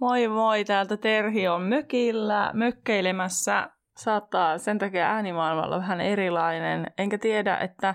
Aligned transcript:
Moi 0.00 0.28
moi, 0.28 0.64
täältä 0.64 0.96
Terhi 0.96 1.48
on 1.48 1.62
mökillä, 1.62 2.50
mökkeilemässä. 2.54 3.70
Saattaa 3.96 4.58
sen 4.58 4.78
takia 4.78 5.06
äänimaailmalla 5.06 5.78
vähän 5.78 6.00
erilainen. 6.00 6.92
Enkä 6.98 7.18
tiedä, 7.18 7.56
että 7.56 7.94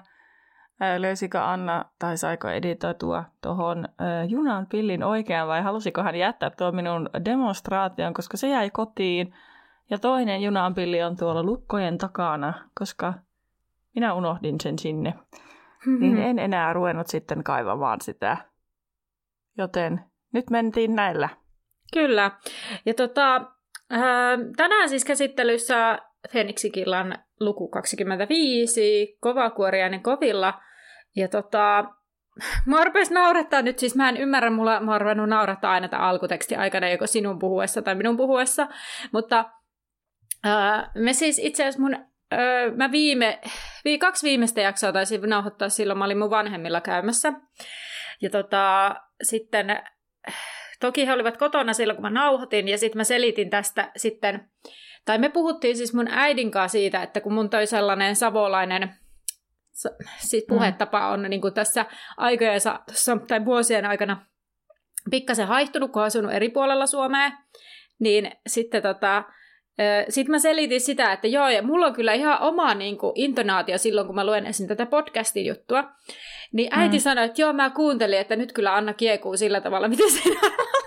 löysikö 0.98 1.42
Anna 1.42 1.86
tai 2.00 2.18
saiko 2.18 2.50
editoitua 2.50 3.24
tuohon 3.42 3.88
junan 4.28 4.68
pillin 4.68 5.04
oikein 5.04 5.48
vai 5.48 5.62
halusiko 5.62 6.04
hän 6.04 6.16
jättää 6.16 6.50
tuo 6.50 6.72
minun 6.72 7.10
demonstraation, 7.26 8.14
koska 8.14 8.38
se 8.38 8.50
jäi 8.50 8.70
kotiin. 8.70 9.34
Ja 9.90 9.98
toinen 10.00 10.42
junan 10.42 10.76
pilli 10.76 11.04
on 11.04 11.18
tuolla 11.18 11.44
lukkojen 11.44 11.98
takana, 11.98 12.54
koska 12.80 13.14
minä 13.96 14.14
unohdin 14.14 14.62
sen 14.62 14.80
sinne. 14.80 15.14
Mm-hmm. 15.86 16.00
Niin 16.00 16.18
en 16.30 16.40
enää 16.40 16.74
ruvennut 16.74 17.08
sitten 17.08 17.44
kaivamaan 17.44 18.02
sitä. 18.02 18.38
Joten 19.58 20.00
nyt 20.34 20.50
mentiin 20.50 20.96
näillä. 20.96 21.30
Kyllä. 21.94 22.32
Ja 22.86 22.94
tota, 22.94 23.36
äh, 23.94 24.02
tänään 24.58 24.90
siis 24.90 25.06
käsittelyssä 25.06 26.00
Feniksikillan 26.32 27.18
luku 27.40 27.68
25, 27.68 29.18
kovakuoriainen 29.20 30.04
kovilla. 30.04 30.62
Ja 31.16 31.28
tota, 31.28 31.86
Mua 32.68 32.84
rupesi 32.84 33.14
naurattaa 33.14 33.62
nyt, 33.62 33.80
siis 33.80 33.96
mä 33.96 34.10
en 34.10 34.18
ymmärrä, 34.18 34.50
mulla 34.50 34.80
mä 34.80 34.92
oon 34.92 35.30
naurattaa 35.30 35.72
aina 35.72 35.88
tämän 35.88 36.06
alkuteksti 36.06 36.56
aikana, 36.56 36.90
joko 36.90 37.08
sinun 37.08 37.40
puhuessa 37.40 37.82
tai 37.82 37.96
minun 37.96 38.18
puhuessa, 38.18 38.68
mutta 39.14 39.46
äh, 40.46 40.90
me 40.96 41.14
siis 41.14 41.40
itse 41.40 41.64
asiassa 41.64 41.82
mun, 41.82 42.06
äh, 42.36 42.76
mä 42.76 42.92
viime, 42.92 43.40
vi, 43.86 43.98
kaksi 43.98 44.28
viimeistä 44.28 44.62
jaksoa 44.62 44.94
taisin 44.94 45.22
nauhoittaa 45.22 45.70
silloin, 45.70 45.98
mä 45.98 46.06
olin 46.06 46.18
mun 46.18 46.30
vanhemmilla 46.30 46.82
käymässä, 46.82 47.34
ja 48.22 48.30
tota, 48.30 48.96
sitten 49.24 49.82
Toki 50.80 51.08
he 51.08 51.14
olivat 51.14 51.38
kotona 51.38 51.74
silloin, 51.74 51.96
kun 51.96 52.06
mä 52.06 52.10
nauhoitin, 52.10 52.68
ja 52.68 52.78
sitten 52.78 53.00
mä 53.00 53.04
selitin 53.04 53.50
tästä 53.50 53.92
sitten, 53.98 54.50
tai 55.06 55.18
me 55.18 55.30
puhuttiin 55.30 55.78
siis 55.78 55.94
mun 55.94 56.08
äidin 56.08 56.52
kanssa 56.52 56.72
siitä, 56.72 57.04
että 57.04 57.22
kun 57.22 57.34
mun 57.34 57.50
toi 57.50 57.68
sellainen 57.68 58.16
savolainen 58.16 58.96
siis 60.18 60.46
puhetapa 60.48 61.08
on 61.08 61.22
niin 61.22 61.42
kuin 61.42 61.54
tässä 61.54 61.86
aikojen 62.18 62.62
tai 63.28 63.46
vuosien 63.46 63.86
aikana 63.86 64.26
pikkasen 65.12 65.48
haihtunut, 65.48 65.92
kun 65.92 66.02
on 66.02 66.06
asunut 66.06 66.34
eri 66.34 66.50
puolella 66.50 66.86
Suomea, 66.86 67.32
niin 68.00 68.32
sitten 68.48 68.82
tota, 68.82 69.24
sitten 70.10 70.32
mä 70.32 70.40
selitin 70.40 70.82
sitä, 70.82 71.12
että 71.12 71.28
joo, 71.28 71.50
ja 71.50 71.62
mulla 71.62 71.86
on 71.86 71.94
kyllä 71.94 72.14
ihan 72.14 72.42
oma 72.42 72.74
niin 72.74 72.98
kuin, 72.98 73.12
intonaatio 73.16 73.78
silloin, 73.78 74.08
kun 74.08 74.16
mä 74.16 74.26
luen 74.26 74.46
esim. 74.46 74.68
tätä 74.68 74.86
podcastin 74.86 75.46
juttua. 75.46 75.84
Niin 76.54 76.70
äiti 76.72 76.98
mm. 76.98 77.02
sanoi, 77.02 77.26
että 77.26 77.42
joo, 77.42 77.54
mä 77.54 77.70
kuuntelin, 77.70 78.20
että 78.20 78.36
nyt 78.36 78.54
kyllä 78.54 78.76
Anna 78.76 78.94
kiekuu 78.94 79.38
sillä 79.38 79.62
tavalla, 79.62 79.88
miten 79.88 80.12
se 80.12 80.30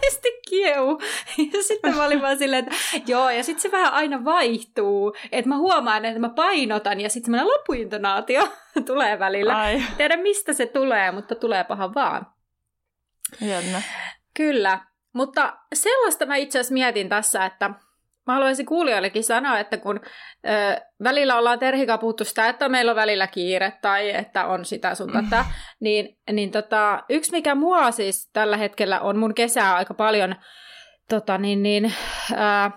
normaalisti 0.09 0.29
kieu. 0.49 0.99
Ja 1.53 1.63
sitten 1.63 1.97
mä 1.97 2.05
olin 2.05 2.23
vaan 2.23 2.39
silleen, 2.39 2.65
että 2.65 2.77
joo, 3.07 3.31
ja 3.31 3.43
sitten 3.45 3.63
se 3.63 3.73
vähän 3.73 3.93
aina 3.93 4.25
vaihtuu. 4.25 5.17
Että 5.33 5.49
mä 5.49 5.59
huomaan, 5.59 6.05
että 6.05 6.21
mä 6.21 6.29
painotan, 6.29 7.01
ja 7.01 7.09
sitten 7.09 7.25
semmoinen 7.27 7.49
lopuintonaatio 7.59 8.49
tulee 8.87 9.19
välillä. 9.19 9.59
Ai. 9.59 9.83
Tiedä, 9.97 10.17
mistä 10.17 10.53
se 10.53 10.67
tulee, 10.67 11.13
mutta 11.13 11.35
tulee 11.35 11.65
paha 11.65 11.95
vaan. 11.95 12.27
Jännä. 13.41 13.83
Kyllä. 14.35 14.81
Mutta 15.13 15.59
sellaista 15.75 16.27
mä 16.27 16.37
itse 16.37 16.59
asiassa 16.59 16.75
mietin 16.75 17.09
tässä, 17.09 17.45
että 17.45 17.71
Mä 18.29 18.35
haluaisin 18.35 18.67
kuulijoillekin 18.67 19.25
sanoa, 19.25 19.59
että 19.59 19.77
kun 19.77 20.01
ö, 20.47 20.81
välillä 21.05 21.39
ollaan 21.39 21.59
Terhika 21.59 21.99
puhuttu 21.99 22.25
sitä, 22.25 22.49
että 22.49 22.69
meillä 22.69 22.93
on 22.93 22.97
välillä 22.97 23.27
kiire 23.27 23.73
tai 23.83 24.11
että 24.11 24.47
on 24.47 24.65
sitä 24.65 24.95
sun 24.95 25.13
tätä, 25.13 25.37
mm. 25.39 25.53
niin, 25.81 26.19
niin 26.33 26.51
tota, 26.51 27.03
yksi 27.09 27.33
mikä 27.33 27.55
mua 27.55 27.91
siis 27.91 28.31
tällä 28.33 28.57
hetkellä 28.57 29.01
on 29.01 29.19
mun 29.19 29.35
kesää 29.35 29.75
aika 29.75 29.95
paljon, 29.95 30.35
tota, 31.09 31.39
niin, 31.39 31.63
niin, 31.63 31.93
ö, 32.33 32.71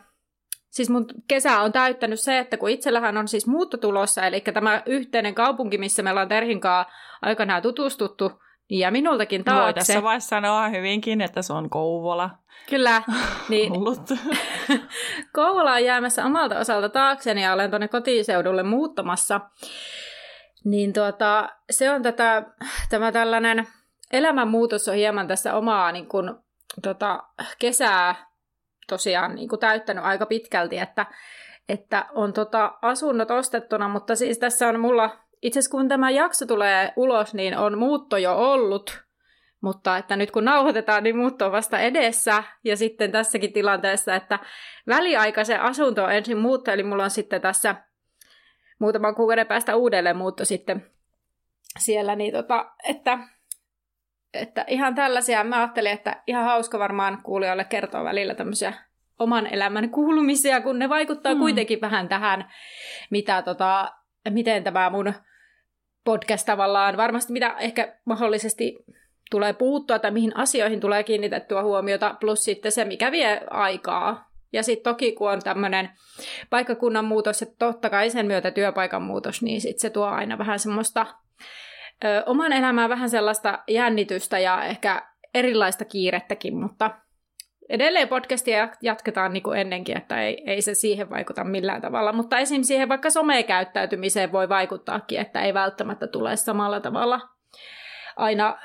siis 0.69 0.89
mun 0.89 1.05
kesä 1.27 1.59
on 1.59 1.71
täyttänyt 1.71 2.19
se, 2.19 2.39
että 2.39 2.57
kun 2.57 2.69
itsellähän 2.69 3.17
on 3.17 3.27
siis 3.27 3.47
muutto 3.47 3.77
tulossa, 3.77 4.25
eli 4.25 4.41
tämä 4.41 4.83
yhteinen 4.85 5.35
kaupunki, 5.35 5.77
missä 5.77 6.03
me 6.03 6.09
ollaan 6.09 6.27
Terhinkaan 6.27 6.85
aikanaan 7.21 7.61
tutustuttu, 7.61 8.31
ja 8.71 8.91
minultakin 8.91 9.43
taakse. 9.43 9.63
Voi 9.63 9.73
tässä 9.73 10.03
vaiheessa 10.03 10.29
sanoa 10.29 10.69
hyvinkin, 10.69 11.21
että 11.21 11.41
se 11.41 11.53
on 11.53 11.69
Kouvola. 11.69 12.29
Kyllä. 12.69 13.01
Niin, 13.49 13.73
Kouvola 15.35 15.73
on 15.73 15.85
jäämässä 15.85 16.25
omalta 16.25 16.59
osalta 16.59 16.89
taakseni 16.89 17.43
ja 17.43 17.53
olen 17.53 17.69
tuonne 17.69 17.87
kotiseudulle 17.87 18.63
muuttamassa. 18.63 19.41
Niin 20.63 20.93
tuota, 20.93 21.49
se 21.69 21.91
on 21.91 22.01
tätä, 22.01 22.43
tämä 22.89 23.11
tällainen 23.11 23.67
elämänmuutos 24.13 24.87
on 24.87 24.95
hieman 24.95 25.27
tässä 25.27 25.55
omaa 25.55 25.91
niin 25.91 26.07
kuin, 26.07 26.31
tota, 26.81 27.23
kesää 27.59 28.15
tosiaan 28.87 29.35
niin 29.35 29.49
kuin 29.49 29.59
täyttänyt 29.59 30.03
aika 30.03 30.25
pitkälti, 30.25 30.77
että, 30.77 31.05
että 31.69 32.05
on 32.15 32.33
tota, 32.33 32.73
asunnot 32.81 33.31
ostettuna, 33.31 33.87
mutta 33.87 34.15
siis 34.15 34.37
tässä 34.37 34.67
on 34.67 34.79
mulla 34.79 35.09
itse 35.41 35.59
asiassa 35.59 35.71
kun 35.71 35.87
tämä 35.87 36.09
jakso 36.09 36.45
tulee 36.45 36.93
ulos, 36.95 37.33
niin 37.33 37.57
on 37.57 37.77
muutto 37.77 38.17
jo 38.17 38.35
ollut, 38.35 39.03
mutta 39.61 39.97
että 39.97 40.15
nyt 40.15 40.31
kun 40.31 40.45
nauhoitetaan, 40.45 41.03
niin 41.03 41.17
muutto 41.17 41.45
on 41.45 41.51
vasta 41.51 41.79
edessä. 41.79 42.43
Ja 42.63 42.77
sitten 42.77 43.11
tässäkin 43.11 43.53
tilanteessa, 43.53 44.15
että 44.15 44.39
väliaikaisen 44.87 45.61
asunto 45.61 46.03
on 46.03 46.13
ensin 46.13 46.37
muutto, 46.37 46.71
eli 46.71 46.83
mulla 46.83 47.03
on 47.03 47.09
sitten 47.09 47.41
tässä 47.41 47.75
muutaman 48.79 49.15
kuukauden 49.15 49.47
päästä 49.47 49.75
uudelleen 49.75 50.17
muutto 50.17 50.45
sitten 50.45 50.85
siellä, 51.79 52.15
niin 52.15 52.33
tota, 52.33 52.71
että, 52.89 53.19
että 54.33 54.65
ihan 54.67 54.95
tällaisia, 54.95 55.43
mä 55.43 55.57
ajattelin, 55.57 55.91
että 55.91 56.23
ihan 56.27 56.45
hauska 56.45 56.79
varmaan 56.79 57.21
kuulijoille 57.23 57.63
kertoa 57.63 58.03
välillä 58.03 58.35
tämmöisiä 58.35 58.73
oman 59.19 59.47
elämän 59.47 59.89
kuulumisia, 59.89 60.61
kun 60.61 60.79
ne 60.79 60.89
vaikuttaa 60.89 61.33
mm. 61.33 61.39
kuitenkin 61.39 61.81
vähän 61.81 62.09
tähän, 62.09 62.51
mitä 63.09 63.41
tota, 63.41 63.91
miten 64.29 64.63
tämä 64.63 64.89
mun 64.89 65.13
podcast 66.03 66.45
tavallaan, 66.45 66.97
varmasti 66.97 67.33
mitä 67.33 67.55
ehkä 67.59 67.95
mahdollisesti 68.05 68.77
tulee 69.31 69.53
puuttua 69.53 69.99
tai 69.99 70.11
mihin 70.11 70.37
asioihin 70.37 70.79
tulee 70.79 71.03
kiinnitettyä 71.03 71.63
huomiota, 71.63 72.15
plus 72.19 72.43
sitten 72.43 72.71
se, 72.71 72.85
mikä 72.85 73.11
vie 73.11 73.41
aikaa. 73.49 74.31
Ja 74.53 74.63
sitten 74.63 74.93
toki, 74.93 75.11
kun 75.11 75.31
on 75.31 75.39
tämmöinen 75.43 75.89
paikkakunnan 76.49 77.05
muutos 77.05 77.41
ja 77.41 77.47
totta 77.59 77.89
kai 77.89 78.09
sen 78.09 78.25
myötä 78.25 78.51
työpaikan 78.51 79.01
muutos, 79.01 79.41
niin 79.41 79.61
sitten 79.61 79.81
se 79.81 79.89
tuo 79.89 80.05
aina 80.05 80.37
vähän 80.37 80.59
semmoista 80.59 81.05
ö, 82.05 82.23
oman 82.25 82.53
elämään 82.53 82.89
vähän 82.89 83.09
sellaista 83.09 83.59
jännitystä 83.67 84.39
ja 84.39 84.63
ehkä 84.63 85.01
erilaista 85.33 85.85
kiirettäkin, 85.85 86.57
mutta 86.57 86.91
edelleen 87.71 88.07
podcastia 88.07 88.69
jatketaan 88.81 89.33
niin 89.33 89.43
kuin 89.43 89.59
ennenkin, 89.59 89.97
että 89.97 90.21
ei, 90.21 90.43
ei 90.45 90.61
se 90.61 90.73
siihen 90.73 91.09
vaikuta 91.09 91.43
millään 91.43 91.81
tavalla. 91.81 92.13
Mutta 92.13 92.37
esim. 92.37 92.63
siihen 92.63 92.89
vaikka 92.89 93.09
somekäyttäytymiseen 93.09 94.31
voi 94.31 94.49
vaikuttaakin, 94.49 95.19
että 95.19 95.41
ei 95.41 95.53
välttämättä 95.53 96.07
tule 96.07 96.35
samalla 96.35 96.79
tavalla 96.79 97.19
aina 98.15 98.57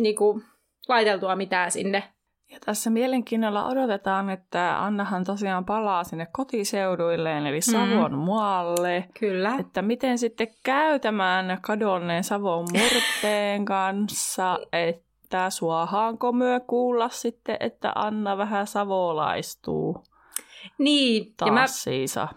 niin 0.00 0.16
kuin, 0.16 0.42
laiteltua 0.88 1.36
mitään 1.36 1.70
sinne. 1.70 2.02
Ja 2.50 2.58
tässä 2.64 2.90
mielenkiinnolla 2.90 3.66
odotetaan, 3.66 4.30
että 4.30 4.84
Annahan 4.84 5.24
tosiaan 5.24 5.64
palaa 5.64 6.04
sinne 6.04 6.26
kotiseuduilleen, 6.32 7.46
eli 7.46 7.60
Savon 7.60 8.12
mm. 8.12 8.18
mualle. 8.18 9.08
Kyllä. 9.20 9.56
Että 9.60 9.82
miten 9.82 10.18
sitten 10.18 10.48
käy 10.64 10.98
tämän 10.98 11.58
kadonneen 11.60 12.24
Savon 12.24 12.66
murteen 12.72 13.64
kanssa, 13.64 14.58
että 14.72 15.04
että 15.24 15.50
suohaanko 15.50 16.32
myö 16.32 16.60
kuulla 16.60 17.08
sitten, 17.08 17.56
että 17.60 17.92
Anna 17.94 18.38
vähän 18.38 18.66
savolaistuu. 18.66 20.04
Niin. 20.78 21.34
Taas 21.36 21.48
ja 21.48 21.52
mä... 21.52 21.66
siisa. 21.66 22.28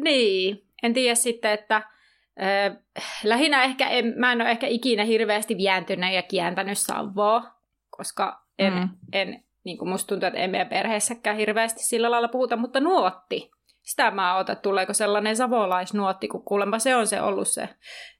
Niin. 0.00 0.66
En 0.82 0.94
tiedä 0.94 1.14
sitten, 1.14 1.50
että 1.50 1.76
äh, 1.76 2.76
lähinnä 3.24 3.62
ehkä, 3.62 3.88
en, 3.88 4.14
mä 4.16 4.32
en 4.32 4.40
ole 4.40 4.50
ehkä 4.50 4.66
ikinä 4.66 5.04
hirveästi 5.04 5.56
viäntynyt 5.56 6.14
ja 6.14 6.22
kiäntänyt 6.22 6.78
Savoa, 6.78 7.42
koska 7.90 8.42
en, 8.58 8.72
mm. 8.74 8.88
en 9.12 9.44
niin 9.64 9.78
kuin 9.78 9.88
musta 9.88 10.08
tuntuu, 10.08 10.26
että 10.26 10.40
ei 10.40 10.48
meidän 10.48 10.68
perheessäkään 10.68 11.36
hirveästi 11.36 11.82
sillä 11.82 12.10
lailla 12.10 12.28
puhuta, 12.28 12.56
mutta 12.56 12.80
nuotti. 12.80 13.50
Sitä 13.82 14.10
mä 14.10 14.36
otan, 14.36 14.56
tuleeko 14.56 14.94
sellainen 14.94 15.36
savolaisnuotti, 15.36 16.28
kun 16.28 16.44
kuulemma 16.44 16.78
se 16.78 16.96
on 16.96 17.06
se 17.06 17.20
ollut 17.20 17.48
se, 17.48 17.68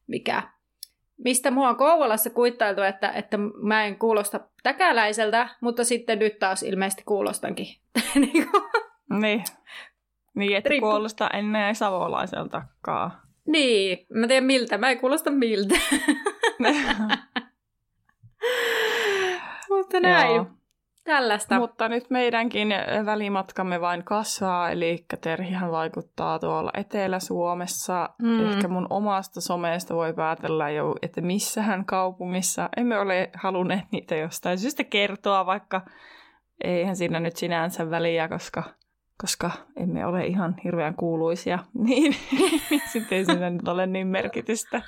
mikä 0.06 0.55
mistä 1.24 1.50
mua 1.50 1.68
on 1.68 1.76
Kouvolassa 1.76 2.30
kuittailtu, 2.30 2.82
että, 2.82 3.10
että 3.10 3.38
mä 3.62 3.84
en 3.84 3.98
kuulosta 3.98 4.40
täkäläiseltä, 4.62 5.48
mutta 5.60 5.84
sitten 5.84 6.18
nyt 6.18 6.38
taas 6.38 6.62
ilmeisesti 6.62 7.02
kuulostankin. 7.06 7.66
niin. 9.20 9.44
Niin, 10.34 10.56
että 10.56 10.68
Riippu. 10.68 10.90
kuulosta 10.90 11.30
ennen 11.32 11.74
savolaiseltakaan. 11.74 13.12
Niin, 13.46 14.06
mä 14.12 14.26
tiedän 14.26 14.44
miltä, 14.44 14.78
mä 14.78 14.90
en 14.90 14.98
kuulosta 14.98 15.30
miltä. 15.30 15.74
mutta 19.68 20.00
näin. 20.00 20.34
Joo. 20.34 20.46
Tällaista. 21.06 21.58
Mutta 21.58 21.88
nyt 21.88 22.10
meidänkin 22.10 22.68
välimatkamme 23.04 23.80
vain 23.80 24.04
kasvaa, 24.04 24.70
eli 24.70 25.04
Terhihän 25.20 25.70
vaikuttaa 25.70 26.38
tuolla 26.38 26.70
Etelä-Suomessa. 26.74 28.10
Mm. 28.22 28.52
Ehkä 28.52 28.68
mun 28.68 28.86
omasta 28.90 29.40
somesta 29.40 29.94
voi 29.94 30.14
päätellä 30.14 30.70
jo, 30.70 30.94
että 31.02 31.20
missähän 31.20 31.84
kaupungissa. 31.84 32.68
Emme 32.76 32.98
ole 32.98 33.30
halunneet 33.34 33.84
niitä 33.92 34.16
jostain 34.16 34.58
syystä 34.58 34.84
kertoa, 34.84 35.46
vaikka 35.46 35.80
eihän 36.64 36.96
siinä 36.96 37.20
nyt 37.20 37.36
sinänsä 37.36 37.90
väliä, 37.90 38.28
koska, 38.28 38.62
koska 39.20 39.50
emme 39.76 40.06
ole 40.06 40.26
ihan 40.26 40.56
hirveän 40.64 40.94
kuuluisia. 40.94 41.58
Niin, 41.86 42.14
niin 42.32 42.82
sitten 42.92 43.18
ei 43.18 43.24
siinä 43.24 43.50
nyt 43.50 43.68
ole 43.68 43.86
niin 43.86 44.06
merkitystä. 44.06 44.82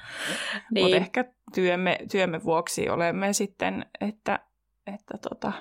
Niin. 0.70 0.84
Mutta 0.84 0.96
ehkä 0.96 1.24
työmme, 1.54 1.98
työmme 2.10 2.44
vuoksi 2.44 2.88
olemme 2.88 3.32
sitten, 3.32 3.86
että, 4.00 4.38
että 4.86 5.18
tota, 5.30 5.52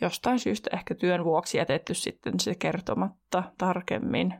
jostain 0.00 0.38
syystä 0.38 0.70
ehkä 0.72 0.94
työn 0.94 1.24
vuoksi 1.24 1.58
jätetty 1.58 1.94
sitten 1.94 2.40
se 2.40 2.54
kertomatta 2.54 3.42
tarkemmin. 3.58 4.34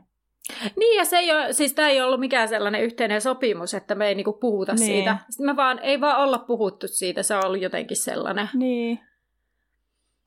Niin, 0.75 0.97
ja 0.97 1.05
se 1.05 1.17
ei 1.17 1.31
ole, 1.31 1.53
siis 1.53 1.73
tämä 1.73 1.89
ei 1.89 2.01
ollut 2.01 2.19
mikään 2.19 2.47
sellainen 2.47 2.83
yhteinen 2.83 3.21
sopimus, 3.21 3.73
että 3.73 3.95
me 3.95 4.07
ei 4.07 4.15
niinku 4.15 4.33
puhuta 4.33 4.73
niin. 4.73 4.85
siitä. 4.85 5.17
Me 5.39 5.55
vaan, 5.55 5.79
ei 5.79 6.01
vaan 6.01 6.21
olla 6.21 6.37
puhuttu 6.37 6.87
siitä, 6.87 7.23
se 7.23 7.35
on 7.35 7.45
ollut 7.45 7.61
jotenkin 7.61 7.97
sellainen. 7.97 8.49
Niin. 8.53 8.99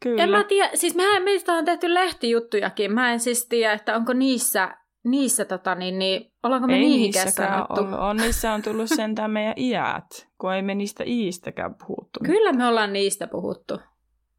Kyllä. 0.03 0.23
En 0.23 0.31
mä 0.31 0.45
tiedä, 0.45 0.71
siis 0.75 0.95
mehän, 0.95 1.23
meistä 1.23 1.53
on 1.53 1.65
tehty 1.65 1.95
lehtijuttujakin, 1.95 2.93
mä 2.93 3.13
en 3.13 3.21
siis 3.21 3.47
tiedä, 3.49 3.73
että 3.73 3.97
onko 3.97 4.13
niissä, 4.13 4.77
niissä 5.05 5.45
tota 5.45 5.75
niin, 5.75 5.99
niin 5.99 6.33
ollaanko 6.43 6.67
me 6.67 6.75
ei 6.75 6.81
niihin 6.81 7.13
sanottu? 7.13 7.81
On, 7.81 7.95
on, 7.95 8.17
niissä 8.17 8.53
on 8.53 8.63
tullut 8.63 8.89
sentään 8.89 9.31
meidän 9.31 9.55
iät, 9.57 10.29
kun 10.39 10.55
ei 10.55 10.63
me 10.63 10.75
niistä 10.75 11.05
iistäkään 11.07 11.75
puhuttu. 11.75 12.21
Kyllä 12.25 12.53
me 12.53 12.67
ollaan 12.67 12.93
niistä 12.93 13.27
puhuttu. 13.27 13.79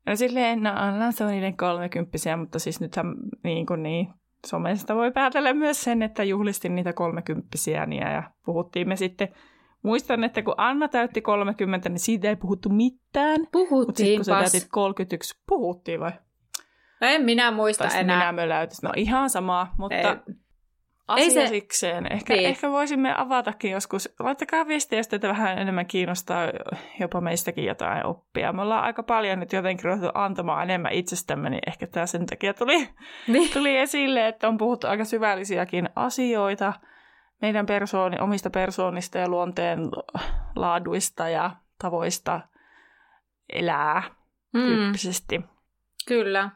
No 0.05 0.15
silleen, 0.15 0.63
no 0.63 0.69
ollaan 0.69 1.13
se 1.13 1.23
on 1.23 1.31
niiden 1.31 1.57
kolmekymppisiä, 1.57 2.37
mutta 2.37 2.59
siis 2.59 2.79
nythän 2.79 3.15
niin 3.43 3.65
kuin 3.65 3.83
niin, 3.83 4.07
somesta 4.47 4.95
voi 4.95 5.11
päätellä 5.11 5.53
myös 5.53 5.83
sen, 5.83 6.01
että 6.01 6.23
juhlistin 6.23 6.75
niitä 6.75 6.93
kolmekymppisiä 6.93 7.87
ja 7.89 8.23
puhuttiin 8.45 8.87
me 8.87 8.95
sitten 8.95 9.27
Muistan, 9.83 10.23
että 10.23 10.41
kun 10.41 10.53
Anna 10.57 10.87
täytti 10.87 11.21
30, 11.21 11.89
niin 11.89 11.99
siitä 11.99 12.29
ei 12.29 12.35
puhuttu 12.35 12.69
mitään. 12.69 13.47
Puhuttiin 13.51 14.19
Mutta 14.19 14.31
kun 14.31 14.43
sä 14.45 14.51
täytit 14.51 14.69
31, 14.71 15.41
puhuttiin 15.47 15.99
vai? 15.99 16.11
No 17.01 17.07
en 17.07 17.21
minä 17.21 17.51
muista 17.51 17.83
Tästä 17.83 17.99
enää. 17.99 18.31
minä. 18.31 18.67
No 18.83 18.91
ihan 18.95 19.29
sama, 19.29 19.67
mutta 19.77 19.95
ei. 19.95 20.35
Asia 21.07 21.23
ei 21.23 21.31
se... 21.31 21.47
sikseen. 21.47 22.13
Ehkä, 22.13 22.33
niin. 22.33 22.49
ehkä 22.49 22.71
voisimme 22.71 23.13
avatakin 23.17 23.71
joskus. 23.71 24.09
Laittakaa 24.19 24.67
viestiä, 24.67 24.99
jos 24.99 25.07
teitä 25.07 25.27
vähän 25.27 25.57
enemmän 25.57 25.85
kiinnostaa 25.85 26.47
jopa 26.99 27.21
meistäkin 27.21 27.65
jotain 27.65 28.05
oppia. 28.05 28.53
Me 28.53 28.61
ollaan 28.61 28.83
aika 28.83 29.03
paljon 29.03 29.39
nyt 29.39 29.53
jotenkin 29.53 29.85
ruvettu 29.85 30.09
antamaan 30.13 30.63
enemmän 30.63 30.93
itsestämme, 30.93 31.49
niin 31.49 31.61
ehkä 31.67 31.87
tämä 31.87 32.05
sen 32.05 32.25
takia 32.25 32.53
tuli, 32.53 32.89
niin. 33.27 33.53
tuli 33.53 33.77
esille, 33.77 34.27
että 34.27 34.47
on 34.47 34.57
puhuttu 34.57 34.87
aika 34.87 35.05
syvällisiäkin 35.05 35.89
asioita 35.95 36.73
meidän 37.41 37.65
persooni, 37.65 38.19
omista 38.19 38.49
persoonista 38.49 39.17
ja 39.17 39.29
luonteen 39.29 39.79
laaduista 40.55 41.29
ja 41.29 41.51
tavoista 41.81 42.41
elää 43.49 44.03
mm. 44.53 44.61
tyyppisesti. 44.61 45.41
Kyllä. 46.07 46.49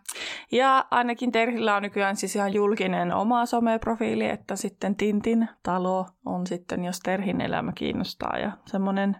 Ja 0.52 0.86
ainakin 0.92 1.32
Terhillä 1.32 1.76
on 1.76 1.82
nykyään 1.82 2.16
siis 2.16 2.36
ihan 2.36 2.54
julkinen 2.54 3.14
oma 3.14 3.46
someprofiili, 3.46 4.30
että 4.30 4.56
sitten 4.56 4.96
Tintin 4.96 5.50
talo 5.64 6.06
on 6.26 6.48
sitten, 6.48 6.84
jos 6.84 7.00
Terhin 7.00 7.42
elämä 7.42 7.72
kiinnostaa 7.76 8.38
ja 8.40 8.52
semmoinen, 8.66 9.18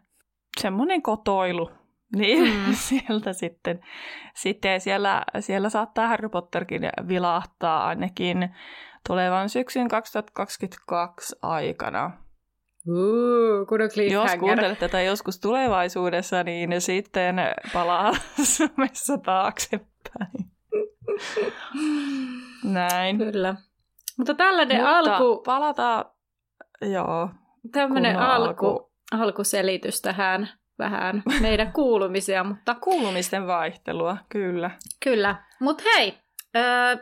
semmoinen 0.62 1.02
kotoilu. 1.02 1.72
Niin 2.16 2.44
mm. 2.44 2.74
sieltä 2.88 3.34
sitten, 3.34 3.80
sitten 4.36 4.82
siellä, 4.82 5.24
siellä 5.40 5.70
saattaa 5.70 6.08
Harry 6.08 6.30
Potterkin 6.30 6.82
vilahtaa 7.08 7.88
ainakin 7.88 8.50
tulevan 9.08 9.50
syksyn 9.50 9.88
2022 9.88 11.36
aikana. 11.42 12.12
Uh, 12.88 13.68
kun 13.68 13.80
Jos 14.12 14.36
kuuntelet 14.40 14.80
tätä 14.80 15.02
joskus 15.02 15.40
tulevaisuudessa, 15.40 16.44
niin 16.44 16.82
sitten 16.82 17.36
palaa 17.74 18.12
somessa 18.58 19.18
taaksepäin. 19.18 19.97
Näin. 22.64 23.18
Kyllä. 23.18 23.56
Mutta 24.18 24.34
tällainen 24.34 24.78
Mutta 24.78 24.98
alku... 24.98 25.44
palataan, 25.44 26.06
joo. 26.82 27.30
Tämmöinen 27.72 28.20
alku, 28.20 28.68
alku, 28.68 28.92
alkuselitys 29.12 30.02
tähän 30.02 30.50
vähän 30.80 31.24
meidän 31.42 31.74
kuulumisia, 31.82 32.44
mutta... 32.44 32.76
Kuulumisten 32.76 33.48
vaihtelua, 33.48 34.18
kyllä. 34.30 34.72
Kyllä. 35.04 35.36
Mutta 35.60 35.84
hei, 35.96 36.14
öö, 36.56 36.98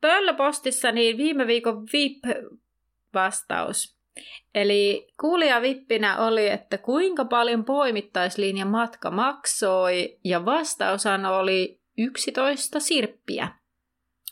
Pöllöpostissa 0.00 0.92
niin 0.92 1.16
viime 1.16 1.46
viikon 1.46 1.86
VIP-vastaus. 1.92 4.00
Eli 4.54 5.08
kuulija 5.20 5.62
vippinä 5.62 6.18
oli, 6.18 6.48
että 6.48 6.78
kuinka 6.78 7.24
paljon 7.24 7.64
poimittaislinjan 7.64 8.68
matka 8.68 9.10
maksoi, 9.10 10.18
ja 10.24 10.44
vastaushan 10.44 11.26
oli 11.26 11.79
11 12.00 12.80
sirppiä. 12.80 13.48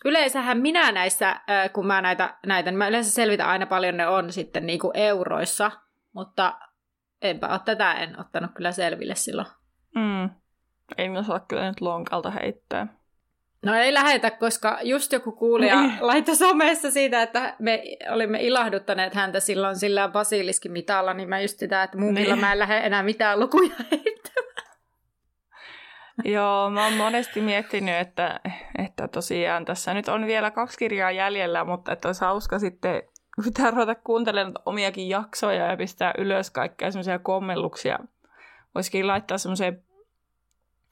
Yleensähän 0.04 0.58
minä 0.58 0.92
näissä, 0.92 1.40
kun 1.72 1.86
mä 1.86 2.00
näitä, 2.00 2.38
näitä 2.46 2.72
mä 2.72 2.88
yleensä 2.88 3.10
selvitän 3.10 3.48
aina 3.48 3.66
paljon 3.66 3.96
ne 3.96 4.06
on 4.06 4.32
sitten 4.32 4.66
niin 4.66 4.78
kuin 4.78 4.92
euroissa, 4.94 5.70
mutta 6.12 6.58
enpä 7.22 7.48
ole 7.48 7.60
tätä 7.64 7.92
en 7.92 8.20
ottanut 8.20 8.50
kyllä 8.54 8.72
selville 8.72 9.14
silloin. 9.14 9.48
Mm. 9.94 10.30
Ei 10.98 11.16
osaa 11.18 11.40
kyllä 11.40 11.68
nyt 11.68 11.80
lonkalta 11.80 12.30
heittää. 12.30 12.98
No 13.66 13.74
ei 13.74 13.94
lähetä, 13.94 14.30
koska 14.30 14.78
just 14.82 15.12
joku 15.12 15.32
kuulija 15.32 15.80
niin. 15.82 15.92
laittoi 16.06 16.36
somessa 16.36 16.90
siitä, 16.90 17.22
että 17.22 17.56
me 17.58 17.82
olimme 18.10 18.42
ilahduttaneet 18.42 19.14
häntä 19.14 19.40
silloin 19.40 19.76
sillä 19.76 20.08
basiliskin 20.08 20.72
mitalla, 20.72 21.14
niin 21.14 21.28
mä 21.28 21.40
just 21.40 21.58
sitä, 21.58 21.82
että 21.82 21.98
mun 21.98 22.14
niin. 22.14 22.38
mä 22.38 22.52
en 22.52 22.58
lähde 22.58 22.78
enää 22.78 23.02
mitään 23.02 23.40
lukuja 23.40 23.74
heittämään. 23.90 24.47
Joo, 26.24 26.70
mä 26.70 26.84
oon 26.84 26.94
monesti 26.94 27.40
miettinyt, 27.40 27.94
että, 27.94 28.40
että 28.78 29.08
tosiaan 29.08 29.64
tässä 29.64 29.94
nyt 29.94 30.08
on 30.08 30.26
vielä 30.26 30.50
kaksi 30.50 30.78
kirjaa 30.78 31.10
jäljellä, 31.10 31.64
mutta 31.64 31.92
että 31.92 32.08
olisi 32.08 32.20
hauska 32.20 32.58
sitten 32.58 33.02
pitää 33.44 33.70
ruveta 33.70 33.94
kuuntelemaan 33.94 34.54
omiakin 34.66 35.08
jaksoja 35.08 35.66
ja 35.66 35.76
pistää 35.76 36.14
ylös 36.18 36.50
kaikkea 36.50 36.90
semmoisia 36.90 37.18
kommelluksia. 37.18 37.98
Voisikin 38.74 39.06
laittaa 39.06 39.38
semmoiseen 39.38 39.82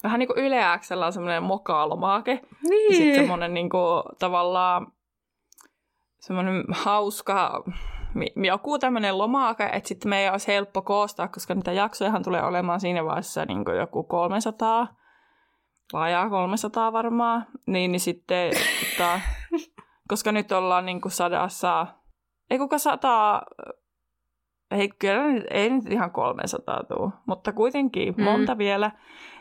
vähän 0.03 0.19
niin 0.19 0.29
kuin 0.29 0.39
Yle 0.39 0.61
on 1.07 1.13
semmoinen 1.13 1.43
mokaalomake. 1.43 2.41
Niin. 2.69 2.93
Ja 2.93 2.97
sitten 2.97 3.15
semmoinen 3.15 3.55
niin 3.55 3.71
kuin, 3.71 4.03
tavallaan 4.19 4.87
semmoinen 6.19 6.65
hauska 6.71 7.65
joku 8.45 8.79
tämmöinen 8.79 9.19
lomake, 9.19 9.65
että 9.73 9.89
sitten 9.89 10.09
meidän 10.09 10.35
olisi 10.35 10.47
helppo 10.47 10.83
koostaa, 10.83 11.29
koska 11.29 11.55
niitä 11.55 11.73
jaksojahan 11.73 12.23
tulee 12.23 12.43
olemaan 12.43 12.81
siinä 12.81 13.05
vaiheessa 13.05 13.45
niin 13.45 13.65
kuin 13.65 13.77
joku 13.77 14.03
300, 14.03 14.89
vajaa 15.93 16.31
300 16.31 16.93
varmaan, 16.93 17.47
niin, 17.67 17.93
niin 17.93 18.01
sitten, 18.01 18.53
että, 18.83 19.21
koska 20.11 20.33
nyt 20.33 20.53
ollaan 20.53 20.87
niin 20.87 21.01
kuin 21.01 21.13
sadassa, 21.13 21.87
ei 22.51 22.59
kuka 22.59 22.79
sataa, 22.79 23.43
ei, 24.71 24.89
kyllä 24.99 25.45
ei 25.51 25.71
nyt 25.71 25.93
ihan 25.93 26.11
300 26.11 26.85
tuu, 26.85 27.13
mutta 27.27 27.53
kuitenkin 27.53 28.15
mm. 28.17 28.25
monta 28.25 28.59
vielä, 28.59 28.91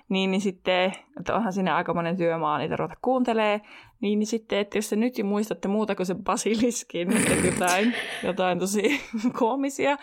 niin, 0.10 0.32
niin 0.32 0.42
sitten, 0.42 0.94
että 1.20 1.36
onhan 1.36 1.54
siinä 1.54 1.76
aika 1.76 1.94
monen 1.94 2.18
työmaa 2.18 2.58
niitä 2.58 2.76
ruveta 2.76 3.00
kuuntelee, 3.02 3.62
niin, 4.02 4.20
niin 4.20 4.28
sitten, 4.28 4.60
että 4.60 4.78
jos 4.78 4.90
te 4.90 4.96
nyt 4.96 5.14
muistatte 5.24 5.68
muuta 5.68 5.96
kuin 5.96 6.06
se 6.06 6.16
basiliskin, 6.16 7.18
että 7.18 7.34
jotain, 7.34 7.94
jotain 8.24 8.60
tosi 8.60 9.02
koomisia, 9.40 9.98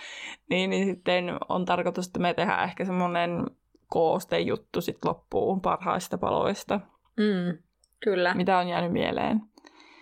niin, 0.50 0.70
niin 0.70 0.86
sitten 0.86 1.24
on 1.48 1.64
tarkoitus, 1.64 2.06
että 2.06 2.20
me 2.20 2.34
tehdään 2.34 2.64
ehkä 2.64 2.84
semmoinen 2.84 3.46
koostejuttu 3.92 4.80
sitten 4.80 5.08
loppuun 5.08 5.60
parhaista 5.60 6.18
paloista. 6.18 6.80
Mm, 7.16 7.58
kyllä. 8.00 8.34
Mitä 8.34 8.58
on 8.58 8.68
jäänyt 8.68 8.92
mieleen. 8.92 9.40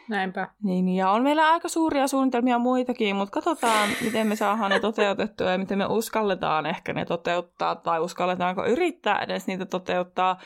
Näinpä. 0.09 0.49
Niin, 0.63 0.89
ja 0.89 1.11
on 1.11 1.23
meillä 1.23 1.49
aika 1.49 1.69
suuria 1.69 2.07
suunnitelmia 2.07 2.59
muitakin, 2.59 3.17
mutta 3.17 3.33
katsotaan, 3.33 3.89
miten 4.05 4.27
me 4.27 4.37
saadaan 4.37 4.71
ne 4.71 4.81
toteutettua 4.81 5.51
ja 5.51 5.59
miten 5.59 5.79
me 5.79 5.87
uskalletaan 5.87 6.67
ehkä 6.67 6.93
ne 6.93 7.05
toteuttaa 7.05 7.77
tai 7.77 8.01
uskalletaanko 8.01 8.67
yrittää 8.67 9.23
edes 9.23 9.47
niitä 9.47 9.67
toteuttaa. 9.67 10.39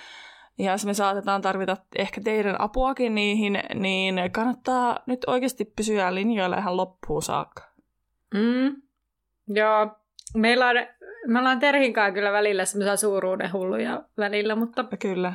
Ja 0.58 0.72
jos 0.72 0.86
me 0.86 0.94
saatetaan 0.94 1.42
tarvita 1.42 1.76
ehkä 1.96 2.20
teidän 2.20 2.60
apuakin 2.60 3.14
niihin, 3.14 3.58
niin 3.74 4.20
kannattaa 4.32 4.98
nyt 5.06 5.24
oikeasti 5.26 5.64
pysyä 5.64 6.14
linjoilla 6.14 6.56
ihan 6.56 6.76
loppuun 6.76 7.22
saakka. 7.22 7.62
Mm. 8.34 8.82
Joo, 9.48 9.90
meillä 10.34 10.68
on 10.68 10.76
Me 11.26 11.38
ollaan 11.38 11.58
Terhinkaan 11.58 12.14
kyllä 12.14 12.32
välillä 12.32 12.64
semmoisia 12.64 12.96
suuruuden 12.96 13.52
hulluja 13.52 14.02
välillä, 14.16 14.56
mutta... 14.56 14.84
Kyllä. 15.00 15.32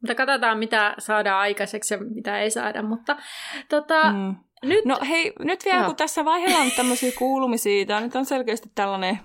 Mutta 0.00 0.14
katsotaan, 0.14 0.58
mitä 0.58 0.94
saadaan 0.98 1.40
aikaiseksi 1.40 1.94
ja 1.94 2.00
mitä 2.14 2.40
ei 2.40 2.50
saada, 2.50 2.82
mutta 2.82 3.16
tota, 3.68 4.12
mm. 4.12 4.36
nyt... 4.62 4.84
No 4.84 4.98
hei, 5.08 5.32
nyt 5.38 5.64
vielä 5.64 5.80
no. 5.80 5.86
kun 5.86 5.96
tässä 5.96 6.24
vaiheella 6.24 6.58
on 6.58 6.70
tämmöisiä 6.76 7.12
kuulumisia, 7.18 8.00
nyt 8.00 8.16
on 8.16 8.26
selkeästi 8.26 8.70
tällainen 8.74 9.18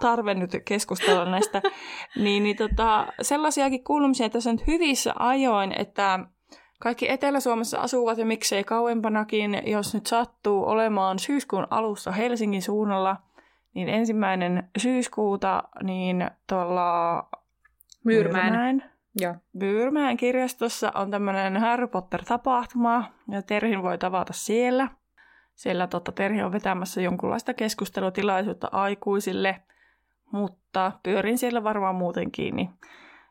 tarve 0.00 0.34
nyt 0.34 0.50
keskustella 0.64 1.24
näistä, 1.24 1.62
niin, 2.22 2.42
niin 2.42 2.56
tota, 2.56 3.06
sellaisiakin 3.22 3.84
kuulumisia 3.84 4.30
tässä 4.30 4.50
on 4.50 4.58
hyvissä 4.66 5.12
ajoin, 5.18 5.80
että 5.80 6.18
kaikki 6.80 7.10
Etelä-Suomessa 7.10 7.80
asuvat 7.80 8.18
ja 8.18 8.26
miksei 8.26 8.64
kauempanakin, 8.64 9.62
jos 9.66 9.94
nyt 9.94 10.06
sattuu 10.06 10.64
olemaan 10.64 11.18
syyskuun 11.18 11.66
alussa 11.70 12.12
Helsingin 12.12 12.62
suunnalla, 12.62 13.16
niin 13.74 13.88
ensimmäinen 13.88 14.70
syyskuuta 14.78 15.62
niin 15.82 16.30
tuolla 16.46 17.28
Myyrmäen. 18.04 18.44
Myyrmäen 18.44 18.90
Joo. 19.20 19.34
Myyrmäen 19.52 20.16
kirjastossa 20.16 20.92
on 20.94 21.10
tämmöinen 21.10 21.56
Harry 21.56 21.86
Potter-tapahtuma, 21.86 23.04
ja 23.28 23.42
Terhin 23.42 23.82
voi 23.82 23.98
tavata 23.98 24.32
siellä. 24.32 24.88
Siellä 25.54 25.86
tota, 25.86 26.12
Terhi 26.12 26.42
on 26.42 26.52
vetämässä 26.52 27.00
jonkunlaista 27.00 27.54
keskustelutilaisuutta 27.54 28.68
aikuisille, 28.72 29.62
mutta 30.32 30.92
pyörin 31.02 31.38
siellä 31.38 31.64
varmaan 31.64 31.94
muutenkin, 31.94 32.56
niin 32.56 32.70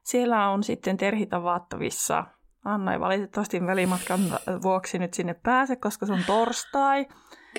siellä 0.03 0.49
on 0.49 0.63
sitten 0.63 0.97
Terhi 0.97 1.25
tavattavissa. 1.25 2.25
Anna 2.65 2.93
ei 2.93 2.99
valitettavasti 2.99 3.65
välimatkan 3.65 4.19
vuoksi 4.61 4.99
nyt 4.99 5.13
sinne 5.13 5.33
pääse, 5.33 5.75
koska 5.75 6.05
se 6.05 6.13
on 6.13 6.23
torstai. 6.27 7.05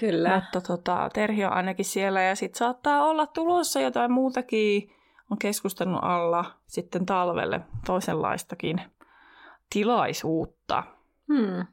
Kyllä. 0.01 0.35
Mutta 0.35 0.61
tota, 0.61 1.11
Terhi 1.13 1.45
on 1.45 1.53
ainakin 1.53 1.85
siellä 1.85 2.23
ja 2.23 2.35
sitten 2.37 2.59
saattaa 2.59 3.05
olla 3.05 3.27
tulossa 3.27 3.81
jotain 3.81 4.13
muutakin 4.13 4.93
on 5.31 5.39
keskustelun 5.39 6.05
alla 6.05 6.45
sitten 6.67 7.07
talvelle 7.07 7.61
toisenlaistakin 7.87 8.81
tilaisuutta. 9.73 10.83
Hmm. 11.29 11.67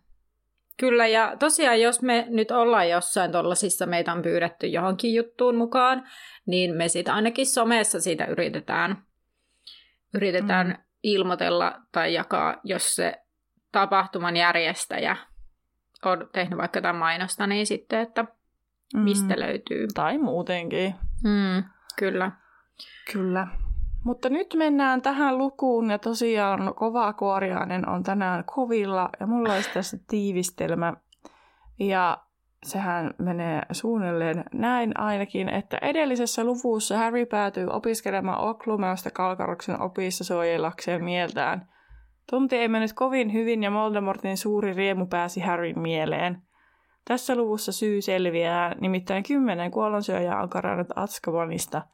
Kyllä, 0.78 1.08
ja 1.08 1.36
tosiaan 1.40 1.82
jos 1.82 2.02
me 2.02 2.26
nyt 2.30 2.52
ollaan 2.52 2.90
jossain 2.90 3.32
tuollaisissa, 3.32 3.86
meitä 3.86 4.12
on 4.12 4.22
pyydetty 4.22 4.68
johonkin 4.68 5.14
juttuun 5.14 5.56
mukaan, 5.56 6.08
niin 6.46 6.76
me 6.76 6.88
siitä 6.88 7.14
ainakin 7.14 7.46
somessa 7.46 8.02
siitä 8.02 8.26
yritetään, 8.26 9.04
yritetään 10.14 10.68
mm. 10.68 10.76
ilmoitella 11.04 11.82
tai 11.92 12.14
jakaa, 12.14 12.60
jos 12.64 12.96
se 12.96 13.14
tapahtuman 13.72 14.38
järjestäjä 14.38 15.18
on 16.06 16.30
tehnyt 16.34 16.58
vaikka 16.58 16.78
jotain 16.78 16.96
mainosta, 16.96 17.48
niin 17.48 17.68
sitten, 17.68 18.00
että 18.00 18.26
mistä 18.94 19.34
mm. 19.34 19.40
löytyy. 19.40 19.88
Tai 19.94 20.18
muutenkin. 20.18 20.96
Mm, 21.24 21.64
kyllä. 22.00 22.32
Kyllä. 23.14 23.48
Mutta 24.04 24.30
nyt 24.30 24.54
mennään 24.54 25.02
tähän 25.02 25.38
lukuun 25.38 25.90
ja 25.90 26.00
tosiaan 26.00 26.76
kova 26.76 27.14
kuoriainen 27.14 27.90
on 27.90 28.04
tänään 28.04 28.44
kovilla 28.46 29.10
ja 29.20 29.28
mulla 29.28 29.54
olisi 29.54 29.74
tässä 29.74 29.98
tiivistelmä. 30.08 30.94
Ja 31.80 32.18
sehän 32.64 33.14
menee 33.18 33.62
suunnilleen 33.72 34.46
näin 34.54 35.00
ainakin, 35.00 35.50
että 35.50 35.78
edellisessä 35.82 36.44
luvussa 36.44 36.98
Harry 36.98 37.26
päätyy 37.26 37.68
opiskelemaan 37.68 38.40
Oklumeusta 38.40 39.12
Kalkaroksen 39.12 39.82
opissa 39.82 40.24
suojelakseen 40.24 41.04
mieltään. 41.04 41.70
Tunti 42.30 42.56
ei 42.56 42.68
mennyt 42.68 42.94
kovin 42.94 43.34
hyvin 43.34 43.64
ja 43.64 43.72
Voldemortin 43.72 44.38
suuri 44.38 44.74
riemu 44.74 45.06
pääsi 45.06 45.40
Harryn 45.40 45.80
mieleen. 45.80 46.42
Tässä 47.06 47.36
luvussa 47.36 47.72
syy 47.72 48.02
selviää, 48.02 48.76
nimittäin 48.82 49.24
kymmenen 49.24 49.72
kuollonsyöjää 49.72 50.42
on 50.42 50.50
karannut 50.50 50.88
Atskabanista– 50.96 51.82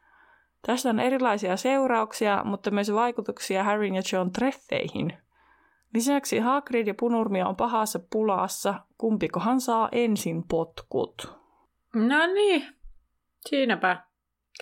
Tästä 0.68 0.90
on 0.90 1.00
erilaisia 1.00 1.58
seurauksia, 1.58 2.42
mutta 2.44 2.72
myös 2.72 2.94
vaikutuksia 2.94 3.64
Harryn 3.64 3.96
ja 3.96 4.02
John 4.14 4.32
treffeihin. 4.32 5.18
Lisäksi 5.94 6.40
Hagrid 6.40 6.88
ja 6.88 6.94
Punurmia 7.00 7.48
on 7.48 7.56
pahassa 7.56 8.00
pulassa. 8.12 8.74
Kumpikohan 8.98 9.62
saa 9.62 9.90
ensin 9.92 10.44
potkut? 10.48 11.40
No 11.94 12.26
niin, 12.34 12.68
siinäpä 13.50 14.04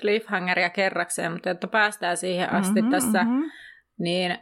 cliffhangeria 0.02 0.70
kerrakseen, 0.70 1.32
mutta 1.32 1.50
jotta 1.50 1.68
päästään 1.68 2.18
siihen 2.18 2.54
asti 2.54 2.82
mm-hmm, 2.82 2.92
tässä, 2.92 3.24
mm-hmm. 3.24 3.52
niin 4.00 4.38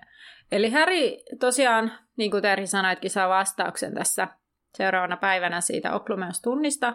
Eli 0.52 0.72
Harry 0.72 1.18
tosiaan, 1.40 1.92
niin 2.18 2.32
kuin 2.32 2.42
Terhi 2.42 2.68
sanoitkin, 2.68 3.12
saa 3.12 3.30
vastauksen 3.30 3.94
tässä 3.94 4.28
seuraavana 4.78 5.18
päivänä 5.18 5.62
siitä 5.62 5.94
Oklumeus-tunnista 5.94 6.94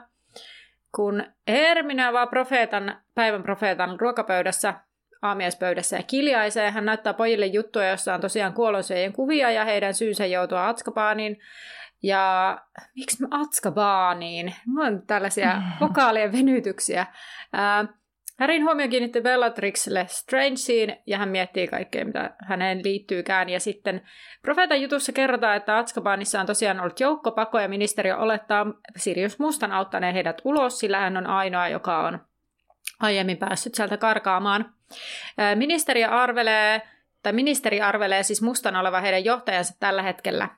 kun 0.94 1.24
Hermione 1.48 2.12
vaan 2.12 2.28
profeetan, 2.28 3.00
päivän 3.14 3.42
profeetan 3.42 4.00
ruokapöydässä, 4.00 4.74
aamiaispöydässä 5.22 5.96
ja 5.96 6.02
kiljaisee. 6.02 6.70
Hän 6.70 6.84
näyttää 6.84 7.14
pojille 7.14 7.46
juttuja, 7.46 7.90
jossa 7.90 8.14
on 8.14 8.20
tosiaan 8.20 8.52
kuolonsyöjien 8.52 9.12
kuvia 9.12 9.50
ja 9.50 9.64
heidän 9.64 9.94
syynsä 9.94 10.26
joutua 10.26 10.68
Atskabaaniin. 10.68 11.38
Ja 12.02 12.58
miksi 12.96 13.22
mä 13.22 13.28
Atskabaaniin? 13.30 14.54
Mulla 14.66 14.86
on 14.86 15.02
tällaisia 15.06 15.62
vokaalien 15.80 16.32
venytyksiä. 16.32 17.06
Ää, 17.52 17.84
Härin 18.38 18.64
huomio 18.64 18.88
kiinnitti 18.88 19.20
Bellatrixille 19.20 20.06
Strangeen 20.08 20.98
ja 21.06 21.18
hän 21.18 21.28
miettii 21.28 21.68
kaikkea, 21.68 22.04
mitä 22.04 22.30
häneen 22.38 22.80
liittyykään. 22.84 23.48
Ja 23.48 23.60
sitten 23.60 24.02
profeetan 24.42 24.82
jutussa 24.82 25.12
kerrotaan, 25.12 25.56
että 25.56 25.78
Atskabanissa 25.78 26.40
on 26.40 26.46
tosiaan 26.46 26.80
ollut 26.80 27.00
joukkopako 27.00 27.60
ja 27.60 27.68
ministeriö 27.68 28.16
olettaa 28.16 28.66
Sirius 28.96 29.38
Mustan 29.38 29.72
auttaneen 29.72 30.14
heidät 30.14 30.42
ulos, 30.44 30.78
sillä 30.78 30.98
hän 30.98 31.16
on 31.16 31.26
ainoa, 31.26 31.68
joka 31.68 31.98
on 31.98 32.18
aiemmin 33.00 33.36
päässyt 33.36 33.74
sieltä 33.74 33.96
karkaamaan. 33.96 34.74
Ministeriö 35.54 36.08
arvelee, 36.08 36.82
tai 37.22 37.32
ministeri 37.32 37.80
arvelee 37.80 38.22
siis 38.22 38.42
Mustan 38.42 38.76
olevan 38.76 39.02
heidän 39.02 39.24
johtajansa 39.24 39.74
tällä 39.80 40.02
hetkellä. 40.02 40.48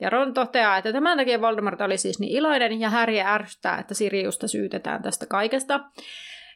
Ja 0.00 0.10
Ron 0.10 0.34
toteaa, 0.34 0.76
että 0.76 0.92
tämän 0.92 1.18
takia 1.18 1.40
Voldemort 1.40 1.80
oli 1.80 1.96
siis 1.96 2.20
niin 2.20 2.32
iloinen 2.32 2.80
ja 2.80 2.90
Harry 2.90 3.18
ärsyttää, 3.20 3.78
että 3.78 3.94
Siriusta 3.94 4.48
syytetään 4.48 5.02
tästä 5.02 5.26
kaikesta. 5.26 5.80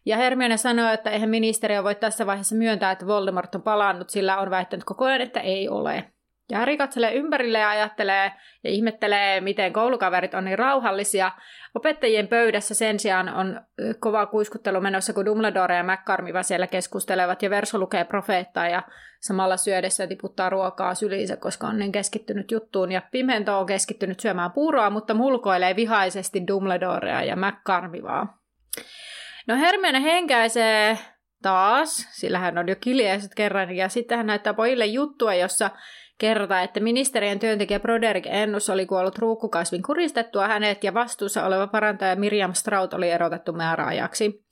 Ja 0.07 0.17
Hermione 0.17 0.57
sanoo, 0.57 0.93
että 0.93 1.11
eihän 1.11 1.31
ministeriö 1.31 1.85
voi 1.85 1.95
tässä 1.95 2.27
vaiheessa 2.27 2.55
myöntää, 2.55 2.91
että 2.91 3.07
Voldemort 3.07 3.55
on 3.55 3.63
palannut, 3.63 4.11
sillä 4.11 4.39
on 4.39 4.51
väittänyt 4.51 4.85
koko 4.85 5.05
ajan, 5.05 5.21
että 5.21 5.41
ei 5.41 5.69
ole. 5.69 6.05
Ja 6.51 6.59
Harry 6.59 6.77
katselee 6.77 7.15
ympärille 7.15 7.59
ja 7.59 7.71
ajattelee 7.71 8.33
ja 8.65 8.71
ihmettelee, 8.71 9.41
miten 9.41 9.73
koulukaverit 9.73 10.35
on 10.35 10.45
niin 10.45 10.59
rauhallisia. 10.59 11.33
Opettajien 11.75 12.29
pöydässä 12.29 12.75
sen 12.75 12.99
sijaan 12.99 13.29
on 13.29 13.61
kova 14.01 14.27
kuiskuttelu 14.27 14.81
menossa, 14.81 15.13
kun 15.13 15.25
Dumbledore 15.25 15.77
ja 15.77 15.85
McCarmiva 15.85 16.43
siellä 16.43 16.67
keskustelevat 16.67 17.43
ja 17.43 17.51
Verso 17.51 17.79
lukee 17.79 18.05
profeettaa 18.05 18.69
ja 18.69 18.83
samalla 19.21 19.57
syödessä 19.57 20.07
tiputtaa 20.07 20.51
ruokaa 20.51 20.95
syliinsä, 20.95 21.37
koska 21.37 21.67
on 21.67 21.79
niin 21.79 21.93
keskittynyt 21.93 22.51
juttuun. 22.51 22.93
Ja 22.93 23.03
Pimento 23.11 23.59
on 23.59 23.67
keskittynyt 23.67 24.21
syömään 24.21 24.53
puuroa, 24.53 24.91
mutta 24.91 25.15
mulkoilee 25.15 25.77
vihaisesti 25.77 26.47
Dumbledorea 26.47 27.23
ja 27.23 27.37
McCarmivaa. 27.37 28.39
No 29.47 29.57
Hermione 29.57 30.03
henkäisee 30.03 30.99
taas, 31.43 32.09
sillä 32.11 32.39
hän 32.39 32.59
on 32.59 32.69
jo 32.69 32.77
kiljaiset 32.81 33.35
kerran, 33.35 33.77
ja 33.77 33.89
sitten 33.89 34.19
hän 34.19 34.27
näyttää 34.27 34.55
pojille 34.55 34.87
juttua, 34.87 35.35
jossa 35.35 35.71
kerrotaan, 36.19 36.65
että 36.65 36.81
ministeriön 36.81 37.39
työntekijä 37.39 37.81
Broderick 37.81 38.27
Ennus 38.31 38.71
oli 38.71 38.87
kuollut 38.87 39.19
ruukkukasvin 39.19 39.83
kuristettua 39.83 40.49
hänet, 40.49 40.85
ja 40.85 40.95
vastuussa 40.95 41.47
oleva 41.47 41.67
parantaja 41.67 42.17
Miriam 42.17 42.55
Strout 42.55 42.95
oli 42.95 43.11
erotettu 43.11 43.53
määräajaksi. 43.53 44.45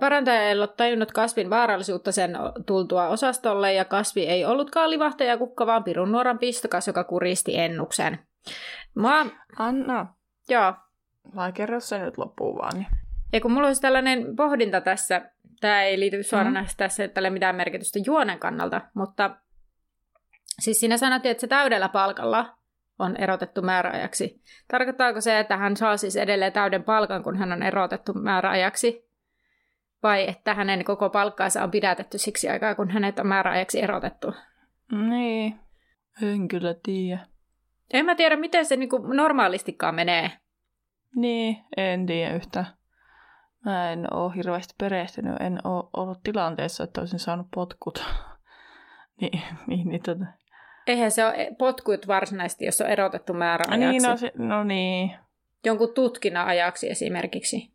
Parantaja 0.00 0.42
ei 0.42 0.54
ollut 0.54 0.76
tajunnut 0.76 1.12
kasvin 1.12 1.50
vaarallisuutta 1.50 2.12
sen 2.12 2.38
tultua 2.66 3.08
osastolle, 3.08 3.72
ja 3.72 3.84
kasvi 3.84 4.26
ei 4.26 4.44
ollutkaan 4.44 4.90
livahtaja 4.90 5.38
kukka, 5.38 5.66
vaan 5.66 5.84
pirun 5.84 6.12
nuoran 6.12 6.38
pistokas, 6.38 6.86
joka 6.86 7.04
kuristi 7.04 7.58
ennuksen. 7.58 8.18
Mä... 8.94 9.26
Anna. 9.58 10.14
Joo. 10.48 10.74
Vai 11.36 11.52
kerro 11.52 11.80
se 11.80 11.98
nyt 11.98 12.18
loppuun 12.18 12.58
vaan. 12.58 12.74
Niin. 12.74 12.99
Ja 13.32 13.40
kun 13.40 13.52
mulla 13.52 13.66
olisi 13.66 13.80
tällainen 13.80 14.36
pohdinta 14.36 14.80
tässä, 14.80 15.30
tämä 15.60 15.82
ei 15.82 16.00
liity 16.00 16.22
suoranaisesti 16.22 16.74
mm. 16.74 16.88
tässä 16.88 17.08
tälle 17.08 17.30
mitään 17.30 17.56
merkitystä 17.56 17.98
juonen 18.06 18.38
kannalta, 18.38 18.80
mutta 18.94 19.36
siis 20.60 20.80
sinä 20.80 20.96
sanottiin, 20.96 21.30
että 21.30 21.40
se 21.40 21.46
täydellä 21.46 21.88
palkalla 21.88 22.56
on 22.98 23.16
erotettu 23.16 23.62
määräajaksi. 23.62 24.42
Tarkoittaako 24.68 25.20
se, 25.20 25.38
että 25.38 25.56
hän 25.56 25.76
saa 25.76 25.96
siis 25.96 26.16
edelleen 26.16 26.52
täyden 26.52 26.84
palkan, 26.84 27.22
kun 27.22 27.36
hän 27.36 27.52
on 27.52 27.62
erotettu 27.62 28.14
määräajaksi? 28.14 29.10
Vai 30.02 30.28
että 30.28 30.54
hänen 30.54 30.84
koko 30.84 31.10
palkkaansa 31.10 31.62
on 31.62 31.70
pidätetty 31.70 32.18
siksi 32.18 32.48
aikaa, 32.48 32.74
kun 32.74 32.90
hänet 32.90 33.18
on 33.18 33.26
määräajaksi 33.26 33.82
erotettu? 33.82 34.34
Niin, 35.08 35.60
en 36.22 36.48
kyllä 36.48 36.74
tiedä. 36.82 37.26
En 37.92 38.04
mä 38.04 38.14
tiedä, 38.14 38.36
miten 38.36 38.64
se 38.64 38.76
niinku 38.76 38.98
normaalistikaan 38.98 39.94
menee. 39.94 40.30
Niin, 41.16 41.56
en 41.76 42.06
tiedä 42.06 42.34
yhtään. 42.34 42.66
Mä 43.64 43.92
en 43.92 44.14
ole 44.14 44.34
hirveästi 44.36 44.74
perehtynyt, 44.78 45.36
en 45.40 45.58
ole 45.64 45.84
ollut 45.92 46.22
tilanteessa, 46.22 46.84
että 46.84 47.00
olisin 47.00 47.18
saanut 47.18 47.46
potkut. 47.54 48.04
niin, 49.20 49.42
niin, 49.66 49.88
niin 49.88 50.02
tota. 50.02 50.24
Eihän 50.86 51.10
se 51.10 51.26
ole 51.26 51.54
potkut 51.58 52.06
varsinaisesti, 52.06 52.64
jos 52.64 52.80
on 52.80 52.86
erotettu 52.86 53.34
määräajaksi. 53.34 53.86
Niin, 53.86 54.02
no, 54.02 54.16
se, 54.16 54.32
no 54.36 54.64
niin. 54.64 55.10
Jonkun 55.64 55.94
tutkinnan 55.94 56.46
ajaksi 56.46 56.90
esimerkiksi. 56.90 57.72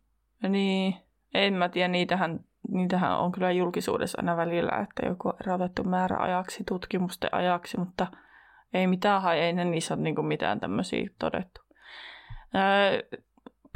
Niin, 0.48 0.94
en 1.34 1.54
mä 1.54 1.68
tiedä, 1.68 1.88
niitähän 1.88 2.40
niitähän 2.68 3.18
on 3.18 3.32
kyllä 3.32 3.52
julkisuudessa 3.52 4.18
aina 4.18 4.36
välillä, 4.36 4.78
että 4.82 5.06
joku 5.06 5.28
on 5.28 5.34
erotettu 5.40 5.84
määräajaksi, 5.84 6.64
tutkimusten 6.64 7.34
ajaksi, 7.34 7.78
mutta 7.78 8.06
ei 8.74 8.86
mitään 8.86 9.38
ei 9.38 9.52
ne 9.52 9.64
niissä 9.64 9.94
ole 9.94 10.02
niin 10.02 10.26
mitään 10.26 10.60
tämmöisiä 10.60 11.08
todettu. 11.18 11.60
Öö, 12.54 13.18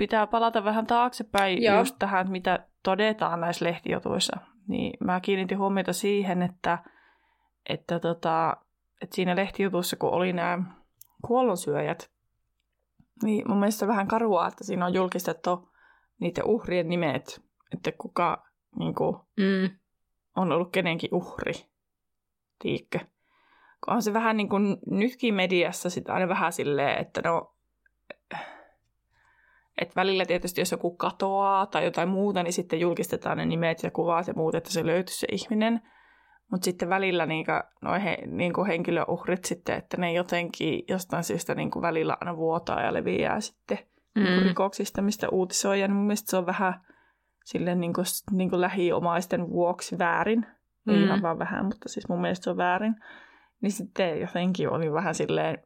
pitää 0.01 0.27
palata 0.27 0.65
vähän 0.65 0.87
taaksepäin 0.87 1.63
Joo. 1.63 1.79
just 1.79 1.97
tähän, 1.99 2.31
mitä 2.31 2.67
todetaan 2.83 3.41
näissä 3.41 3.65
lehtijutuissa. 3.65 4.37
Niin 4.69 4.97
mä 5.05 5.21
kiinnitin 5.21 5.59
huomiota 5.59 5.93
siihen, 5.93 6.43
että, 6.43 6.79
että, 7.69 8.01
tota, 8.01 8.57
että 9.03 9.17
siinä 9.17 9.37
lehtijutussa, 9.37 9.97
kun 9.97 10.11
oli 10.11 10.33
nämä 10.33 10.59
kuollonsyöjät, 11.27 12.11
niin 13.23 13.49
mun 13.49 13.61
mielestä 13.61 13.87
vähän 13.87 14.09
karua, 14.09 14.47
että 14.47 14.65
siinä 14.65 14.87
on 14.87 14.95
julkistettu 14.95 15.69
niiden 16.21 16.45
uhrien 16.45 16.89
nimet, 16.89 17.43
että 17.75 17.93
kuka 17.99 18.47
niin 18.79 18.95
kuin, 18.95 19.17
mm. 19.37 19.71
on 20.37 20.53
ollut 20.53 20.73
kenenkin 20.73 21.15
uhri. 21.15 21.53
Tiikkö? 22.63 22.99
On 23.87 24.03
se 24.03 24.13
vähän 24.13 24.37
niin 24.37 24.49
kuin 24.49 24.79
nytkin 24.91 25.35
mediassa 25.35 25.91
sitä 25.91 26.13
aina 26.13 26.29
vähän 26.29 26.53
silleen, 26.53 26.99
että 26.99 27.21
no, 27.25 27.55
että 29.81 29.97
välillä 29.97 30.25
tietysti 30.25 30.61
jos 30.61 30.73
joku 30.73 30.97
katoaa 30.97 31.67
tai 31.67 31.85
jotain 31.85 32.09
muuta, 32.09 32.43
niin 32.43 32.53
sitten 32.53 32.81
julkistetaan 32.81 33.39
ne 33.39 33.47
nimet 33.47 33.83
ja 33.83 33.91
kuvat 33.91 34.27
ja 34.27 34.35
muut, 34.37 34.55
että 34.55 34.71
se 34.71 34.87
löytyy 34.87 35.15
se 35.15 35.27
ihminen. 35.33 35.81
Mutta 36.51 36.65
sitten 36.65 36.89
välillä 36.89 37.27
niinku, 37.27 37.53
noi 37.83 38.05
he, 38.05 38.19
niinku 38.27 38.65
henkilöuhrit 38.65 39.45
sitten, 39.45 39.77
että 39.77 39.97
ne 39.97 40.13
jotenkin 40.13 40.85
jostain 40.89 41.25
syystä 41.25 41.55
niinku 41.55 41.83
välillä 41.83 42.17
aina 42.21 42.37
vuotaa 42.37 42.83
ja 42.83 42.95
leviää 42.95 43.41
sitten 43.41 43.79
mm. 44.15 44.23
niinku 44.23 44.49
rikoksista, 44.49 45.03
mistä 45.03 45.29
uutisoi. 45.29 45.81
Ja 45.81 45.89
mun 45.89 46.07
mielestä 46.07 46.31
se 46.31 46.37
on 46.37 46.47
vähän 46.47 46.75
sille 47.45 47.75
niinku, 47.75 48.03
niinku 48.33 48.61
lähiomaisten 48.61 49.51
vuoksi 49.51 49.99
väärin. 49.99 50.47
Mm. 50.87 51.05
Ihan 51.05 51.23
vaan 51.23 51.39
vähän, 51.39 51.65
mutta 51.65 51.89
siis 51.89 52.09
mun 52.09 52.21
mielestä 52.21 52.45
se 52.45 52.51
on 52.51 52.57
väärin. 52.57 52.95
Niin 53.63 53.73
sitten 53.73 54.21
jotenkin 54.21 54.71
oli 54.71 54.93
vähän 54.93 55.15
silleen, 55.15 55.59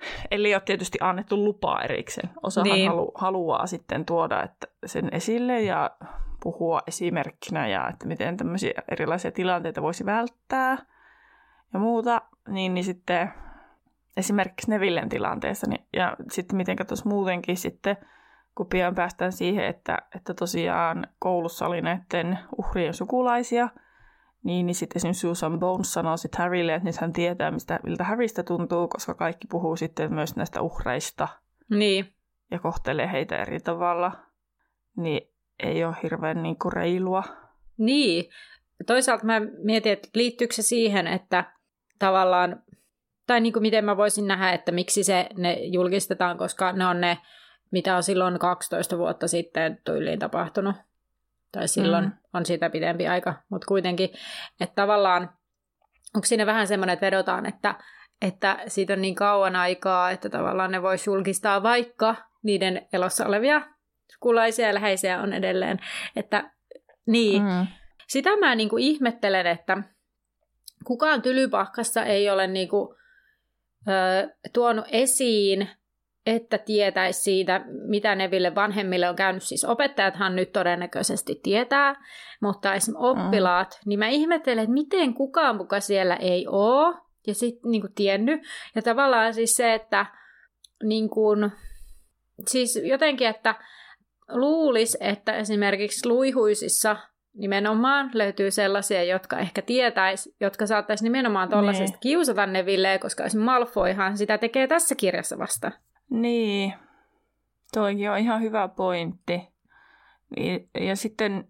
Eli 0.30 0.54
ole 0.54 0.62
tietysti 0.64 0.98
annettu 1.00 1.44
lupaa 1.44 1.82
erikseen. 1.82 2.30
Osahan 2.42 2.70
niin. 2.70 2.90
halu, 2.90 3.12
haluaa 3.14 3.66
sitten 3.66 4.04
tuoda 4.04 4.42
että 4.42 4.66
sen 4.86 5.08
esille 5.12 5.62
ja 5.62 5.90
puhua 6.42 6.82
esimerkkinä 6.86 7.68
ja 7.68 7.88
että 7.88 8.06
miten 8.06 8.36
tämmöisiä 8.36 8.82
erilaisia 8.90 9.32
tilanteita 9.32 9.82
voisi 9.82 10.06
välttää 10.06 10.78
ja 11.72 11.78
muuta, 11.78 12.22
niin, 12.48 12.74
niin 12.74 12.84
sitten 12.84 13.32
esimerkiksi 14.16 14.70
Nevillen 14.70 15.08
tilanteessa 15.08 15.66
niin, 15.70 15.86
ja 15.92 16.16
sitten 16.30 16.56
miten 16.56 16.76
tuossa 16.88 17.08
muutenkin 17.08 17.56
sitten, 17.56 17.96
kun 18.54 18.66
pian 18.66 18.94
päästään 18.94 19.32
siihen, 19.32 19.64
että, 19.64 19.98
että 20.16 20.34
tosiaan 20.34 21.06
koulussa 21.18 21.66
oli 21.66 21.80
näiden 21.80 22.38
uhrien 22.58 22.94
sukulaisia, 22.94 23.68
niin, 24.44 24.66
niin 24.66 24.74
sitten 24.74 24.98
esimerkiksi 24.98 25.20
Susan 25.20 25.58
Bones 25.58 25.92
sanoo 25.92 26.16
sitten 26.16 26.38
Harrylle, 26.38 26.74
että 26.74 26.88
nyt 26.88 26.96
hän 26.96 27.12
tietää, 27.12 27.50
mistä, 27.50 27.80
miltä 27.82 28.04
Harrystä 28.04 28.42
tuntuu, 28.42 28.88
koska 28.88 29.14
kaikki 29.14 29.46
puhuu 29.46 29.76
sitten 29.76 30.14
myös 30.14 30.36
näistä 30.36 30.60
uhreista. 30.60 31.28
Niin. 31.70 32.14
Ja 32.50 32.58
kohtelee 32.58 33.12
heitä 33.12 33.42
eri 33.42 33.60
tavalla. 33.60 34.12
Niin 34.96 35.30
ei 35.62 35.84
ole 35.84 35.96
hirveän 36.02 36.42
niin 36.42 36.58
kuin 36.58 36.72
reilua. 36.72 37.22
Niin. 37.78 38.30
Toisaalta 38.86 39.24
mä 39.24 39.40
mietin, 39.64 39.92
että 39.92 40.08
liittyykö 40.14 40.54
se 40.54 40.62
siihen, 40.62 41.06
että 41.06 41.44
tavallaan, 41.98 42.62
tai 43.26 43.40
niin 43.40 43.52
kuin 43.52 43.62
miten 43.62 43.84
mä 43.84 43.96
voisin 43.96 44.26
nähdä, 44.26 44.52
että 44.52 44.72
miksi 44.72 45.04
se 45.04 45.28
ne 45.36 45.52
julkistetaan, 45.52 46.38
koska 46.38 46.72
ne 46.72 46.86
on 46.86 47.00
ne, 47.00 47.18
mitä 47.70 47.96
on 47.96 48.02
silloin 48.02 48.38
12 48.38 48.98
vuotta 48.98 49.28
sitten 49.28 49.80
tyyliin 49.84 50.18
tapahtunut. 50.18 50.76
Tai 51.52 51.68
silloin 51.68 52.04
mm. 52.04 52.12
on 52.34 52.46
siitä 52.46 52.70
pidempi 52.70 53.08
aika, 53.08 53.34
mutta 53.48 53.66
kuitenkin, 53.66 54.10
että 54.60 54.74
tavallaan, 54.74 55.30
onko 56.14 56.26
siinä 56.26 56.46
vähän 56.46 56.66
semmoinen, 56.66 56.94
että 56.94 57.06
vedotaan, 57.06 57.46
että, 57.46 57.74
että 58.22 58.58
siitä 58.66 58.92
on 58.92 59.02
niin 59.02 59.14
kauan 59.14 59.56
aikaa, 59.56 60.10
että 60.10 60.28
tavallaan 60.28 60.70
ne 60.70 60.82
voisi 60.82 61.10
julkistaa 61.10 61.62
vaikka 61.62 62.14
niiden 62.42 62.88
elossa 62.92 63.26
olevia 63.26 63.62
sukulaisia 64.12 64.66
ja 64.66 64.74
läheisiä 64.74 65.20
on 65.20 65.32
edelleen. 65.32 65.78
Että 66.16 66.50
niin, 67.06 67.42
mm. 67.42 67.66
sitä 68.08 68.36
mä 68.36 68.54
niin 68.54 68.68
kuin 68.68 68.82
ihmettelen, 68.82 69.46
että 69.46 69.82
kukaan 70.84 71.22
tylypahkassa 71.22 72.04
ei 72.04 72.30
ole 72.30 72.46
niin 72.46 72.68
kuin, 72.68 72.96
ö, 73.88 74.28
tuonut 74.52 74.84
esiin, 74.88 75.68
että 76.28 76.58
tietäisi 76.58 77.22
siitä, 77.22 77.64
mitä 77.88 78.14
Neville 78.14 78.54
vanhemmille 78.54 79.08
on 79.08 79.16
käynyt. 79.16 79.42
Siis 79.42 79.64
opettajathan 79.64 80.36
nyt 80.36 80.52
todennäköisesti 80.52 81.40
tietää, 81.42 81.94
mutta 82.40 82.74
esimerkiksi 82.74 83.06
oppilaat, 83.06 83.68
mm. 83.68 83.88
niin 83.88 83.98
mä 83.98 84.08
ihmettelen, 84.08 84.58
että 84.58 84.72
miten 84.72 85.14
kukaan 85.14 85.56
muka 85.56 85.80
siellä 85.80 86.16
ei 86.16 86.46
ole 86.46 86.96
ja 87.26 87.34
sitten 87.34 87.70
niin 87.70 87.94
tiennyt. 87.94 88.40
Ja 88.74 88.82
tavallaan 88.82 89.34
siis 89.34 89.56
se, 89.56 89.74
että 89.74 90.06
niin 90.82 91.10
kuin, 91.10 91.50
siis 92.46 92.80
jotenkin, 92.84 93.28
että 93.28 93.54
luulisi, 94.28 94.98
että 95.00 95.32
esimerkiksi 95.32 96.08
luihuisissa 96.08 96.96
nimenomaan 97.34 98.10
löytyy 98.14 98.50
sellaisia, 98.50 99.04
jotka 99.04 99.38
ehkä 99.38 99.62
tietäisi, 99.62 100.36
jotka 100.40 100.66
saattaisi 100.66 101.04
nimenomaan 101.04 101.48
tuollaisesta 101.48 101.98
kiusata 101.98 102.46
Nevilleä, 102.46 102.98
koska 102.98 103.24
esimerkiksi 103.24 103.44
Malfoyhan 103.44 104.16
sitä 104.16 104.38
tekee 104.38 104.66
tässä 104.66 104.94
kirjassa 104.94 105.38
vasta. 105.38 105.72
Niin, 106.10 106.74
toikin 107.72 108.10
on 108.10 108.18
ihan 108.18 108.40
hyvä 108.40 108.68
pointti. 108.68 109.48
Ja 110.80 110.96
sitten 110.96 111.48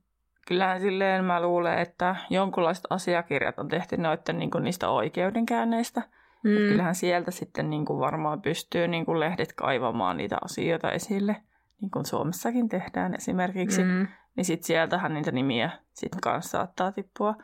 kyllähän 0.49 0.81
silleen 0.81 1.25
mä 1.25 1.43
luulen, 1.43 1.79
että 1.79 2.17
jonkunlaiset 2.31 2.85
asiakirjat 2.91 3.59
on 3.59 3.69
tehty 3.69 3.97
noiden 3.97 4.39
niin 4.39 4.51
niistä 4.61 4.89
oikeudenkäänneistä. 4.89 6.03
Mm. 6.45 6.51
Kyllähän 6.51 6.95
sieltä 6.95 7.31
sitten 7.31 7.71
niin 7.71 7.85
kuin 7.85 7.99
varmaan 7.99 8.43
pystyy 8.43 8.89
niin 8.89 9.05
kuin 9.07 9.21
lehdet 9.21 9.53
kaivamaan 9.53 10.17
niitä 10.17 10.39
asioita 10.45 10.93
esille 10.93 11.37
niin 11.81 11.91
kuin 11.91 12.07
Suomessakin 12.07 12.69
tehdään 12.69 13.15
esimerkiksi, 13.15 13.85
mm. 13.85 14.07
niin 14.37 14.45
sitten 14.45 14.67
sieltähän 14.67 15.15
niitä 15.15 15.33
nimiä 15.33 15.71
sitten 15.93 16.21
kanssa 16.21 16.51
saattaa 16.51 16.93
tippua. 16.93 17.35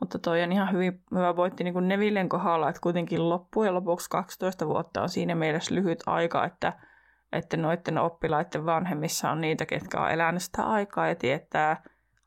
Mutta 0.00 0.18
toi 0.18 0.42
on 0.42 0.52
ihan 0.52 0.72
hyvin, 0.72 1.02
hyvä 1.14 1.34
pointti 1.34 1.64
niin 1.64 1.74
kuin 1.74 1.88
Nevillen 1.88 2.28
kohdalla, 2.28 2.68
että 2.68 2.80
kuitenkin 2.80 3.28
loppujen 3.28 3.74
lopuksi 3.74 4.10
12 4.10 4.66
vuotta 4.66 5.02
on 5.02 5.08
siinä 5.08 5.34
mielessä 5.34 5.74
lyhyt 5.74 6.02
aika, 6.06 6.44
että, 6.44 6.72
että 7.32 7.56
noiden 7.56 7.98
oppilaiden 7.98 8.66
vanhemmissa 8.66 9.30
on 9.30 9.40
niitä, 9.40 9.66
ketkä 9.66 10.00
on 10.00 10.10
elänyt 10.10 10.42
sitä 10.42 10.62
aikaa 10.62 11.08
ja 11.08 11.14
tietää 11.14 11.82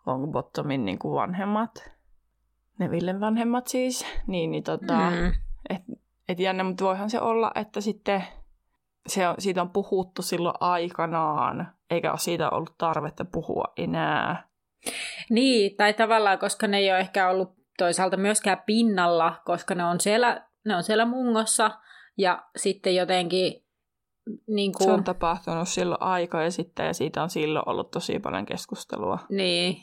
Longbottomin 0.05 0.86
niin 0.86 0.99
kuin 0.99 1.13
vanhemmat, 1.13 1.91
Nevillen 2.79 3.19
vanhemmat 3.19 3.67
siis, 3.67 4.05
niin, 4.27 4.51
niin 4.51 4.63
tota, 4.63 5.10
mm. 5.10 5.31
et, 5.69 5.81
et 6.29 6.39
jännä, 6.39 6.63
mutta 6.63 6.86
voihan 6.86 7.10
se 7.10 7.19
olla, 7.19 7.51
että 7.55 7.81
sitten 7.81 8.23
se 9.07 9.27
on, 9.27 9.36
siitä 9.39 9.62
on 9.62 9.69
puhuttu 9.69 10.21
silloin 10.21 10.55
aikanaan, 10.60 11.73
eikä 11.89 12.12
ole 12.12 12.19
siitä 12.19 12.49
ollut 12.49 12.77
tarvetta 12.77 13.25
puhua 13.25 13.65
enää. 13.77 14.47
Niin, 15.29 15.77
tai 15.77 15.93
tavallaan, 15.93 16.39
koska 16.39 16.67
ne 16.67 16.77
ei 16.77 16.91
ole 16.91 16.99
ehkä 16.99 17.29
ollut 17.29 17.61
toisaalta 17.77 18.17
myöskään 18.17 18.63
pinnalla, 18.65 19.41
koska 19.45 19.75
ne 19.75 19.86
on 19.86 19.99
siellä, 19.99 20.47
ne 20.65 20.75
on 20.75 20.84
siellä 20.84 21.05
mungossa 21.05 21.71
ja 22.17 22.43
sitten 22.55 22.95
jotenkin... 22.95 23.65
Niin 24.47 24.73
kuin... 24.73 24.86
Se 24.86 24.91
on 24.91 25.03
tapahtunut 25.03 25.67
silloin 25.67 26.01
aika 26.01 26.41
ja 26.41 26.51
sitten 26.51 26.86
ja 26.86 26.93
siitä 26.93 27.23
on 27.23 27.29
silloin 27.29 27.69
ollut 27.69 27.91
tosi 27.91 28.19
paljon 28.19 28.45
keskustelua. 28.45 29.19
Niin, 29.29 29.77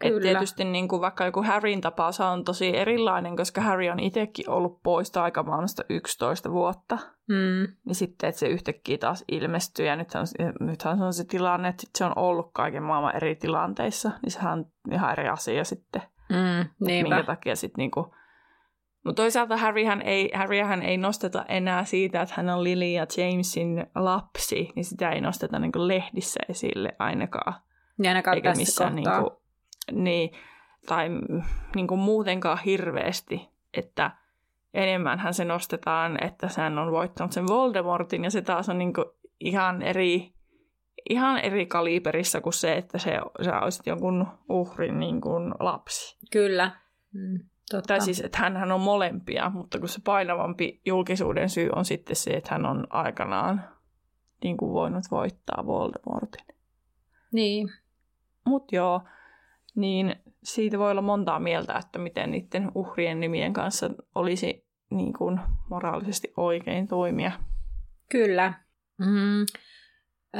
et 0.00 0.22
tietysti 0.22 0.64
niin 0.64 0.88
kuin 0.88 1.00
vaikka 1.00 1.24
joku 1.24 1.42
Harryn 1.42 1.80
tapaus 1.80 2.20
on 2.20 2.44
tosi 2.44 2.76
erilainen, 2.76 3.36
koska 3.36 3.60
Harry 3.60 3.88
on 3.88 4.00
itsekin 4.00 4.50
ollut 4.50 4.82
pois 4.82 5.16
aikamaailmasta 5.16 5.82
11 5.88 6.52
vuotta. 6.52 6.98
Mm. 7.28 7.76
Niin 7.84 7.94
sitten, 7.94 8.28
että 8.28 8.38
se 8.38 8.48
yhtäkkiä 8.48 8.98
taas 8.98 9.24
ilmestyy 9.28 9.86
ja 9.86 9.96
nythän, 9.96 10.26
nythän 10.60 10.98
se 10.98 11.04
on 11.04 11.12
se 11.12 11.24
tilanne, 11.24 11.68
että 11.68 11.86
se 11.98 12.04
on 12.04 12.12
ollut 12.16 12.50
kaiken 12.52 12.82
maailman 12.82 13.16
eri 13.16 13.36
tilanteissa. 13.36 14.10
Niin 14.22 14.32
sehän 14.32 14.58
on 14.58 14.66
ihan 14.92 15.12
eri 15.12 15.28
asia 15.28 15.64
sitten. 15.64 16.02
Mm, 16.28 16.70
minkä 16.80 17.22
takia 17.22 17.56
sitten 17.56 17.82
niin 17.82 17.90
kuin... 17.90 18.06
Mutta 19.04 19.22
toisaalta 19.22 19.56
Harryhän 19.56 20.02
ei, 20.02 20.30
Harryhän 20.34 20.82
ei 20.82 20.96
nosteta 20.96 21.44
enää 21.48 21.84
siitä, 21.84 22.22
että 22.22 22.34
hän 22.36 22.48
on 22.48 22.64
Lily 22.64 22.84
ja 22.84 23.06
Jamesin 23.16 23.86
lapsi, 23.94 24.72
niin 24.76 24.84
sitä 24.84 25.10
ei 25.10 25.20
nosteta 25.20 25.58
niin 25.58 25.72
kuin 25.72 25.88
lehdissä 25.88 26.40
esille 26.48 26.96
ainakaan. 26.98 27.54
Ja 28.02 28.10
ainakaan 28.10 28.36
Eikä 28.36 28.48
tässä 28.48 28.60
missään 28.60 28.96
niin 28.96 29.08
kuin, 29.20 29.30
niin, 30.02 30.30
tai 30.86 31.08
niin 31.74 31.86
kuin 31.86 32.00
muutenkaan 32.00 32.58
hirveästi, 32.64 33.48
että 33.74 34.10
enemmänhän 34.74 35.34
se 35.34 35.44
nostetaan, 35.44 36.24
että 36.24 36.48
hän 36.56 36.78
on 36.78 36.92
voittanut 36.92 37.32
sen 37.32 37.48
Voldemortin, 37.48 38.24
ja 38.24 38.30
se 38.30 38.42
taas 38.42 38.68
on 38.68 38.78
niin 38.78 38.92
kuin 38.92 39.06
ihan 39.40 39.82
eri, 39.82 40.32
ihan 41.08 41.38
eri 41.38 41.66
kaliberissa 41.66 42.40
kuin 42.40 42.52
se, 42.52 42.76
että 42.76 42.98
se, 42.98 43.12
sä 43.44 43.60
olisit 43.60 43.86
jonkun 43.86 44.26
uhrin 44.48 45.00
niin 45.00 45.20
kuin 45.20 45.54
lapsi. 45.60 46.18
Kyllä. 46.32 46.70
Mm, 47.12 47.38
totta. 47.70 47.86
Tai 47.86 48.00
siis, 48.00 48.20
että 48.20 48.38
hän 48.38 48.72
on 48.72 48.80
molempia, 48.80 49.50
mutta 49.50 49.78
kun 49.78 49.88
se 49.88 50.00
painavampi 50.04 50.80
julkisuuden 50.86 51.48
syy 51.48 51.70
on 51.76 51.84
sitten 51.84 52.16
se, 52.16 52.30
että 52.30 52.50
hän 52.54 52.66
on 52.66 52.86
aikanaan 52.90 53.64
niin 54.42 54.56
kuin 54.56 54.72
voinut 54.72 55.04
voittaa 55.10 55.66
Voldemortin. 55.66 56.46
Niin. 57.32 57.68
Mutta 58.46 58.76
joo, 58.76 59.02
niin 59.74 60.16
siitä 60.42 60.78
voi 60.78 60.90
olla 60.90 61.02
montaa 61.02 61.40
mieltä, 61.40 61.78
että 61.78 61.98
miten 61.98 62.30
niiden 62.30 62.72
uhrien 62.74 63.20
nimien 63.20 63.52
kanssa 63.52 63.90
olisi 64.14 64.66
niin 64.90 65.12
kuin 65.12 65.40
moraalisesti 65.70 66.32
oikein 66.36 66.88
toimia. 66.88 67.32
Kyllä. 68.10 68.52
Mm. 68.98 69.46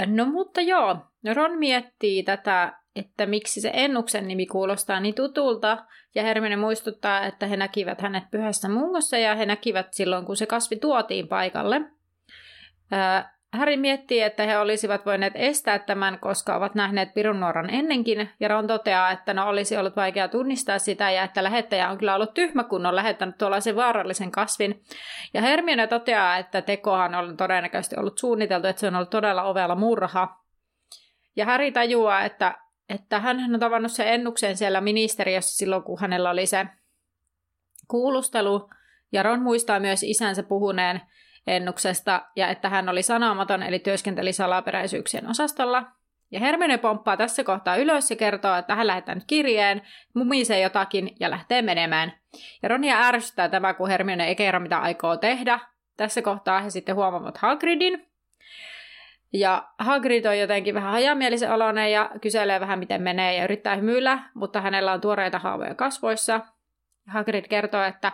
No 0.07 0.27
mutta 0.27 0.61
joo, 0.61 0.96
Ron 1.35 1.59
miettii 1.59 2.22
tätä, 2.22 2.79
että 2.96 3.27
miksi 3.27 3.61
se 3.61 3.70
Ennuksen 3.74 4.29
nimi 4.29 4.46
kuulostaa 4.46 5.01
niin 5.01 5.14
tutulta, 5.14 5.87
ja 6.14 6.22
Hermione 6.22 6.57
muistuttaa, 6.57 7.27
että 7.27 7.46
he 7.46 7.57
näkivät 7.57 8.01
hänet 8.01 8.24
pyhässä 8.31 8.68
mungossa, 8.68 9.18
ja 9.18 9.35
he 9.35 9.46
näkivät 9.46 9.87
silloin, 9.92 10.27
kun 10.27 10.37
se 10.37 10.46
kasvi 10.46 10.77
tuotiin 10.77 11.29
paikalle. 11.29 11.81
Harry 13.52 13.76
miettii, 13.76 14.22
että 14.22 14.42
he 14.42 14.58
olisivat 14.58 15.06
voineet 15.06 15.32
estää 15.37 15.78
tämän, 15.78 16.18
koska 16.18 16.56
ovat 16.56 16.74
nähneet 16.74 17.14
pirunnuoran 17.14 17.70
ennenkin, 17.70 18.30
ja 18.40 18.48
Ron 18.48 18.66
toteaa, 18.66 19.11
että 19.11 19.34
no 19.34 19.48
olisi 19.48 19.76
ollut 19.76 19.96
vaikea 19.96 20.28
tunnistaa 20.28 20.78
sitä, 20.78 21.11
ja 21.11 21.22
että 21.22 21.44
lähettäjä 21.44 21.90
on 21.90 21.98
kyllä 21.98 22.14
ollut 22.14 22.34
tyhmä, 22.34 22.64
kun 22.64 22.87
on 22.87 22.96
lähettänyt 22.96 23.38
tuollaisen 23.38 23.76
vaarallisen 23.76 24.30
kasvin. 24.30 24.82
Ja 25.34 25.42
Hermione 25.42 25.87
toteaa, 25.87 26.37
että 26.37 26.62
tekohan 26.62 27.14
on 27.14 27.37
todennäköisesti 27.37 27.96
ollut 27.98 28.18
suunniteltu, 28.18 28.66
että 28.66 28.80
se 28.80 28.87
on 28.87 28.96
ollut 28.96 29.11
todella 29.11 29.42
ovella 29.42 29.74
murha. 29.74 30.37
Ja 31.37 31.44
Harry 31.44 31.70
tajuaa, 31.70 32.24
että, 32.24 32.58
että 32.88 33.20
hän 33.20 33.54
on 33.54 33.61
tavannut 33.61 33.92
sen 33.92 34.08
ennuksen 34.08 34.56
siellä 34.56 34.80
ministeriössä 34.80 35.56
silloin, 35.56 35.82
kun 35.82 36.00
hänellä 36.00 36.30
oli 36.30 36.46
se 36.46 36.66
kuulustelu, 37.88 38.70
ja 39.12 39.22
Ron 39.22 39.42
muistaa 39.42 39.80
myös 39.80 40.02
isänsä 40.02 40.42
puhuneen 40.42 41.00
ennuksesta 41.48 42.22
ja 42.37 42.48
että 42.48 42.68
hän 42.68 42.88
oli 42.88 43.02
sanomaton 43.02 43.62
eli 43.62 43.78
työskenteli 43.78 44.32
salaperäisyyksien 44.32 45.30
osastolla. 45.30 45.84
Ja 46.30 46.40
Hermione 46.40 46.78
pomppaa 46.78 47.16
tässä 47.16 47.44
kohtaa 47.44 47.76
ylös 47.76 48.11
ja 48.11 48.16
kertoo, 48.16 48.54
että 48.54 48.74
hän 48.74 48.87
lähettää 48.87 49.14
nyt 49.14 49.24
kirjeen, 49.26 49.82
mumisee 50.14 50.61
jotakin 50.61 51.16
ja 51.20 51.30
lähtee 51.30 51.62
menemään. 51.62 52.12
Ja 52.62 52.68
Ronia 52.68 53.00
ärsyttää 53.00 53.48
tämä, 53.48 53.74
kun 53.74 53.88
Hermione 53.88 54.26
ei 54.26 54.37
kerro, 54.37 54.61
mitä 54.61 54.78
aikoo 54.78 55.16
tehdä. 55.16 55.61
Tässä 55.96 56.22
kohtaa 56.22 56.61
he 56.61 56.70
sitten 56.70 56.94
huomaavat 56.94 57.38
Hagridin. 57.38 58.08
Ja 59.32 59.68
Hagrid 59.78 60.24
on 60.24 60.38
jotenkin 60.38 60.74
vähän 60.74 60.92
hajamielisen 60.92 61.52
oloinen 61.52 61.92
ja 61.92 62.11
kyselee 62.20 62.61
vähän, 62.61 62.78
miten 62.78 63.02
menee 63.02 63.37
ja 63.37 63.44
yrittää 63.44 63.76
hymyillä, 63.76 64.18
mutta 64.34 64.61
hänellä 64.61 64.92
on 64.92 65.00
tuoreita 65.00 65.38
haavoja 65.38 65.74
kasvoissa. 65.74 66.40
Hagrid 67.06 67.44
kertoo, 67.48 67.82
että 67.82 68.12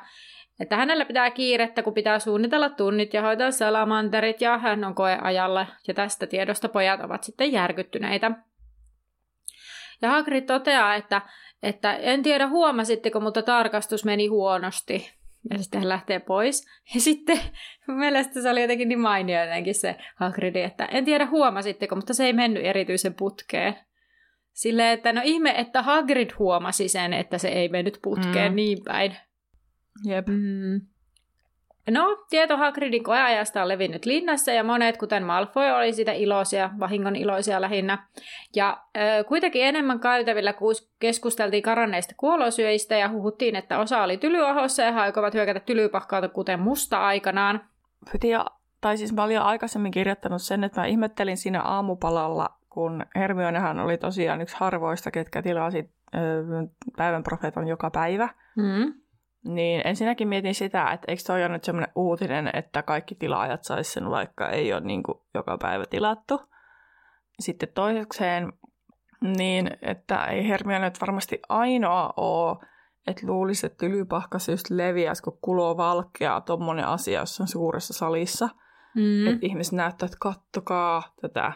että 0.60 0.76
hänellä 0.76 1.04
pitää 1.04 1.30
kiirettä, 1.30 1.82
kun 1.82 1.94
pitää 1.94 2.18
suunnitella 2.18 2.70
tunnit 2.70 3.14
ja 3.14 3.22
hoitaa 3.22 3.50
salamanterit 3.50 4.40
ja 4.40 4.58
hän 4.58 4.84
on 4.84 4.94
koeajalla 4.94 5.66
ja 5.88 5.94
tästä 5.94 6.26
tiedosta 6.26 6.68
pojat 6.68 7.00
ovat 7.00 7.24
sitten 7.24 7.52
järkyttyneitä. 7.52 8.30
Ja 10.02 10.10
Hagrid 10.10 10.44
toteaa, 10.44 10.94
että, 10.94 11.22
että 11.62 11.94
en 11.94 12.22
tiedä 12.22 12.48
huomasitteko, 12.48 13.20
mutta 13.20 13.42
tarkastus 13.42 14.04
meni 14.04 14.26
huonosti. 14.26 15.10
Ja 15.50 15.58
sitten 15.58 15.80
hän 15.80 15.88
lähtee 15.88 16.18
pois. 16.18 16.66
Ja 16.94 17.00
sitten 17.00 17.40
mielestäni 17.86 18.42
se 18.42 18.50
oli 18.50 18.60
jotenkin 18.60 18.88
niin 18.88 19.00
mainio 19.00 19.44
jotenkin 19.44 19.74
se 19.74 19.96
Hagrid, 20.16 20.56
että 20.56 20.84
en 20.84 21.04
tiedä 21.04 21.26
huomasitteko, 21.26 21.96
mutta 21.96 22.14
se 22.14 22.26
ei 22.26 22.32
mennyt 22.32 22.64
erityisen 22.64 23.14
putkeen. 23.14 23.74
Silleen, 24.52 24.92
että 24.92 25.12
no 25.12 25.20
ihme, 25.24 25.54
että 25.58 25.82
Hagrid 25.82 26.30
huomasi 26.38 26.88
sen, 26.88 27.12
että 27.12 27.38
se 27.38 27.48
ei 27.48 27.68
mennyt 27.68 27.98
putkeen 28.02 28.52
mm. 28.52 28.56
niin 28.56 28.78
päin. 28.84 29.16
Jep. 30.04 30.26
Mm. 30.26 30.80
No, 31.90 32.24
tieto 32.30 32.56
Hagridin 32.56 33.04
koeajasta 33.04 33.62
on 33.62 33.68
levinnyt 33.68 34.04
linnassa 34.04 34.52
ja 34.52 34.64
monet, 34.64 34.96
kuten 34.96 35.22
Malfoy, 35.22 35.70
oli 35.70 35.92
sitä 35.92 36.12
iloisia, 36.12 36.70
vahingon 36.80 37.16
iloisia 37.16 37.60
lähinnä. 37.60 38.06
Ja 38.56 38.82
ö, 38.96 39.24
kuitenkin 39.24 39.64
enemmän 39.64 40.00
käytävillä 40.00 40.54
keskusteltiin 40.98 41.62
karanneista 41.62 42.14
kuolosyöistä 42.16 42.96
ja 42.96 43.08
huhuttiin, 43.08 43.56
että 43.56 43.78
osa 43.78 44.02
oli 44.02 44.16
tylyahossa 44.16 44.82
ja 44.82 44.92
he 44.92 45.00
aikovat 45.00 45.34
hyökätä 45.34 45.60
tylypahkaalta 45.60 46.28
kuten 46.28 46.60
musta 46.60 47.06
aikanaan. 47.06 47.60
Ja, 48.24 48.46
tai 48.80 48.96
siis 48.96 49.12
mä 49.12 49.24
olin 49.24 49.40
aikaisemmin 49.40 49.92
kirjoittanut 49.92 50.42
sen, 50.42 50.64
että 50.64 50.80
mä 50.80 50.86
ihmettelin 50.86 51.36
siinä 51.36 51.62
aamupalalla, 51.62 52.48
kun 52.70 53.06
Hermionehan 53.16 53.78
oli 53.78 53.98
tosiaan 53.98 54.40
yksi 54.40 54.56
harvoista, 54.58 55.10
ketkä 55.10 55.42
tilasi 55.42 55.90
ö, 56.14 56.18
päivän 56.96 57.22
profeetan 57.22 57.68
joka 57.68 57.90
päivä. 57.90 58.28
Mm. 58.56 59.03
Niin 59.44 59.82
ensinnäkin 59.84 60.28
mietin 60.28 60.54
sitä, 60.54 60.90
että 60.90 61.12
eikö 61.12 61.22
toi 61.26 61.40
ole 61.40 61.48
nyt 61.48 61.64
semmoinen 61.64 61.92
uutinen, 61.94 62.50
että 62.52 62.82
kaikki 62.82 63.14
tilaajat 63.14 63.64
saisi 63.64 63.92
sen, 63.92 64.10
vaikka 64.10 64.48
ei 64.48 64.72
ole 64.72 64.80
niin 64.80 65.02
kuin 65.02 65.18
joka 65.34 65.58
päivä 65.58 65.84
tilattu. 65.90 66.40
Sitten 67.40 67.68
toisekseen, 67.74 68.52
niin 69.20 69.70
että 69.82 70.24
ei 70.24 70.48
Hermione 70.48 70.84
nyt 70.84 71.00
varmasti 71.00 71.40
ainoa 71.48 72.12
ole, 72.16 72.56
että 73.06 73.26
luulisi, 73.26 73.66
että 73.66 73.78
tylypahkas 73.78 74.48
just 74.48 74.70
leviäisi, 74.70 75.22
kun 75.22 75.38
kuloo 75.40 75.76
valkea 75.76 76.40
tuommoinen 76.40 76.86
asia, 76.86 77.20
jos 77.20 77.40
on 77.40 77.48
suuressa 77.48 77.92
salissa. 77.92 78.48
Mm. 78.96 79.26
Että 79.26 79.46
ihmiset 79.46 79.72
näyttää, 79.72 80.06
että 80.06 80.18
kattokaa 80.20 81.02
tätä, 81.20 81.52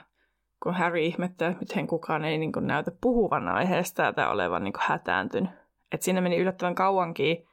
kun 0.62 0.74
Harry 0.74 1.00
ihmettelee, 1.00 1.50
että 1.50 1.64
miten 1.64 1.86
kukaan 1.86 2.24
ei 2.24 2.38
niin 2.38 2.52
kuin, 2.52 2.66
näytä 2.66 2.90
puhuvan 3.00 3.48
aiheesta 3.48 4.12
tai 4.12 4.30
olevan 4.30 4.64
niin 4.64 4.72
kuin, 4.72 4.84
hätääntynyt. 4.86 5.50
Että 5.92 6.04
siinä 6.04 6.20
meni 6.20 6.36
yllättävän 6.36 6.74
kauankin, 6.74 7.47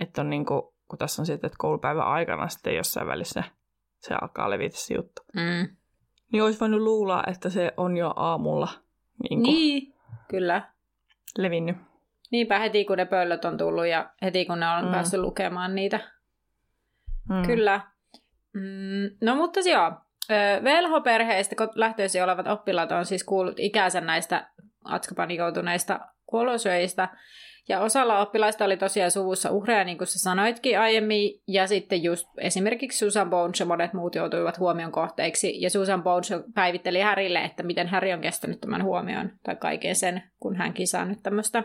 että 0.00 0.20
on 0.20 0.30
niin 0.30 0.46
kuin, 0.46 0.62
kun 0.88 0.98
tässä 0.98 1.22
on 1.22 1.26
sitten, 1.26 1.48
että 1.48 1.58
koulupäivän 1.58 2.06
aikana 2.06 2.48
sitten 2.48 2.76
jossain 2.76 3.06
välissä 3.06 3.42
se 3.98 4.14
alkaa 4.22 4.50
levitä 4.50 4.76
se 4.78 4.94
juttu. 4.94 5.22
Mm. 5.34 5.76
Niin 6.32 6.42
olisi 6.42 6.60
voinut 6.60 6.80
luulla, 6.80 7.22
että 7.26 7.50
se 7.50 7.72
on 7.76 7.96
jo 7.96 8.12
aamulla 8.16 8.68
niin, 9.22 9.42
kuin 9.42 9.54
niin 9.54 9.94
kyllä. 10.28 10.62
levinnyt. 11.38 11.76
Niinpä 12.30 12.58
heti 12.58 12.84
kun 12.84 12.96
ne 12.96 13.04
pöllöt 13.04 13.44
on 13.44 13.58
tullut 13.58 13.86
ja 13.86 14.10
heti 14.22 14.44
kun 14.44 14.60
ne 14.60 14.68
on 14.68 14.84
mm. 14.84 14.90
päässyt 14.90 15.20
lukemaan 15.20 15.74
niitä. 15.74 16.00
Mm. 17.28 17.42
Kyllä. 17.46 17.80
Mm, 18.52 19.16
no 19.20 19.36
mutta 19.36 19.60
joo, 19.60 19.92
velhoperheistä 20.64 21.56
lähtöisin 21.74 22.24
olevat 22.24 22.46
oppilaat 22.46 22.92
on 22.92 23.06
siis 23.06 23.24
kuullut 23.24 23.60
ikänsä 23.60 24.00
näistä 24.00 24.50
atskapanikoutuneista 24.84 26.00
kuolosyöistä. 26.26 27.08
Ja 27.68 27.80
osalla 27.80 28.18
oppilaista 28.18 28.64
oli 28.64 28.76
tosiaan 28.76 29.10
suvussa 29.10 29.50
uhreja, 29.50 29.84
niin 29.84 29.98
kuin 29.98 30.08
sä 30.08 30.18
sanoitkin 30.18 30.80
aiemmin, 30.80 31.40
ja 31.48 31.66
sitten 31.66 32.02
just 32.02 32.28
esimerkiksi 32.38 32.98
Susan 32.98 33.30
Bones 33.30 33.60
ja 33.60 33.66
monet 33.66 33.92
muut 33.92 34.14
joutuivat 34.14 34.58
huomion 34.58 34.92
kohteiksi. 34.92 35.60
Ja 35.60 35.70
Susan 35.70 36.02
Bones 36.02 36.32
päivitteli 36.54 37.00
Härille, 37.00 37.38
että 37.38 37.62
miten 37.62 37.88
Harry 37.88 38.12
on 38.12 38.20
kestänyt 38.20 38.60
tämän 38.60 38.84
huomioon, 38.84 39.30
tai 39.42 39.56
kaiken 39.56 39.96
sen, 39.96 40.22
kun 40.40 40.56
hänkin 40.56 40.88
saa 40.88 41.04
nyt 41.04 41.22
tämmöistä 41.22 41.64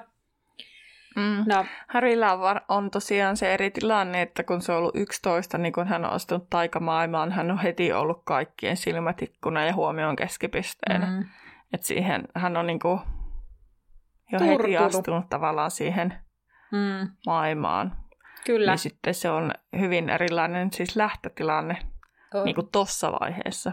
Mm. 1.16 1.44
No. 1.48 1.66
Harryllä 1.88 2.34
on, 2.34 2.62
on 2.68 2.92
tosiaan 2.92 3.38
se 3.38 3.54
eri 3.54 3.72
tilanne, 3.72 4.22
että 4.22 4.44
kun 4.44 4.62
se 4.62 4.72
on 4.72 4.78
ollut 4.78 4.96
11, 4.96 5.58
niin 5.58 5.74
kun 5.74 5.88
hän 5.88 6.06
on 6.06 6.12
astunut 6.12 6.50
taikamaailmaan, 6.50 7.32
hän 7.32 7.52
on 7.52 7.58
heti 7.58 7.94
ollut 7.94 8.22
kaikkien 8.26 8.78
silmätikkuna 8.78 9.66
ja 9.66 9.74
huomioon 9.74 10.16
keskipisteenä. 10.16 11.06
Mm. 11.06 11.26
Et 11.74 11.84
siihen 11.84 12.24
hän 12.36 12.58
on 12.58 12.68
niinku 12.68 13.00
jo 14.32 14.40
Turtunut. 14.40 14.62
heti 14.62 14.78
astunut 14.78 15.30
tavallaan 15.30 15.72
siihen 15.72 16.14
mm. 16.72 17.12
maailmaan. 17.26 17.96
Kyllä. 18.46 18.72
Niin 18.72 18.80
sitten 18.80 19.14
se 19.14 19.30
on 19.30 19.52
hyvin 19.80 20.10
erilainen 20.10 20.74
siis 20.74 20.96
lähtötilanne 20.96 21.78
on. 22.34 22.46
niin 22.46 22.56
kuin 22.56 22.70
tossa 22.72 23.12
vaiheessa. 23.12 23.72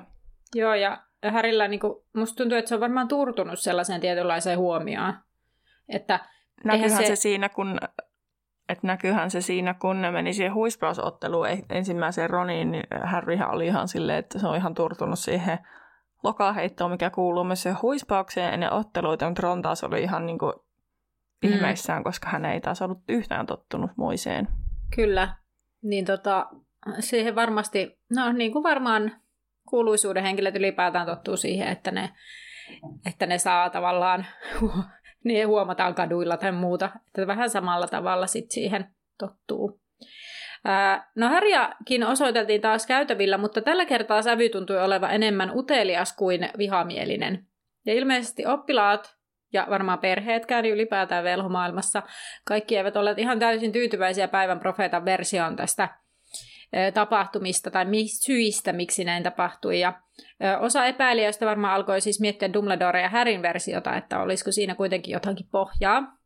Joo, 0.54 0.74
ja 0.74 1.02
Härillä 1.22 1.68
niin 1.68 1.80
kuin, 1.80 1.94
musta 2.16 2.36
tuntuu, 2.36 2.58
että 2.58 2.68
se 2.68 2.74
on 2.74 2.80
varmaan 2.80 3.08
turtunut 3.08 3.58
sellaiseen 3.58 4.00
tietynlaiseen 4.00 4.58
huomioon. 4.58 5.14
Että 5.88 6.20
näkyyhän 6.64 7.02
se... 7.02 7.06
se 7.06 7.16
siinä, 7.16 7.48
kun 7.48 7.78
että 8.68 8.86
näkyyhän 8.86 9.30
se 9.30 9.40
siinä, 9.40 9.74
kun 9.74 10.02
ne 10.02 10.10
meni 10.10 10.32
siihen 10.32 10.54
huispausotteluun 10.54 11.46
ensimmäiseen 11.70 12.30
Roniin, 12.30 12.70
niin 12.70 12.84
Harryhan 13.04 13.50
oli 13.50 13.66
ihan 13.66 13.88
silleen, 13.88 14.18
että 14.18 14.38
se 14.38 14.46
on 14.46 14.56
ihan 14.56 14.74
turtunut 14.74 15.18
siihen 15.18 15.58
lokaheittoon, 16.22 16.90
mikä 16.90 17.10
kuuluu 17.10 17.44
myös 17.44 17.62
se 17.62 17.72
huispaukseen 17.72 18.54
ennen 18.54 18.72
otteluita, 18.72 19.28
mutta 19.28 19.42
Ron 19.42 19.62
taas 19.62 19.84
oli 19.84 20.02
ihan 20.02 20.26
niin 20.26 20.38
kuin 20.38 20.52
mm. 21.42 21.52
ihmeissään, 21.52 22.04
koska 22.04 22.28
hän 22.28 22.44
ei 22.44 22.60
taas 22.60 22.82
ollut 22.82 23.02
yhtään 23.08 23.46
tottunut 23.46 23.90
muiseen. 23.96 24.48
Kyllä, 24.96 25.34
niin 25.82 26.04
tota, 26.04 26.46
siihen 27.00 27.34
varmasti, 27.34 27.98
no 28.10 28.32
niin 28.32 28.52
kuin 28.52 28.62
varmaan 28.62 29.12
kuuluisuuden 29.68 30.22
henkilöt 30.22 30.56
ylipäätään 30.56 31.06
tottuu 31.06 31.36
siihen, 31.36 31.68
että 31.68 31.90
ne, 31.90 32.10
että 33.06 33.26
ne 33.26 33.38
saa 33.38 33.70
tavallaan, 33.70 34.26
niin 35.24 35.48
huomataan 35.48 35.94
kaduilla 35.94 36.36
tai 36.36 36.52
muuta, 36.52 36.90
että 37.06 37.26
vähän 37.26 37.50
samalla 37.50 37.86
tavalla 37.86 38.26
sitten 38.26 38.54
siihen 38.54 38.94
tottuu. 39.18 39.80
No 41.14 41.28
Harjakin 41.28 42.04
osoiteltiin 42.06 42.60
taas 42.60 42.86
käytävillä, 42.86 43.38
mutta 43.38 43.60
tällä 43.60 43.84
kertaa 43.84 44.22
sävy 44.22 44.48
tuntui 44.48 44.80
olevan 44.80 45.10
enemmän 45.10 45.58
utelias 45.58 46.16
kuin 46.16 46.50
vihamielinen. 46.58 47.46
Ja 47.86 47.94
ilmeisesti 47.94 48.46
oppilaat 48.46 49.16
ja 49.52 49.66
varmaan 49.70 49.98
perheetkään 49.98 50.66
ylipäätään 50.66 51.24
velhomaailmassa, 51.24 52.02
kaikki 52.44 52.76
eivät 52.76 52.96
ole 52.96 53.14
ihan 53.16 53.38
täysin 53.38 53.72
tyytyväisiä 53.72 54.28
päivän 54.28 54.60
profeetan 54.60 55.04
versioon 55.04 55.56
tästä 55.56 55.88
tapahtumista 56.94 57.70
tai 57.70 57.86
syistä, 58.06 58.72
miksi 58.72 59.04
näin 59.04 59.22
tapahtui. 59.22 59.80
Ja 59.80 59.92
osa 60.60 60.86
epäilijöistä 60.86 61.46
varmaan 61.46 61.74
alkoi 61.74 62.00
siis 62.00 62.20
miettiä 62.20 62.52
Dumbledore 62.52 63.00
ja 63.00 63.08
Härin 63.08 63.42
versiota, 63.42 63.96
että 63.96 64.20
olisiko 64.20 64.52
siinä 64.52 64.74
kuitenkin 64.74 65.12
jotakin 65.12 65.46
pohjaa. 65.50 66.17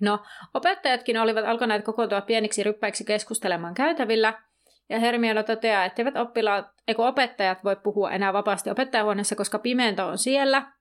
No, 0.00 0.18
opettajatkin 0.54 1.18
olivat 1.18 1.44
alkaneet 1.44 1.84
kokoontua 1.84 2.20
pieniksi 2.20 2.62
ryppäiksi 2.62 3.04
keskustelemaan 3.04 3.74
käytävillä, 3.74 4.34
ja 4.88 4.98
Hermione 4.98 5.42
toteaa, 5.42 5.84
että 5.84 6.02
eivät 6.02 6.16
oppilaat, 6.16 6.66
eikö 6.88 7.06
opettajat 7.06 7.64
voi 7.64 7.76
puhua 7.76 8.10
enää 8.10 8.32
vapaasti 8.32 8.70
opettajahuoneessa, 8.70 9.36
koska 9.36 9.58
pimento 9.58 10.06
on 10.06 10.18
siellä. 10.18 10.72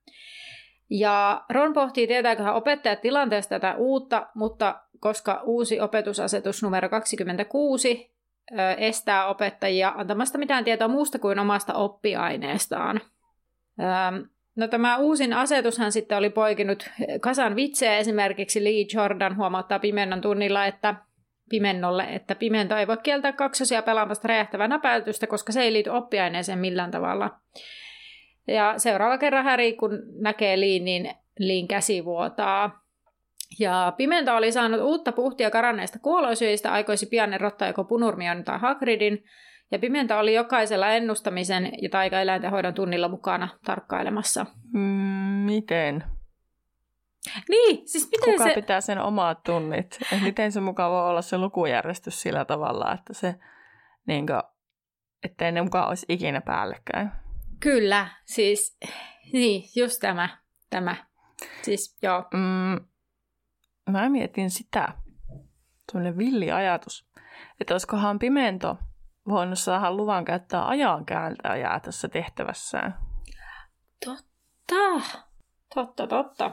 Ja 0.90 1.46
Ron 1.50 1.74
pohtii, 1.74 2.08
tietääköhän 2.08 2.56
opettajat 2.56 3.02
tilanteesta 3.02 3.50
tätä 3.50 3.76
uutta, 3.78 4.28
mutta 4.36 4.80
koska 5.00 5.42
uusi 5.44 5.80
opetusasetus 5.80 6.64
numero 6.64 6.90
26 6.90 8.16
estää 8.78 9.28
opettajia 9.28 9.94
antamasta 9.98 10.38
mitään 10.38 10.64
tietoa 10.64 10.88
muusta 10.88 11.20
kuin 11.20 11.40
omasta 11.40 11.74
oppiaineestaan. 11.74 13.02
No 14.56 14.68
tämä 14.68 14.98
uusin 14.98 15.34
asetushan 15.34 15.92
sitten 15.92 16.18
oli 16.18 16.30
poikinut 16.30 16.90
kasan 17.22 17.56
vitsejä. 17.56 17.98
Esimerkiksi 17.98 18.64
Lee 18.64 18.86
Jordan 18.94 19.38
huomauttaa 19.38 19.80
pimennon 19.80 20.22
tunnilla, 20.22 20.66
että 20.66 20.96
pimennolle, 21.50 22.04
että 22.04 22.36
pimento 22.36 22.78
ei 22.78 22.88
voi 22.88 22.98
kieltää 22.98 23.32
kaksosia 23.34 23.82
pelaamasta 23.82 24.28
räjähtävää 24.28 24.68
näpäytystä, 24.68 25.28
koska 25.28 25.52
se 25.52 25.62
ei 25.62 25.74
liity 25.74 25.90
oppiaineeseen 25.90 26.60
millään 26.60 26.92
tavalla. 26.92 27.40
Ja 28.48 28.74
seuraava 28.78 29.18
kerran 29.18 29.44
Häri, 29.44 29.74
kun 29.74 30.00
näkee 30.22 30.60
Liin, 30.60 30.86
niin 30.86 31.16
Liin 31.40 31.68
käsi 31.68 32.06
vuotaa. 32.06 32.86
Ja 33.60 33.94
Pimento 33.98 34.36
oli 34.36 34.52
saanut 34.52 34.82
uutta 34.82 35.12
puhtia 35.12 35.52
karanneista 35.52 36.00
kuoloisyistä, 36.00 36.72
aikoisi 36.72 37.06
pian 37.06 37.34
erottaa 37.34 37.68
joko 37.68 37.84
Punurmion 37.84 38.44
tai 38.44 38.60
Hagridin, 38.60 39.24
ja 39.72 39.80
Pimento 39.80 40.20
oli 40.20 40.34
jokaisella 40.34 40.90
ennustamisen 40.90 41.72
ja 41.82 41.90
taikaeläinten 41.90 42.52
hoidon 42.52 42.74
tunnilla 42.74 43.08
mukana 43.10 43.50
tarkkailemassa. 43.66 44.46
Mm, 44.74 44.82
miten? 45.46 46.04
Niin, 47.50 47.88
siis 47.88 48.10
miten 48.12 48.34
Kuka 48.34 48.44
se... 48.44 48.54
pitää 48.56 48.82
sen 48.82 49.00
omat 49.00 49.44
tunnit? 49.44 50.00
Et 50.14 50.22
miten 50.22 50.52
se 50.52 50.62
mukava 50.62 51.10
olla 51.10 51.22
se 51.22 51.38
lukujärjestys 51.38 52.22
sillä 52.22 52.46
tavalla, 52.46 52.94
että 52.94 53.14
se, 53.14 53.36
niin 54.08 54.28
kuin, 54.28 54.42
ettei 55.24 55.52
ne 55.52 55.62
mukaan 55.62 55.88
olisi 55.88 56.06
ikinä 56.10 56.42
päällekkäin? 56.42 57.12
Kyllä, 57.60 58.08
siis 58.26 58.78
niin, 59.34 59.64
just 59.76 60.00
tämä. 60.00 60.30
tämä. 60.70 60.96
Siis 61.62 61.98
joo. 62.02 62.26
Mm, 62.34 62.86
mä 63.92 64.10
mietin 64.10 64.50
sitä, 64.50 64.94
tuonne 65.92 66.18
villi 66.18 66.52
ajatus, 66.52 67.10
että 67.60 67.74
olisikohan 67.74 68.20
Pimento 68.20 68.78
voinut 69.30 69.60
saada 69.60 69.92
luvan 69.92 70.26
käyttää 70.26 70.68
ajankääntäjää 70.68 71.80
tässä 71.80 72.08
tehtävässään. 72.08 72.98
Totta, 74.06 75.02
totta, 75.76 76.08
totta. 76.08 76.52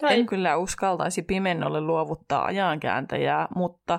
Tai... 0.00 0.18
En 0.18 0.26
kyllä 0.26 0.56
uskaltaisi 0.56 1.22
Pimennolle 1.22 1.80
luovuttaa 1.80 2.44
ajankääntäjää, 2.44 3.48
mutta 3.54 3.98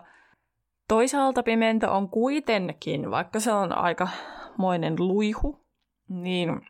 toisaalta 0.88 1.44
Pimento 1.44 1.94
on 1.94 2.10
kuitenkin, 2.10 3.12
vaikka 3.12 3.40
se 3.40 3.52
on 3.52 3.78
aika 3.78 4.08
moinen 4.58 4.96
luihu, 5.00 5.66
niin 6.10 6.62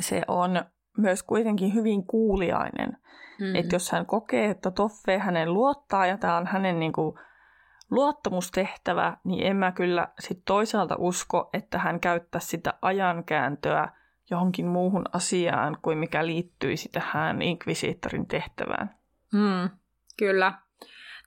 se 0.00 0.22
on 0.28 0.64
myös 0.98 1.22
kuitenkin 1.22 1.74
hyvin 1.74 2.06
kuuliainen. 2.06 2.88
Mm-hmm. 2.90 3.54
Että 3.54 3.74
jos 3.74 3.92
hän 3.92 4.06
kokee, 4.06 4.50
että 4.50 4.70
Toffe 4.70 5.18
hänen 5.18 5.54
luottaa 5.54 6.06
ja 6.06 6.18
tämä 6.18 6.36
on 6.36 6.46
hänen 6.46 6.80
niin 6.80 6.92
kuin, 6.92 7.18
luottamustehtävä, 7.90 9.16
niin 9.24 9.46
en 9.46 9.56
mä 9.56 9.72
kyllä 9.72 10.08
sit 10.18 10.42
toisaalta 10.44 10.96
usko, 10.98 11.50
että 11.52 11.78
hän 11.78 12.00
käyttää 12.00 12.40
sitä 12.40 12.74
ajankääntöä 12.82 13.88
johonkin 14.30 14.66
muuhun 14.66 15.04
asiaan 15.12 15.78
kuin 15.82 15.98
mikä 15.98 16.26
liittyisi 16.26 16.88
tähän 16.88 17.42
inkvisiittorin 17.42 18.26
tehtävään. 18.26 18.94
Mm, 19.32 19.70
kyllä. 20.16 20.52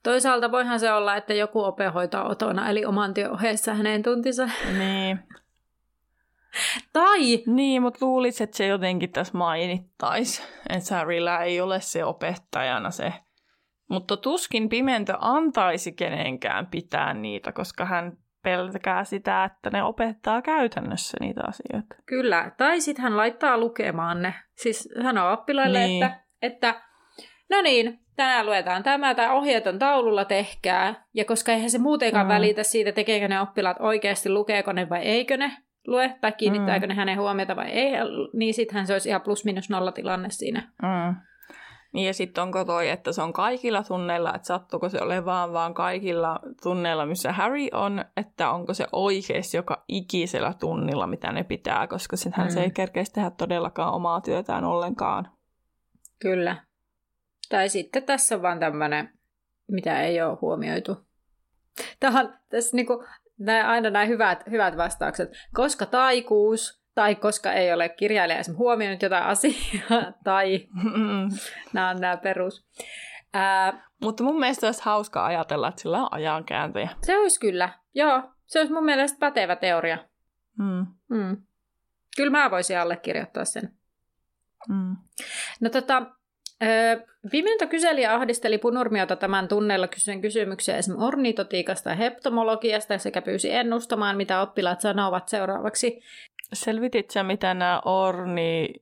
Toisaalta 0.03 0.51
voihan 0.51 0.79
se 0.79 0.91
olla, 0.91 1.15
että 1.15 1.33
joku 1.33 1.63
ope 1.63 1.87
hoitaa 1.87 2.29
otona, 2.29 2.69
eli 2.69 2.85
oman 2.85 3.13
työn 3.13 3.31
ohessa 3.31 3.73
hänen 3.73 4.03
tuntinsa. 4.03 4.49
Niin. 4.77 5.19
Tai... 6.93 7.19
Niin, 7.45 7.81
mutta 7.81 8.05
luulisin, 8.05 8.43
että 8.43 8.57
se 8.57 8.67
jotenkin 8.67 9.11
tässä 9.11 9.37
mainittaisi, 9.37 10.43
että 10.69 10.87
Sarilla 10.87 11.39
ei 11.39 11.61
ole 11.61 11.81
se 11.81 12.05
opettajana 12.05 12.91
se. 12.91 13.13
Mutta 13.91 14.17
tuskin 14.17 14.69
Pimento 14.69 15.13
antaisi 15.19 15.91
kenenkään 15.91 16.67
pitää 16.67 17.13
niitä, 17.13 17.51
koska 17.51 17.85
hän 17.85 18.17
pelkää 18.43 19.03
sitä, 19.03 19.43
että 19.43 19.69
ne 19.69 19.83
opettaa 19.83 20.41
käytännössä 20.41 21.17
niitä 21.19 21.41
asioita. 21.47 21.95
Kyllä, 22.05 22.51
tai 22.57 22.81
sitten 22.81 23.03
hän 23.03 23.17
laittaa 23.17 23.57
lukemaan 23.57 24.21
ne. 24.21 24.33
Siis 24.55 24.89
sanoo 25.03 25.33
oppilaille, 25.33 25.79
niin. 25.79 26.03
että, 26.03 26.19
että 26.41 26.81
no 27.49 27.61
niin, 27.61 27.99
tänään 28.15 28.45
luetaan 28.45 28.83
tämä, 28.83 29.15
tai 29.15 29.29
ohjeet 29.29 29.67
on 29.67 29.79
taululla, 29.79 30.25
tehkää. 30.25 31.05
Ja 31.13 31.25
koska 31.25 31.51
eihän 31.51 31.69
se 31.69 31.79
muutenkaan 31.79 32.25
mm. 32.25 32.33
välitä 32.33 32.63
siitä, 32.63 32.91
tekeekö 32.91 33.27
ne 33.27 33.41
oppilaat 33.41 33.77
oikeasti, 33.79 34.29
lukeeko 34.29 34.71
ne 34.71 34.89
vai 34.89 35.01
eikö 35.01 35.37
ne 35.37 35.51
lue, 35.87 36.15
tai 36.21 36.31
kiinnittääkö 36.31 36.85
mm. 36.85 36.89
ne 36.89 36.95
hänen 36.95 37.19
huomiota 37.19 37.55
vai 37.55 37.69
ei, 37.69 37.91
niin 38.33 38.53
sittenhän 38.53 38.87
se 38.87 38.93
olisi 38.93 39.09
ihan 39.09 39.21
plus 39.21 39.45
minus 39.45 39.69
nolla 39.69 39.91
tilanne 39.91 40.29
siinä. 40.29 40.71
Mm. 40.81 41.15
Niin 41.93 42.07
ja 42.07 42.13
sitten 42.13 42.41
onko 42.41 42.65
toi, 42.65 42.89
että 42.89 43.11
se 43.11 43.21
on 43.21 43.33
kaikilla 43.33 43.83
tunneilla, 43.83 44.33
että 44.35 44.45
sattuuko 44.45 44.89
se 44.89 45.01
olemaan 45.01 45.53
vaan 45.53 45.73
kaikilla 45.73 46.39
tunneilla, 46.63 47.05
missä 47.05 47.31
Harry 47.31 47.67
on, 47.73 48.05
että 48.17 48.51
onko 48.51 48.73
se 48.73 48.87
oikeasti 48.91 49.57
joka 49.57 49.83
ikisellä 49.87 50.53
tunnilla, 50.59 51.07
mitä 51.07 51.31
ne 51.31 51.43
pitää, 51.43 51.87
koska 51.87 52.17
sittenhän 52.17 52.47
mm. 52.47 52.53
se 52.53 52.63
ei 52.63 52.71
kerkeisi 52.71 53.13
tehdä 53.13 53.29
todellakaan 53.29 53.93
omaa 53.93 54.21
työtään 54.21 54.63
ollenkaan. 54.63 55.31
Kyllä. 56.19 56.57
Tai 57.49 57.69
sitten 57.69 58.03
tässä 58.03 58.35
on 58.35 58.41
vaan 58.41 58.59
tämmöinen, 58.59 59.09
mitä 59.71 60.01
ei 60.01 60.21
ole 60.21 60.37
huomioitu. 60.41 60.97
Tämä 61.99 62.19
on 62.19 62.33
tässä 62.49 62.75
niinku, 62.75 63.05
nää, 63.39 63.69
aina 63.69 63.89
nämä 63.89 64.05
hyvät, 64.05 64.43
hyvät 64.51 64.77
vastaukset. 64.77 65.29
Koska 65.53 65.85
taikuus, 65.85 66.80
tai 66.95 67.15
koska 67.15 67.53
ei 67.53 67.73
ole 67.73 67.89
kirjailija 67.89 68.39
esimerkiksi 68.39 68.63
huomioinut 68.63 69.01
jotain 69.01 69.23
asiaa, 69.23 70.11
tai 70.23 70.67
nämä 71.73 71.89
on 71.89 72.01
nämä 72.01 72.17
perus. 72.17 72.65
Ää, 73.33 73.83
Mutta 74.01 74.23
mun 74.23 74.39
mielestä 74.39 74.67
olisi 74.67 74.81
hauska 74.85 75.25
ajatella, 75.25 75.67
että 75.67 75.81
sillä 75.81 76.01
on 76.01 76.07
ajankääntöjä. 76.11 76.89
Se 77.01 77.17
olisi 77.17 77.39
kyllä, 77.39 77.69
joo. 77.93 78.23
Se 78.45 78.59
olisi 78.59 78.73
mun 78.73 78.85
mielestä 78.85 79.19
pätevä 79.19 79.55
teoria. 79.55 79.97
Mm. 80.59 80.85
Mm. 81.09 81.37
Kyllä 82.15 82.31
mä 82.31 82.51
voisin 82.51 82.79
allekirjoittaa 82.79 83.45
sen. 83.45 83.73
Mm. 84.69 84.95
No 85.61 85.69
tota, 85.69 86.05
Pimento 87.31 87.67
kyseli 87.67 88.01
ja 88.01 88.15
ahdisteli 88.15 88.57
Punurmiota 88.57 89.15
tämän 89.15 89.47
tunneilla 89.47 89.87
kysyen 89.87 90.21
kysymyksiä 90.21 90.77
esimerkiksi 90.77 91.05
ornitotiikasta 91.05 91.89
ja 91.89 91.95
heptomologiasta 91.95 92.97
sekä 92.97 93.21
pyysi 93.21 93.51
ennustamaan, 93.53 94.17
mitä 94.17 94.41
oppilaat 94.41 94.81
sanovat 94.81 95.27
seuraavaksi. 95.27 96.01
Selvitit 96.53 97.09
sä, 97.09 97.23
mitä 97.23 97.53
nämä 97.53 97.81
orni, 97.85 98.73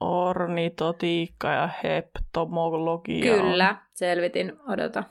ornitotiikka 0.00 1.52
ja 1.52 1.68
heptomologia 1.84 3.22
Kyllä, 3.22 3.68
on? 3.68 3.76
selvitin. 3.94 4.52
Odota. 4.68 5.04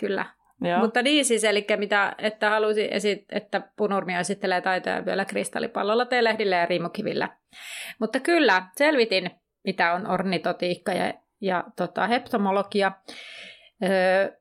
Kyllä. 0.00 0.26
Joo. 0.60 0.78
Mutta 0.78 1.02
niin 1.02 1.24
siis, 1.24 1.44
eli 1.44 1.66
mitä, 1.76 2.14
että 2.18 2.50
halusi, 2.50 2.88
esit, 2.90 3.24
että 3.32 3.62
Punurmio 3.76 4.20
esittelee 4.20 4.60
taitoja 4.60 5.06
vielä 5.06 5.24
kristallipallolla, 5.24 6.04
telehdillä 6.06 6.56
ja 6.56 6.66
riimukivillä. 6.66 7.28
Mutta 7.98 8.20
kyllä, 8.20 8.66
selvitin, 8.76 9.30
mitä 9.64 9.92
on 9.92 10.10
ornitotiikka 10.10 10.92
ja, 10.92 11.14
ja 11.40 11.64
tota, 11.76 12.06
heptomologia. 12.06 12.92
Öö, 13.82 14.32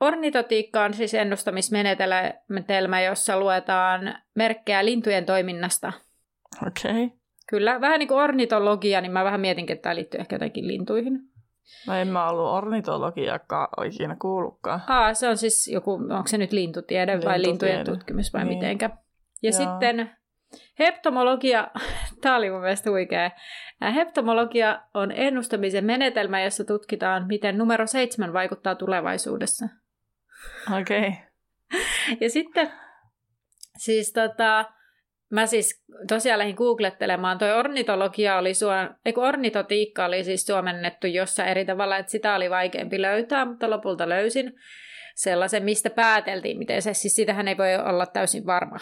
Ornitotiikka 0.00 0.84
on 0.84 0.94
siis 0.94 1.14
ennustamismenetelmä, 1.14 3.00
jossa 3.00 3.40
luetaan 3.40 4.18
merkkejä 4.34 4.84
lintujen 4.84 5.26
toiminnasta– 5.26 5.92
Okei. 6.66 7.04
Okay. 7.04 7.18
Kyllä, 7.48 7.80
vähän 7.80 7.98
niin 7.98 8.08
kuin 8.08 8.20
ornitologia, 8.20 9.00
niin 9.00 9.12
mä 9.12 9.24
vähän 9.24 9.40
mietinkin, 9.40 9.74
että 9.74 9.82
tämä 9.82 9.94
liittyy 9.94 10.20
ehkä 10.20 10.34
jotenkin 10.34 10.66
lintuihin. 10.66 11.20
No 11.86 11.94
en 11.94 12.08
mä 12.08 12.28
ollut 12.28 12.46
ornitologiakaan 12.46 13.86
ikinä 13.86 14.16
kuullutkaan. 14.20 14.82
Aa, 14.86 15.14
se 15.14 15.28
on 15.28 15.36
siis 15.36 15.68
joku, 15.68 15.92
onko 15.92 16.26
se 16.26 16.38
nyt 16.38 16.52
lintutiede, 16.52 17.12
lintutiede. 17.12 17.32
vai 17.32 17.42
lintujen 17.42 17.86
tutkimus 17.86 18.32
vai 18.32 18.44
niin. 18.44 18.58
mitenkä. 18.58 18.90
Ja 19.42 19.50
Joo. 19.50 19.58
sitten 19.58 20.10
heptomologia, 20.78 21.70
tämä 22.22 22.36
oli 22.36 22.50
mun 22.50 22.60
mielestä 22.60 22.90
huikea. 22.90 23.30
Heptomologia 23.94 24.82
on 24.94 25.12
ennustamisen 25.12 25.84
menetelmä, 25.84 26.42
jossa 26.42 26.64
tutkitaan, 26.64 27.26
miten 27.26 27.58
numero 27.58 27.86
seitsemän 27.86 28.32
vaikuttaa 28.32 28.74
tulevaisuudessa. 28.74 29.68
Okei. 30.80 31.08
Okay. 31.08 31.12
ja 32.20 32.30
sitten, 32.30 32.72
siis 33.78 34.12
tota, 34.12 34.64
Mä 35.30 35.46
siis 35.46 35.84
tosiaan 36.08 36.38
lähdin 36.38 36.54
googlettelemaan. 36.54 37.38
Toi 37.38 37.52
ornitologia 37.52 38.38
oli 38.38 38.54
suon, 38.54 38.94
eiku 39.04 39.20
ornitotiikka 39.20 40.04
oli 40.04 40.24
siis 40.24 40.46
suomennettu 40.46 41.06
jossa 41.06 41.44
eri 41.44 41.64
tavalla, 41.64 41.96
että 41.96 42.12
sitä 42.12 42.34
oli 42.34 42.50
vaikeampi 42.50 43.02
löytää, 43.02 43.44
mutta 43.44 43.70
lopulta 43.70 44.08
löysin 44.08 44.52
sellaisen, 45.14 45.64
mistä 45.64 45.90
pääteltiin, 45.90 46.58
miten 46.58 46.82
se, 46.82 46.94
siis 46.94 47.14
sitähän 47.14 47.48
ei 47.48 47.58
voi 47.58 47.74
olla 47.76 48.06
täysin 48.06 48.46
varma, 48.46 48.76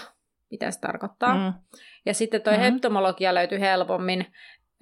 mitä 0.50 0.70
se 0.70 0.80
tarkoittaa. 0.80 1.34
Mm. 1.34 1.54
Ja 2.06 2.14
sitten 2.14 2.42
toi 2.42 2.52
mm-hmm. 2.52 2.72
heptomologia 2.72 3.34
löytyi 3.34 3.60
helpommin, 3.60 4.26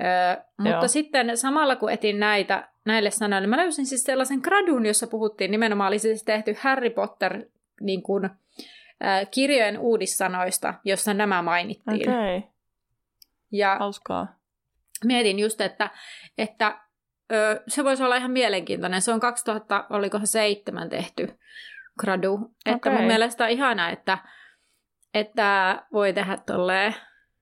Öö, 0.03 0.43
mutta 0.59 0.71
Joo. 0.71 0.89
sitten 0.89 1.37
samalla 1.37 1.77
kun 1.77 1.91
etin 1.91 2.21
näitä 2.21 2.69
näille 2.87 3.11
sanoille, 3.11 3.49
mä 3.49 3.57
löysin 3.57 3.87
siis 3.87 4.03
sellaisen 4.03 4.41
gradun, 4.43 4.87
jossa 4.87 5.07
puhuttiin 5.07 5.51
nimenomaan, 5.51 5.89
oli 5.89 5.99
siis 5.99 6.25
tehty 6.25 6.57
Harry 6.59 6.91
Potter 6.91 7.45
niin 7.81 8.03
kuin, 8.03 8.31
äh, 9.05 9.27
kirjojen 9.31 9.79
uudissanoista, 9.79 10.75
jossa 10.85 11.15
nämä 11.15 11.43
mainittiin. 11.43 12.11
Okei. 12.11 12.37
Okay. 12.37 12.51
Ja 13.53 13.77
Hauskaa. 13.79 14.27
mietin 15.05 15.39
just, 15.39 15.61
että, 15.61 15.91
että 16.39 16.79
ö, 17.33 17.63
se 17.69 17.85
voisi 17.85 18.03
olla 18.03 18.17
ihan 18.17 18.31
mielenkiintoinen. 18.31 19.03
Se 19.03 19.13
on 19.13 19.21
2000, 19.21 19.87
oliko 19.91 20.19
se 20.19 20.27
seitsemän 20.27 20.91
tehty 20.91 21.39
gradu. 21.99 22.35
Okay. 22.35 22.51
Että 22.67 22.91
mun 22.91 23.05
mielestä 23.05 23.45
on 23.45 23.51
ihanaa, 23.51 23.91
että, 23.91 24.19
että 25.15 25.83
voi 25.93 26.13
tehdä 26.13 26.39
tolleen 26.47 26.95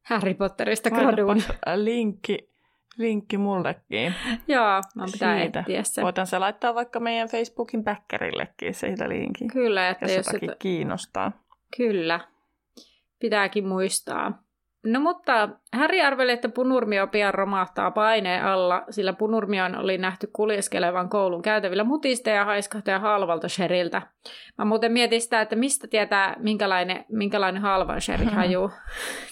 Harry 0.02 0.34
Potterista 0.34 0.90
graduun. 0.90 1.42
linkki, 1.74 2.50
linkki 2.98 3.38
mullekin. 3.38 4.14
Joo, 4.48 4.80
mä 4.94 5.04
pitää 5.12 5.38
siitä. 5.38 5.60
etsiä 5.60 5.82
se. 5.82 6.02
Voitan 6.02 6.26
se 6.26 6.38
laittaa 6.38 6.74
vaikka 6.74 7.00
meidän 7.00 7.28
Facebookin 7.28 7.84
backerillekin 7.84 8.74
siitä 8.74 9.08
linkin. 9.08 9.48
Kyllä, 9.48 9.88
että 9.88 10.04
jos, 10.04 10.16
jos 10.16 10.26
jotakin 10.26 10.50
kiinnostaa. 10.58 11.41
Kyllä, 11.76 12.20
pitääkin 13.20 13.68
muistaa. 13.68 14.42
No 14.86 15.00
mutta 15.00 15.48
Häri 15.72 16.02
arveli, 16.02 16.32
että 16.32 16.48
punurmio 16.48 17.06
pian 17.06 17.34
romahtaa 17.34 17.90
paineen 17.90 18.44
alla, 18.44 18.84
sillä 18.90 19.12
punurmion 19.12 19.76
oli 19.76 19.98
nähty 19.98 20.28
kuljeskelevan 20.32 21.08
koulun 21.08 21.42
käytävillä 21.42 21.84
mutista 21.84 22.30
ja 22.30 22.44
haiskahtaa 22.44 22.98
halvalta 22.98 23.48
sheriltä. 23.48 24.02
Mä 24.58 24.64
muuten 24.64 24.92
mietin 24.92 25.20
sitä, 25.20 25.40
että 25.40 25.56
mistä 25.56 25.86
tietää, 25.86 26.36
minkälainen, 26.38 27.04
minkälainen 27.08 27.62
halvan 27.62 28.00
sheri 28.00 28.24
haju, 28.24 28.70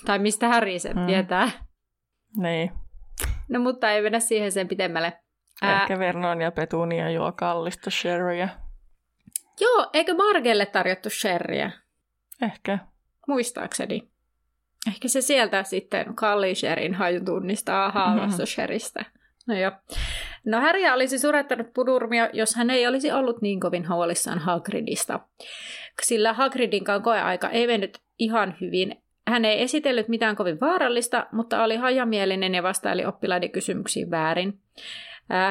tai 0.06 0.18
mistä 0.18 0.48
Häri 0.48 0.78
sen 0.78 0.96
hmm. 0.96 1.06
tietää. 1.06 1.50
Niin. 2.36 2.70
No 3.48 3.60
mutta 3.60 3.90
ei 3.90 4.02
mennä 4.02 4.20
siihen 4.20 4.52
sen 4.52 4.68
pitemmälle. 4.68 5.12
Ehkä 5.62 5.98
Vernon 5.98 6.40
ja 6.40 6.52
Petunia 6.52 7.10
juo 7.10 7.32
kallista 7.32 7.90
sherryä. 7.90 8.48
Joo, 9.60 9.90
eikö 9.92 10.14
Margelle 10.14 10.66
tarjottu 10.66 11.10
sherryä? 11.10 11.70
Ehkä. 12.42 12.78
Muistaakseni. 13.28 14.08
Ehkä 14.88 15.08
se 15.08 15.20
sieltä 15.20 15.62
sitten 15.62 16.14
Kallisherin 16.14 16.94
haju 16.94 17.24
tunnistaa 17.24 17.90
haavassa 17.90 18.46
sheristä. 18.46 19.04
No 19.46 19.58
joo. 19.58 19.72
No 20.44 20.60
Harry 20.60 20.90
olisi 20.94 21.18
surettanut 21.18 21.72
pudurmia, 21.74 22.28
jos 22.32 22.54
hän 22.54 22.70
ei 22.70 22.86
olisi 22.86 23.12
ollut 23.12 23.42
niin 23.42 23.60
kovin 23.60 23.88
huolissaan 23.88 24.38
Hagridista. 24.38 25.20
Sillä 26.02 26.32
Hagridinkaan 26.32 27.02
koeaika 27.02 27.48
ei 27.48 27.66
mennyt 27.66 27.98
ihan 28.18 28.56
hyvin. 28.60 29.02
Hän 29.28 29.44
ei 29.44 29.62
esitellyt 29.62 30.08
mitään 30.08 30.36
kovin 30.36 30.60
vaarallista, 30.60 31.26
mutta 31.32 31.64
oli 31.64 31.76
hajamielinen 31.76 32.54
ja 32.54 32.62
vastaili 32.62 33.04
oppilaiden 33.04 33.50
kysymyksiin 33.50 34.10
väärin. 34.10 34.60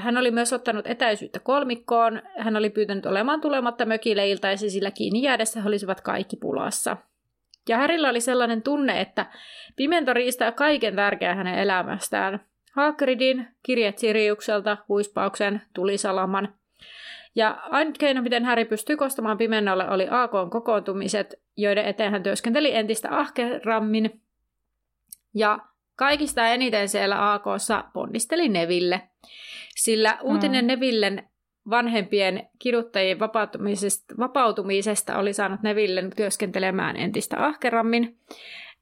Hän 0.01 0.17
oli 0.17 0.31
myös 0.31 0.53
ottanut 0.53 0.87
etäisyyttä 0.87 1.39
kolmikkoon. 1.39 2.21
Hän 2.37 2.55
oli 2.55 2.69
pyytänyt 2.69 3.05
olemaan 3.05 3.41
tulematta 3.41 3.85
mökille 3.85 4.29
iltaisin, 4.29 4.71
sillä 4.71 4.91
kiinni 4.91 5.21
jäädessä 5.21 5.61
he 5.61 5.67
olisivat 5.67 6.01
kaikki 6.01 6.35
pulassa. 6.35 6.97
Ja 7.69 7.77
Härillä 7.77 8.09
oli 8.09 8.21
sellainen 8.21 8.61
tunne, 8.61 9.01
että 9.01 9.25
pimento 9.75 10.13
riistää 10.13 10.51
kaiken 10.51 10.95
tärkeää 10.95 11.35
hänen 11.35 11.59
elämästään. 11.59 12.39
Hagridin, 12.71 13.47
kirjat 13.63 13.97
Siriukselta, 13.97 14.77
huispauksen, 14.87 15.61
tulisalaman. 15.73 16.53
Ja 17.35 17.59
ainut 17.69 17.97
keino, 17.97 18.21
miten 18.21 18.45
Häri 18.45 18.65
pystyi 18.65 18.95
kostamaan 18.95 19.37
pimennolle, 19.37 19.89
oli 19.89 20.07
AKn 20.09 20.49
kokoontumiset, 20.49 21.41
joiden 21.57 21.85
eteen 21.85 22.11
hän 22.11 22.23
työskenteli 22.23 22.75
entistä 22.75 23.17
ahkerammin. 23.19 24.21
Ja 25.33 25.59
kaikista 25.99 26.47
eniten 26.47 26.89
siellä 26.89 27.33
AKssa 27.33 27.83
ponnisteli 27.93 28.49
Neville, 28.49 29.01
sillä 29.75 30.17
uutinen 30.21 30.65
mm. 30.65 30.67
Nevillen 30.67 31.29
vanhempien 31.69 32.49
kiduttajien 32.59 33.19
vapautumisesta, 33.19 34.15
vapautumisesta 34.19 35.17
oli 35.17 35.33
saanut 35.33 35.61
Nevillen 35.61 36.11
työskentelemään 36.15 36.97
entistä 36.97 37.45
ahkerammin. 37.45 38.17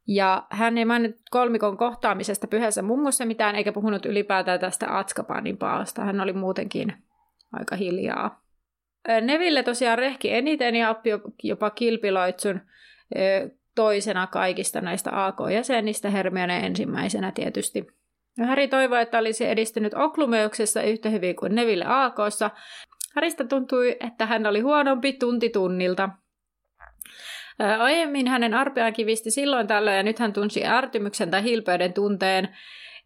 Ja 0.07 0.47
hän 0.49 0.77
ei 0.77 0.85
maininnut 0.85 1.21
kolmikon 1.31 1.77
kohtaamisesta 1.77 2.47
pyhässä 2.47 2.81
mummossa 2.81 3.25
mitään, 3.25 3.55
eikä 3.55 3.71
puhunut 3.71 4.05
ylipäätään 4.05 4.59
tästä 4.59 4.97
Atskapanin 4.97 5.57
paasta. 5.57 6.01
Hän 6.01 6.21
oli 6.21 6.33
muutenkin 6.33 6.93
aika 7.53 7.75
hiljaa. 7.75 8.41
Neville 9.21 9.63
tosiaan 9.63 9.97
rehki 9.97 10.33
eniten 10.33 10.75
ja 10.75 10.89
oppi 10.89 11.09
jopa 11.43 11.69
kilpiloitsun 11.69 12.61
toisena 13.77 14.27
kaikista 14.27 14.81
näistä 14.81 15.25
AK-jäsenistä, 15.25 16.09
Hermione 16.09 16.57
ensimmäisenä 16.57 17.31
tietysti. 17.31 17.87
Häri 18.45 18.67
toivoi, 18.67 19.01
että 19.01 19.17
olisi 19.17 19.45
edistynyt 19.45 19.93
Oklumeuksessa 19.93 20.81
yhtä 20.81 21.09
hyvin 21.09 21.35
kuin 21.35 21.55
Neville 21.55 21.85
Aakossa. 21.85 22.51
Harista 23.15 23.43
tuntui, 23.43 23.97
että 23.99 24.25
hän 24.25 24.45
oli 24.45 24.59
huonompi 24.59 25.13
tunti 25.13 25.49
tunnilta. 25.49 26.09
Aiemmin 27.79 28.27
hänen 28.27 28.53
arpeaan 28.53 28.93
kivisti 28.93 29.31
silloin 29.31 29.67
tällöin 29.67 29.97
ja 29.97 30.03
nyt 30.03 30.19
hän 30.19 30.33
tunsi 30.33 30.65
ärtymyksen 30.65 31.31
tai 31.31 31.43
hilpeyden 31.43 31.93
tunteen 31.93 32.49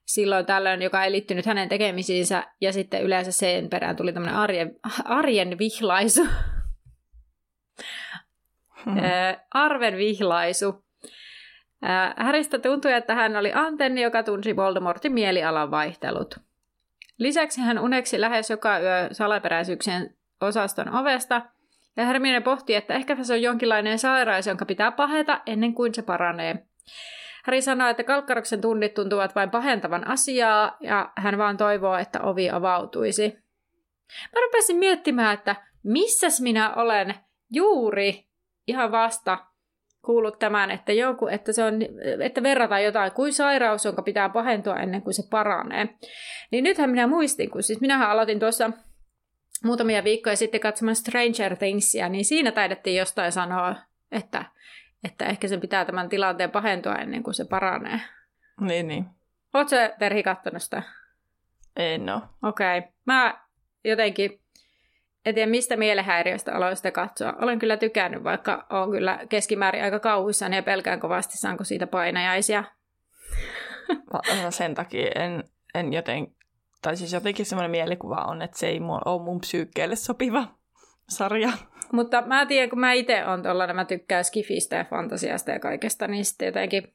silloin 0.06 0.46
tällöin, 0.46 0.82
joka 0.82 1.04
ei 1.04 1.12
liittynyt 1.12 1.46
hänen 1.46 1.70
tekemisiinsä, 1.70 2.44
ja 2.62 2.74
sitten 2.74 3.04
yleensä 3.04 3.32
sen 3.32 3.70
perään 3.70 3.96
tuli 3.96 4.14
tämmöinen 4.14 4.38
arjen, 4.38 4.76
arjen 5.06 5.58
vihlaisu. 5.60 6.28
Hmm. 8.86 8.96
Arven 9.52 9.98
vihlaisu. 9.98 10.86
Häristä 12.18 12.60
tuntui, 12.60 12.94
että 12.94 13.16
hän 13.16 13.36
oli 13.36 13.52
antenni, 13.54 14.02
joka 14.02 14.24
tunsi 14.24 14.56
Voldemortin 14.56 15.14
mielialan 15.14 15.72
vaihtelut. 15.72 16.36
Lisäksi 17.18 17.62
hän 17.62 17.80
uneksi 17.80 18.22
lähes 18.22 18.50
joka 18.50 18.80
yö 18.80 19.08
salaperäisyyksien 19.12 20.16
osaston 20.42 20.96
ovesta, 20.96 21.42
ja 21.98 22.06
Hermione 22.06 22.42
pohti, 22.42 22.76
että 22.76 22.94
ehkä 22.94 23.24
se 23.24 23.34
on 23.34 23.42
jonkinlainen 23.42 24.00
sairaus, 24.00 24.48
jonka 24.48 24.66
pitää 24.66 24.92
paheta 24.92 25.42
ennen 25.46 25.74
kuin 25.74 25.94
se 25.94 26.02
paranee. 26.02 26.66
Häri 27.44 27.62
sanoi, 27.62 27.92
että 27.92 28.04
kalkkaroksen 28.04 28.62
tunnit 28.62 28.94
tuntuvat 28.94 29.36
vain 29.36 29.50
pahentavan 29.50 30.08
asiaa, 30.08 30.78
ja 30.80 31.12
hän 31.18 31.38
vaan 31.38 31.58
toivoo, 31.58 31.96
että 31.96 32.22
ovi 32.22 32.50
avautuisi. 32.50 33.38
Mä 34.36 34.42
rupesin 34.42 34.78
miettimään, 34.78 35.34
että 35.34 35.56
missäs 35.84 36.42
minä 36.42 36.74
olen 36.74 37.16
juuri 37.52 38.26
ihan 38.72 38.92
vasta 38.92 39.38
kuullut 40.02 40.40
tämän, 40.40 40.72
että, 40.72 40.94
joku, 40.94 41.28
että, 41.28 41.54
se 41.54 41.64
on, 41.64 41.74
että 42.24 42.44
verrataan 42.44 42.84
jotain 42.84 43.12
kuin 43.12 43.34
sairaus, 43.34 43.86
jonka 43.86 44.02
pitää 44.02 44.30
pahentua 44.30 44.76
ennen 44.76 45.02
kuin 45.02 45.14
se 45.14 45.24
paranee. 45.30 45.90
Niin 46.52 46.64
nythän 46.64 46.90
minä 46.90 47.08
muistin, 47.08 47.52
kun 47.52 47.64
siis 47.64 47.82
minähän 47.82 48.10
aloitin 48.10 48.40
tuossa 48.40 48.72
muutamia 49.64 50.04
viikkoja 50.04 50.36
sitten 50.36 50.62
katsomaan 50.62 50.96
Stranger 50.96 51.56
Thingsia, 51.56 52.10
niin 52.10 52.26
siinä 52.26 52.52
taidettiin 52.52 52.98
jostain 52.98 53.32
sanoa, 53.32 53.76
että, 54.12 54.46
että 55.04 55.26
ehkä 55.26 55.48
sen 55.48 55.62
pitää 55.62 55.86
tämän 55.86 56.10
tilanteen 56.10 56.52
pahentua 56.52 56.96
ennen 56.96 57.24
kuin 57.24 57.34
se 57.34 57.46
paranee. 57.46 58.00
Niin, 58.62 58.88
niin. 58.88 59.06
Oletko 59.54 59.76
Terhi 60.00 60.24
kattonut 60.24 60.62
sitä? 60.62 60.84
En 61.76 62.10
ole. 62.10 62.22
Okei. 62.44 62.78
Okay. 62.78 62.92
Mä 63.06 63.42
jotenkin 63.84 64.41
en 65.26 65.36
tiedä 65.36 65.52
mistä 65.52 65.78
mielenhäiriöstä 65.78 66.56
aloin 66.56 66.76
sitä 66.76 66.92
katsoa. 66.92 67.34
Olen 67.42 67.60
kyllä 67.60 67.78
tykännyt, 67.78 68.24
vaikka 68.24 68.66
olen 68.70 68.92
kyllä 68.92 69.20
keskimäärin 69.30 69.84
aika 69.84 70.00
kauhuissani 70.00 70.56
ja 70.56 70.64
pelkään 70.64 71.00
kovasti, 71.00 71.38
saanko 71.38 71.64
siitä 71.64 71.88
painajaisia. 71.88 72.64
Sen 74.50 74.76
takia 74.76 75.12
en, 75.16 75.44
en 75.76 75.94
joten, 75.94 76.28
tai 76.82 76.98
siis 76.98 77.14
jotenkin 77.14 77.46
semmoinen 77.46 77.72
mielikuva 77.72 78.16
on, 78.16 78.42
että 78.42 78.60
se 78.60 78.68
ei 78.68 78.80
ole 79.06 79.24
mun 79.24 79.40
psyykkeelle 79.40 79.96
sopiva 79.96 80.48
sarja. 81.10 81.52
Mutta 81.92 82.22
mä 82.22 82.46
tiedän, 82.46 82.70
kun 82.70 82.80
mä 82.80 82.94
itse 82.94 83.26
olen 83.26 83.44
tuollainen, 83.44 83.76
mä 83.76 83.86
tykkään 83.86 84.24
skifistä 84.24 84.76
ja 84.76 84.86
fantasiasta 84.86 85.52
ja 85.52 85.60
kaikesta, 85.60 86.08
niin 86.08 86.26
sitten 86.26 86.46
jotenkin 86.46 86.94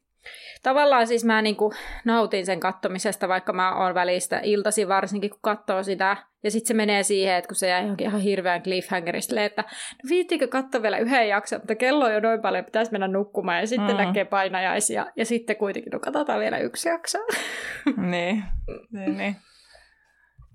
Tavallaan 0.63 1.07
siis 1.07 1.25
mä 1.25 1.43
niinku 1.43 1.73
nautin 2.05 2.47
sen 2.47 2.61
kattomisesta, 2.61 3.29
vaikka 3.29 3.53
mä 3.53 3.77
oon 3.77 3.95
välistä 3.95 4.41
iltasi 4.43 4.89
varsinkin, 4.89 5.31
kun 5.31 5.39
katsoo 5.43 5.83
sitä. 5.83 6.17
Ja 6.43 6.51
sitten 6.51 6.69
se 6.69 6.75
menee 6.75 7.03
siihen, 7.03 7.35
että 7.35 7.49
kun 7.49 7.57
se 7.57 7.69
jää 7.69 7.81
johonkin 7.81 8.07
ihan 8.07 8.21
hirveän 8.21 8.63
cliffhangerista, 8.63 9.43
että 9.43 9.63
no 10.03 10.09
viittikö 10.09 10.49
katsoa 10.49 10.83
vielä 10.83 10.99
yhden 10.99 11.29
jakson, 11.29 11.61
mutta 11.61 11.75
kello 11.75 12.05
on 12.05 12.15
jo 12.15 12.21
noin 12.21 12.41
paljon, 12.41 12.65
pitäisi 12.65 12.93
mennä 12.93 13.09
nukkumaan 13.09 13.61
ja 13.61 13.67
sitten 13.67 13.97
mm. 13.97 14.03
näkee 14.03 14.25
painajaisia. 14.25 15.07
Ja 15.17 15.27
sitten 15.27 15.57
kuitenkin, 15.57 15.91
no 15.91 16.01
katsotaan 16.01 16.41
vielä 16.41 16.59
yksi 16.59 16.89
jakso. 16.89 17.19
niin, 18.11 18.45
niin, 18.93 19.19
niin. 19.19 19.37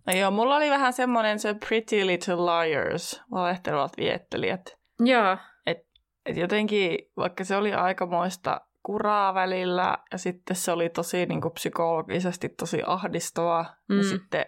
No 0.07 0.13
joo, 0.13 0.31
mulla 0.31 0.55
oli 0.55 0.69
vähän 0.69 0.93
semmoinen 0.93 1.39
se 1.39 1.53
Pretty 1.53 2.07
Little 2.07 2.35
Liars, 2.35 3.21
valehtelevat 3.31 3.97
viettelijät. 3.97 4.77
Joo. 4.99 5.37
Et, 5.65 5.77
et 6.25 6.37
jotenkin, 6.37 6.97
vaikka 7.17 7.43
se 7.43 7.55
oli 7.55 7.73
aikamoista 7.73 8.61
kuraa 8.83 9.33
välillä 9.33 9.97
ja 10.11 10.17
sitten 10.17 10.55
se 10.55 10.71
oli 10.71 10.89
tosi 10.89 11.25
niin 11.25 11.41
kuin, 11.41 11.53
psykologisesti 11.53 12.49
tosi 12.49 12.81
ahdistavaa. 12.85 13.75
Mm. 13.89 13.97
Ja 13.97 14.03
sitten 14.03 14.45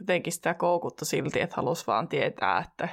jotenkin 0.00 0.32
sitä 0.32 0.54
koukutta 0.54 1.04
silti, 1.04 1.40
että 1.40 1.56
halusi 1.56 1.86
vaan 1.86 2.08
tietää, 2.08 2.58
että 2.58 2.88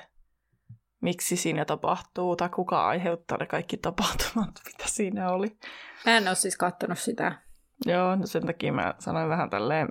miksi 1.02 1.36
siinä 1.36 1.66
tapahtuu 1.66 2.36
tai 2.36 2.50
kuka 2.50 2.88
aiheuttaa 2.88 3.38
ne 3.38 3.46
kaikki 3.46 3.78
tapahtumat, 3.78 4.50
mitä 4.68 4.84
siinä 4.88 5.30
oli. 5.30 5.58
Mä 6.06 6.18
en 6.18 6.28
ole 6.28 6.36
siis 6.36 6.58
katsonut 6.58 7.00
sitä. 7.00 7.42
Joo, 7.86 8.16
no 8.16 8.26
sen 8.26 8.46
takia 8.46 8.74
mä 8.74 8.94
sanoin 9.00 9.30
vähän 9.30 9.50
tälleen 9.50 9.90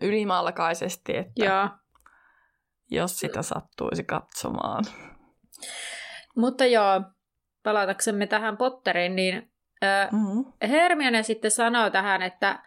ylimalkaisesti, 0.00 1.16
että 1.16 1.44
Joo. 1.44 1.68
jos 2.90 3.18
sitä 3.18 3.42
sattuisi 3.42 4.04
katsomaan. 4.04 4.84
Mutta 6.36 6.66
joo, 6.66 7.02
palataksemme 7.62 8.26
tähän 8.26 8.56
Potteriin, 8.56 9.16
niin 9.16 9.52
mm-hmm. 10.12 10.52
Hermione 10.68 11.22
sitten 11.22 11.50
sanoo 11.50 11.90
tähän, 11.90 12.22
että 12.22 12.62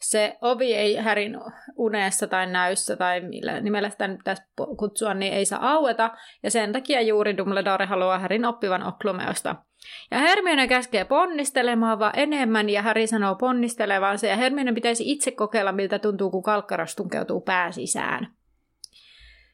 se 0.00 0.38
ovi 0.40 0.74
ei 0.74 0.96
Härin 0.96 1.36
unessa 1.76 2.26
tai 2.26 2.46
näyssä 2.46 2.96
tai 2.96 3.20
millä 3.20 3.60
nimellä 3.60 3.90
sitä 3.90 4.08
nyt 4.08 4.18
pitäisi 4.18 4.42
kutsua, 4.78 5.14
niin 5.14 5.32
ei 5.32 5.44
saa 5.44 5.72
aueta. 5.72 6.10
Ja 6.42 6.50
sen 6.50 6.72
takia 6.72 7.00
juuri 7.00 7.36
Dumbledore 7.36 7.86
haluaa 7.86 8.18
Härin 8.18 8.44
oppivan 8.44 8.82
Oklumeosta. 8.82 9.56
Ja 10.10 10.18
Hermione 10.18 10.68
käskee 10.68 11.04
ponnistelemaan 11.04 11.98
vaan 11.98 12.12
enemmän 12.16 12.70
ja 12.70 12.82
Häri 12.82 13.06
sanoo 13.06 13.34
ponnistelevansa 13.34 14.26
ja 14.26 14.36
Hermione 14.36 14.72
pitäisi 14.72 15.12
itse 15.12 15.30
kokeilla, 15.30 15.72
miltä 15.72 15.98
tuntuu, 15.98 16.30
kun 16.30 16.42
kalkkaras 16.42 16.96
tunkeutuu 16.96 17.40
pääsisään. 17.40 18.28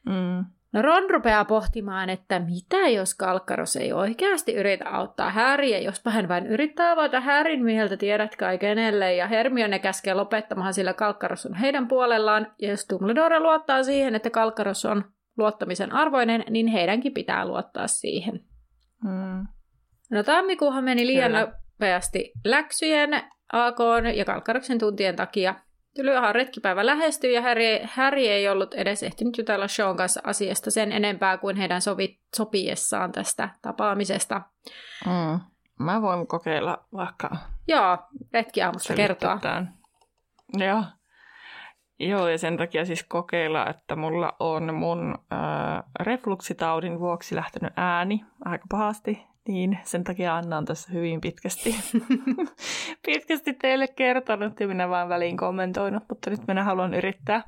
Mm. 0.05 0.45
No 0.77 0.81
Ron 0.83 1.09
rupeaa 1.09 1.45
pohtimaan, 1.45 2.09
että 2.09 2.39
mitä 2.39 2.77
jos 2.77 3.15
Kalkkaros 3.15 3.75
ei 3.75 3.93
oikeasti 3.93 4.53
yritä 4.53 4.89
auttaa 4.89 5.29
Häriä, 5.29 5.79
jospa 5.79 6.11
hän 6.11 6.27
vain 6.27 6.47
yrittää 6.47 6.91
avata 6.91 7.19
Härin 7.19 7.63
mieltä, 7.63 7.97
tiedät 7.97 8.35
kai 8.35 8.57
kenelle, 8.57 9.15
ja 9.15 9.27
Hermione 9.27 9.79
käskee 9.79 10.13
lopettamaan, 10.13 10.73
sillä 10.73 10.93
Kalkkaros 10.93 11.45
on 11.45 11.53
heidän 11.53 11.87
puolellaan, 11.87 12.53
ja 12.61 12.69
jos 12.69 12.85
Dumbledore 12.89 13.39
luottaa 13.39 13.83
siihen, 13.83 14.15
että 14.15 14.29
Kalkkaros 14.29 14.85
on 14.85 15.03
luottamisen 15.37 15.93
arvoinen, 15.93 16.43
niin 16.49 16.67
heidänkin 16.67 17.13
pitää 17.13 17.45
luottaa 17.45 17.87
siihen. 17.87 18.39
Mm. 19.03 19.47
No 20.11 20.23
tammikuuhan 20.23 20.83
meni 20.83 21.07
liian 21.07 21.31
Kyllä. 21.31 21.47
nopeasti 21.47 22.31
läksyjen, 22.45 23.09
AK 23.53 23.79
ja 24.15 24.25
Kalkkaroksen 24.25 24.79
tuntien 24.79 25.15
takia, 25.15 25.55
Tylyahan 25.97 26.35
retkipäivä 26.35 26.85
lähestyi 26.85 27.33
ja 27.33 27.41
Harry, 27.41 27.79
Harry 27.83 28.21
ei 28.21 28.49
ollut 28.49 28.73
edes 28.73 29.03
ehtinyt 29.03 29.37
jutella 29.37 29.67
Sean 29.67 29.97
kanssa 29.97 30.21
asiasta 30.23 30.71
sen 30.71 30.91
enempää 30.91 31.37
kuin 31.37 31.55
heidän 31.55 31.81
sovi, 31.81 32.19
sopiessaan 32.35 33.11
tästä 33.11 33.49
tapaamisesta. 33.61 34.41
Mm. 35.05 35.39
Mä 35.79 36.01
voin 36.01 36.27
kokeilla 36.27 36.85
vaikka... 36.93 37.29
Joo, 37.67 37.97
retkiaamusta 38.33 38.93
kertoa. 38.93 39.39
Joo. 40.53 40.83
Joo, 41.99 42.27
ja 42.27 42.37
sen 42.37 42.57
takia 42.57 42.85
siis 42.85 43.03
kokeilla, 43.03 43.69
että 43.69 43.95
mulla 43.95 44.35
on 44.39 44.73
mun 44.73 45.15
äh, 45.33 45.83
refluksitaudin 45.99 46.99
vuoksi 46.99 47.35
lähtenyt 47.35 47.73
ääni 47.75 48.25
aika 48.45 48.65
pahasti 48.69 49.27
niin, 49.47 49.79
sen 49.83 50.03
takia 50.03 50.35
Anna 50.35 50.57
on 50.57 50.65
tässä 50.65 50.91
hyvin 50.93 51.21
pitkästi, 51.21 51.75
pitkästi 53.05 53.53
teille 53.53 53.87
kertonut 53.87 54.59
ja 54.59 54.67
minä 54.67 54.89
vaan 54.89 55.09
väliin 55.09 55.37
kommentoinut, 55.37 56.03
mutta 56.09 56.29
nyt 56.29 56.47
minä 56.47 56.63
haluan 56.63 56.93
yrittää. 56.93 57.43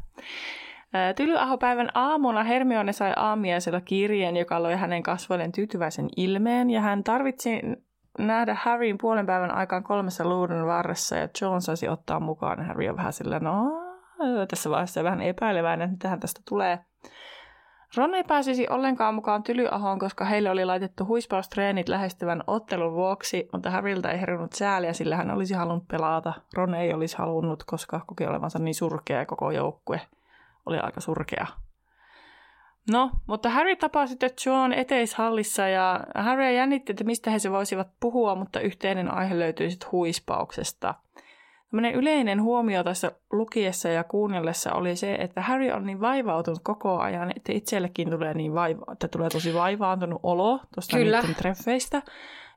Tylyahopäivän 1.16 1.90
aamuna 1.94 2.44
Hermione 2.44 2.94
sai 2.94 3.14
aamiaisella 3.16 3.82
kirjeen, 3.82 4.38
joka 4.38 4.64
loi 4.64 4.76
hänen 4.76 5.04
kasvoilleen 5.04 5.52
tyytyväisen 5.52 6.10
ilmeen, 6.18 6.70
ja 6.70 6.82
hän 6.82 7.04
tarvitsi 7.04 7.62
nähdä 8.20 8.58
Harryn 8.60 8.98
puolen 8.98 9.26
päivän 9.26 9.56
aikaan 9.56 9.84
kolmessa 9.84 10.30
luudun 10.30 10.66
varressa, 10.66 11.16
ja 11.16 11.30
John 11.42 11.62
saisi 11.62 11.88
ottaa 11.88 12.20
mukaan. 12.20 12.66
Harry 12.66 12.88
on 12.90 12.98
vähän 12.98 13.14
sillä, 13.14 13.40
no 13.40 13.72
tässä 14.50 14.70
vaiheessa 14.70 15.04
vähän 15.04 15.22
epäileväinen, 15.22 15.90
että 15.90 16.04
tähän 16.04 16.20
tästä 16.20 16.42
tulee. 16.50 16.80
Ron 17.96 18.16
ei 18.16 18.24
pääsisi 18.24 18.68
ollenkaan 18.70 19.16
mukaan 19.16 19.44
Tylyahoon, 19.44 20.00
koska 20.00 20.26
heille 20.26 20.50
oli 20.50 20.66
laitettu 20.66 21.06
huispaustreenit 21.06 21.90
lähestyvän 21.90 22.44
ottelun 22.48 22.94
vuoksi, 22.94 23.50
mutta 23.54 23.72
Harryltä 23.72 24.12
ei 24.12 24.22
herunut 24.22 24.54
sääliä, 24.54 24.94
sillä 24.94 25.16
hän 25.16 25.32
olisi 25.32 25.54
halunnut 25.54 25.88
pelata. 25.88 26.34
Ron 26.54 26.76
ei 26.76 26.94
olisi 26.94 27.18
halunnut, 27.18 27.64
koska 27.64 28.02
koki 28.08 28.26
olevansa 28.26 28.60
niin 28.60 28.76
surkea 28.76 29.26
koko 29.26 29.52
joukkue 29.52 30.02
oli 30.66 30.80
aika 30.80 31.02
surkea. 31.02 31.46
No, 32.92 33.12
mutta 33.28 33.50
Harry 33.50 33.76
tapasi 33.76 34.10
sitten 34.10 34.30
John 34.46 34.74
eteishallissa 34.74 35.68
ja 35.68 36.00
Harry 36.16 36.52
jännitti, 36.52 36.92
että 36.92 37.04
mistä 37.04 37.32
he 37.32 37.40
se 37.40 37.52
voisivat 37.52 37.88
puhua, 38.00 38.36
mutta 38.36 38.60
yhteinen 38.60 39.14
aihe 39.14 39.40
löytyi 39.40 39.72
sitten 39.72 39.92
huispauksesta– 39.92 40.96
Tämmöinen 41.72 41.94
yleinen 41.94 42.42
huomio 42.42 42.84
tässä 42.84 43.12
lukiessa 43.32 43.90
ja 43.90 44.04
kuunnellessa 44.04 44.74
oli 44.74 44.96
se, 44.96 45.16
että 45.16 45.42
Harry 45.42 45.72
on 45.72 45.86
niin 45.86 46.02
vaivautunut 46.02 46.60
koko 46.64 47.00
ajan, 47.00 47.32
että 47.36 47.54
itsellekin 47.54 48.10
tulee 48.10 48.34
niin 48.34 48.54
vaiva, 48.54 48.86
että 48.92 49.08
tulee 49.08 49.30
tosi 49.30 49.54
vaivaantunut 49.54 50.20
olo 50.24 50.60
tuosta 50.76 50.98
niiden 50.98 51.36
treffeistä. 51.36 52.02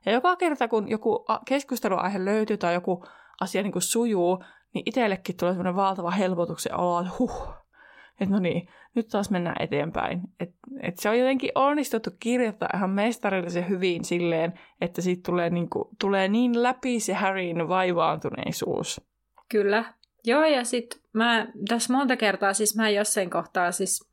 Ja 0.05 0.11
joka 0.11 0.35
kerta, 0.35 0.67
kun 0.67 0.89
joku 0.89 1.25
keskusteluaihe 1.45 2.25
löytyy 2.25 2.57
tai 2.57 2.73
joku 2.73 3.05
asia 3.41 3.63
niin 3.63 3.71
kuin 3.71 3.81
sujuu, 3.81 4.43
niin 4.73 4.83
itsellekin 4.85 5.37
tulee 5.37 5.53
semmoinen 5.53 5.75
valtava 5.75 6.11
helpotuksen 6.11 6.75
olo, 6.75 6.99
että 6.99 7.11
huh, 7.19 7.53
että 8.19 8.35
no 8.35 8.39
niin, 8.39 8.67
nyt 8.95 9.07
taas 9.07 9.29
mennään 9.29 9.55
eteenpäin. 9.59 10.21
Et, 10.39 10.49
et 10.81 10.99
se 10.99 11.09
on 11.09 11.19
jotenkin 11.19 11.51
onnistuttu 11.55 12.09
kirjoittaa 12.19 12.69
ihan 12.75 12.89
mestarillisen 12.89 13.69
hyvin 13.69 14.05
silleen, 14.05 14.59
että 14.81 15.01
siitä 15.01 15.21
tulee, 15.25 15.49
niinku, 15.49 15.89
tulee 15.99 16.27
niin 16.27 16.63
läpi 16.63 16.99
se 16.99 17.13
Harryn 17.13 17.67
vaivaantuneisuus. 17.67 19.01
Kyllä. 19.49 19.93
Joo, 20.25 20.43
ja 20.43 20.63
sitten 20.63 20.99
mä 21.13 21.47
tässä 21.67 21.93
monta 21.93 22.17
kertaa, 22.17 22.53
siis 22.53 22.75
mä 22.75 22.89
jossain 22.89 23.29
kohtaa, 23.29 23.71
siis 23.71 24.09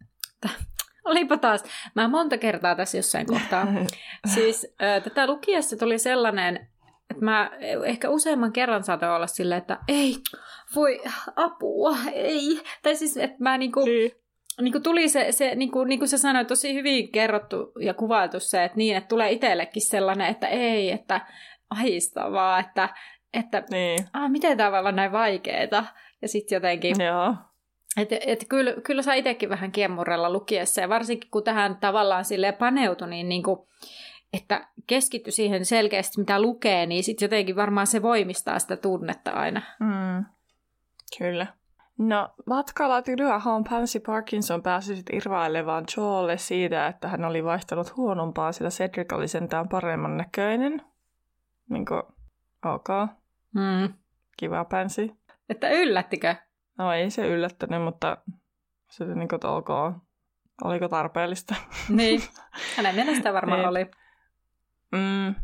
olipa 1.05 1.37
taas, 1.37 1.65
mä 1.95 2.09
monta 2.09 2.39
kertaa 2.39 2.75
tässä 2.75 2.99
jossain 2.99 3.27
kohtaa. 3.27 3.67
siis 4.35 4.67
äh, 4.83 5.03
tätä 5.03 5.27
lukiessa 5.27 5.77
tuli 5.77 5.99
sellainen, 5.99 6.70
että 7.11 7.25
mä 7.25 7.51
ehkä 7.85 8.11
useamman 8.11 8.53
kerran 8.53 8.85
saatoin 8.85 9.13
olla 9.13 9.27
silleen, 9.27 9.59
että 9.59 9.79
ei, 9.89 10.17
voi 10.75 11.01
apua, 11.37 11.97
ei. 12.13 12.61
Tai 12.83 12.97
siis, 12.97 13.17
että 13.17 13.37
mä 13.39 13.59
niinku, 13.59 13.85
niin. 13.85 14.13
niinku 14.61 14.81
tuli 14.81 15.09
se, 15.09 15.33
se 15.33 15.55
niinku, 15.55 15.85
niin 15.85 15.99
kuin 15.99 16.09
sä 16.09 16.19
sanoit, 16.19 16.49
tosi 16.49 16.75
hyvin 16.75 17.13
kerrottu 17.13 17.73
ja 17.81 17.95
kuvailtu 17.95 18.41
se, 18.41 18.65
että 18.65 18.79
niin, 18.79 18.97
että 18.97 19.09
tulee 19.09 19.31
itsellekin 19.31 19.83
sellainen, 19.83 20.27
että 20.27 20.49
ei, 20.49 20.91
että 20.91 21.21
ahistavaa, 21.71 22.59
että, 22.59 22.89
että 23.35 23.63
niin. 23.71 23.99
ah, 24.13 24.31
miten 24.31 24.57
tämä 24.57 24.71
voi 24.71 24.79
olla 24.79 24.93
näin 24.93 25.13
vaikeeta. 25.13 25.85
Ja 26.23 26.29
sitten 26.29 26.57
jotenkin... 26.57 26.97
Joo. 27.01 27.35
Että 27.97 28.17
et 28.27 28.45
kyllä, 28.49 28.75
kyllä 28.85 29.03
saa 29.03 29.15
itsekin 29.15 29.49
vähän 29.49 29.73
kiemurella 29.73 30.31
lukiessa, 30.31 30.81
ja 30.81 30.89
varsinkin 30.89 31.31
kun 31.31 31.45
tähän 31.45 31.77
tavallaan 31.77 32.25
sille 32.25 32.53
paneutui, 32.53 33.09
niin, 33.09 33.29
niin 33.29 33.43
kuin, 33.43 33.59
että 34.33 34.69
keskitty 34.87 35.31
siihen 35.31 35.65
selkeästi, 35.65 36.21
mitä 36.21 36.43
lukee, 36.43 36.87
niin 36.87 37.05
sitten 37.05 37.27
jotenkin 37.27 37.57
varmaan 37.57 37.87
se 37.87 38.03
voimistaa 38.03 38.59
sitä 38.59 38.77
tunnetta 38.77 39.31
aina. 39.31 39.63
Mm. 39.81 40.25
Kyllä. 41.19 41.47
No, 41.99 42.29
matkalla 42.47 43.03
Tylyahon 43.03 43.65
Pansy 43.65 44.01
Parkinson 44.01 44.63
pääsi 44.63 44.97
sitten 44.97 45.17
irvailevaan 45.17 45.85
Joelle 45.97 46.39
siitä, 46.39 46.87
että 46.87 47.09
hän 47.09 47.25
oli 47.25 47.45
vaihtanut 47.45 47.97
huonompaa, 47.97 48.53
sillä 48.53 48.71
Cedric 48.71 49.13
oli 49.13 49.29
sentään 49.29 49.69
paremman 49.69 50.17
näköinen. 50.17 50.83
Niin 51.71 51.87
kuin, 51.87 52.03
ok. 52.65 52.89
Mm. 53.55 53.95
Kiva 54.37 54.65
Pansy. 54.65 55.11
Että 55.49 55.71
yllättikö? 55.71 56.35
No 56.79 56.93
ei 56.93 57.11
se 57.11 57.29
yllättänyt, 57.29 57.83
mutta 57.83 58.17
se 58.91 59.05
niin 59.05 59.29
kuin, 59.29 59.47
ok. 59.47 59.69
Oliko 60.65 60.89
tarpeellista? 60.89 61.55
Niin, 61.89 62.23
hänen 62.77 62.95
mielestä 62.95 63.33
varmaan 63.33 63.61
niin. 63.61 63.69
oli. 63.69 63.91
Mm, 64.93 65.35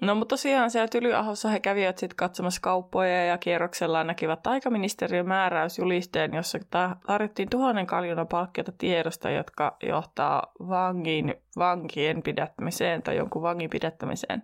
No 0.00 0.14
mutta 0.14 0.32
tosiaan 0.32 0.70
siellä 0.70 0.88
Tylyahossa 0.88 1.48
he 1.48 1.60
kävivät 1.60 1.98
sitten 1.98 2.16
katsomassa 2.16 2.60
kauppoja 2.60 3.24
ja 3.24 3.38
kierroksella 3.38 4.04
näkivät 4.04 4.46
aikaministeriön 4.46 5.28
määräysjulisteen, 5.28 6.34
jossa 6.34 6.58
tarjottiin 7.06 7.50
tuhannen 7.50 7.86
kaljuna 7.86 8.24
palkkiota 8.24 8.72
tiedosta, 8.72 9.30
jotka 9.30 9.76
johtaa 9.82 10.52
vangin, 10.68 11.34
vankien 11.56 12.22
pidättämiseen 12.22 13.02
tai 13.02 13.16
jonkun 13.16 13.42
vangin 13.42 13.70
pidättämiseen. 13.70 14.42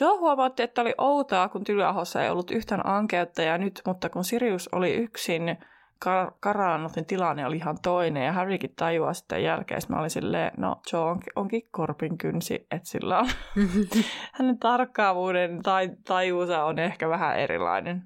Joe 0.00 0.18
huomautti, 0.18 0.62
että 0.62 0.80
oli 0.80 0.94
outoa, 0.98 1.48
kun 1.48 1.64
Tylyahossa 1.64 2.22
ei 2.22 2.30
ollut 2.30 2.50
yhtään 2.50 2.86
ankeuttajaa 2.86 3.58
nyt, 3.58 3.82
mutta 3.86 4.08
kun 4.08 4.24
Sirius 4.24 4.68
oli 4.72 4.94
yksin, 4.94 5.58
kar- 6.04 7.04
tilanne 7.06 7.46
oli 7.46 7.56
ihan 7.56 7.78
toinen. 7.82 8.26
Ja 8.26 8.32
Harrykin 8.32 8.74
tajuaa 8.76 9.12
sitten 9.12 9.42
jälkeen, 9.42 9.78
että 9.78 9.92
mä 9.92 9.98
olin 9.98 10.10
silleen, 10.10 10.52
no 10.56 10.80
Joe 10.92 11.02
onkin, 11.02 11.32
onkin 11.36 11.62
korpin 11.70 12.18
kynsi, 12.18 12.66
että 12.70 12.88
sillä 12.88 13.18
on 13.18 13.28
hänen 14.38 14.58
tarkkaavuuden 14.58 15.62
tai 15.62 15.90
tajuusa 16.06 16.64
on 16.64 16.78
ehkä 16.78 17.08
vähän 17.08 17.38
erilainen. 17.38 18.02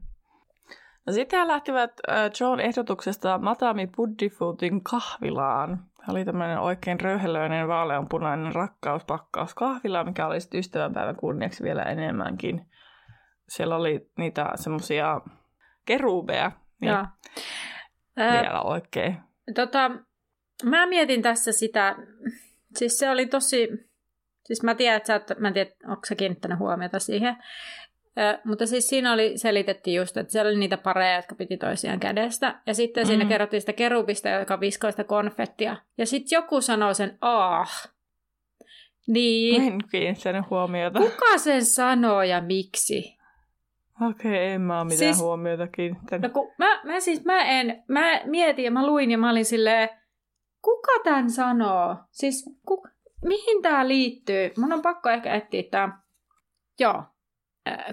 No 1.06 1.12
sitten 1.12 1.38
he 1.38 1.46
lähtivät 1.46 1.92
äh, 2.10 2.30
John 2.40 2.60
ehdotuksesta 2.60 3.38
Matami 3.38 3.86
Buddifootin 3.86 4.84
kahvilaan. 4.84 5.70
Hän 6.02 6.16
oli 6.16 6.24
tämmöinen 6.24 6.58
oikein 6.58 7.00
röyhelöinen 7.00 7.68
vaaleanpunainen 7.68 8.54
rakkauspakkaus 8.54 9.54
kahvila, 9.54 10.04
mikä 10.04 10.26
oli 10.26 10.40
sitten 10.40 10.60
ystävänpäivän 10.60 11.16
kunniaksi 11.16 11.64
vielä 11.64 11.82
enemmänkin. 11.82 12.66
Siellä 13.48 13.76
oli 13.76 14.10
niitä 14.18 14.50
semmoisia 14.54 15.20
kerubeja. 15.86 16.52
Niin 16.80 16.92
vielä 18.16 18.62
oikein. 18.62 19.16
Tota, 19.54 19.90
mä 20.64 20.86
mietin 20.86 21.22
tässä 21.22 21.52
sitä, 21.52 21.96
siis 22.76 22.98
se 22.98 23.10
oli 23.10 23.26
tosi, 23.26 23.68
siis 24.44 24.62
mä 24.62 24.74
tiedän, 24.74 24.96
että 24.96 25.06
sä 25.06 25.14
oot, 25.14 25.38
mä 25.38 25.48
en 25.48 25.54
tiedä, 25.54 25.70
onko 25.88 26.06
sä 26.08 26.14
kiinnittänyt 26.14 26.58
huomiota 26.58 26.98
siihen, 26.98 27.36
Ö, 28.18 28.38
mutta 28.44 28.66
siis 28.66 28.88
siinä 28.88 29.12
oli, 29.12 29.38
selitettiin 29.38 29.96
just, 29.96 30.16
että 30.16 30.32
siellä 30.32 30.48
oli 30.48 30.58
niitä 30.58 30.76
pareja, 30.76 31.16
jotka 31.16 31.34
piti 31.34 31.56
toisiaan 31.56 32.00
kädestä. 32.00 32.60
Ja 32.66 32.74
sitten 32.74 33.04
mm. 33.04 33.06
siinä 33.06 33.24
kerrottiin 33.24 33.60
sitä 33.60 33.72
kerubista, 33.72 34.28
joka 34.28 34.60
viskoi 34.60 34.92
sitä 34.92 35.04
konfettia. 35.04 35.76
Ja 35.98 36.06
sitten 36.06 36.36
joku 36.36 36.60
sanoo 36.60 36.94
sen 36.94 37.18
ah. 37.20 37.92
Niin. 39.06 39.62
En 39.62 39.78
kiinnittänyt 39.90 40.50
huomiota. 40.50 40.98
Kuka 40.98 41.38
sen 41.38 41.64
sanoo 41.64 42.22
ja 42.22 42.40
miksi? 42.40 43.18
Okei, 44.08 44.30
okay, 44.30 44.44
en 44.44 44.60
mä 44.60 44.80
ole 44.80 44.84
mitään 44.84 45.14
siis, 45.14 45.20
huomiota 45.20 45.66
kiinnittänyt. 45.66 46.22
No 46.22 46.34
kun 46.34 46.52
mä, 46.58 46.80
mä 46.84 47.00
siis, 47.00 47.24
mä 47.24 47.42
en, 47.42 47.84
mä 47.88 48.20
mietin 48.24 48.64
ja 48.64 48.70
mä 48.70 48.86
luin 48.86 49.10
ja 49.10 49.18
mä 49.18 49.30
olin 49.30 49.44
silleen, 49.44 49.88
kuka 50.62 50.92
tämän 51.04 51.30
sanoo? 51.30 51.96
Siis, 52.10 52.44
ku, 52.66 52.86
mihin 53.24 53.62
tämä 53.62 53.88
liittyy? 53.88 54.50
Mun 54.58 54.72
on 54.72 54.82
pakko 54.82 55.10
ehkä 55.10 55.34
etsiä 55.34 55.62
tämä. 55.70 55.98
Joo. 56.80 57.02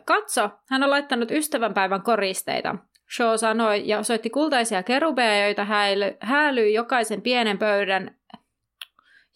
Katso, 0.06 0.50
hän 0.70 0.84
on 0.84 0.90
laittanut 0.90 1.32
ystävänpäivän 1.32 2.02
koristeita. 2.02 2.76
Shaw 3.16 3.36
sanoi 3.36 3.88
ja 3.88 4.04
soitti 4.04 4.30
kultaisia 4.30 4.84
kerubeja, 4.84 5.46
joita 5.46 5.66
häily, 5.66 6.18
häälyi 6.20 6.74
jokaisen 6.74 7.22
pienen 7.22 7.58
pöydän, 7.58 8.16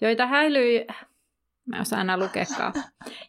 joita 0.02 0.28
häilyi, 0.28 0.88
mä 1.66 1.82
osaan 1.82 2.00
aina 2.00 2.18
lukekaan, 2.26 2.74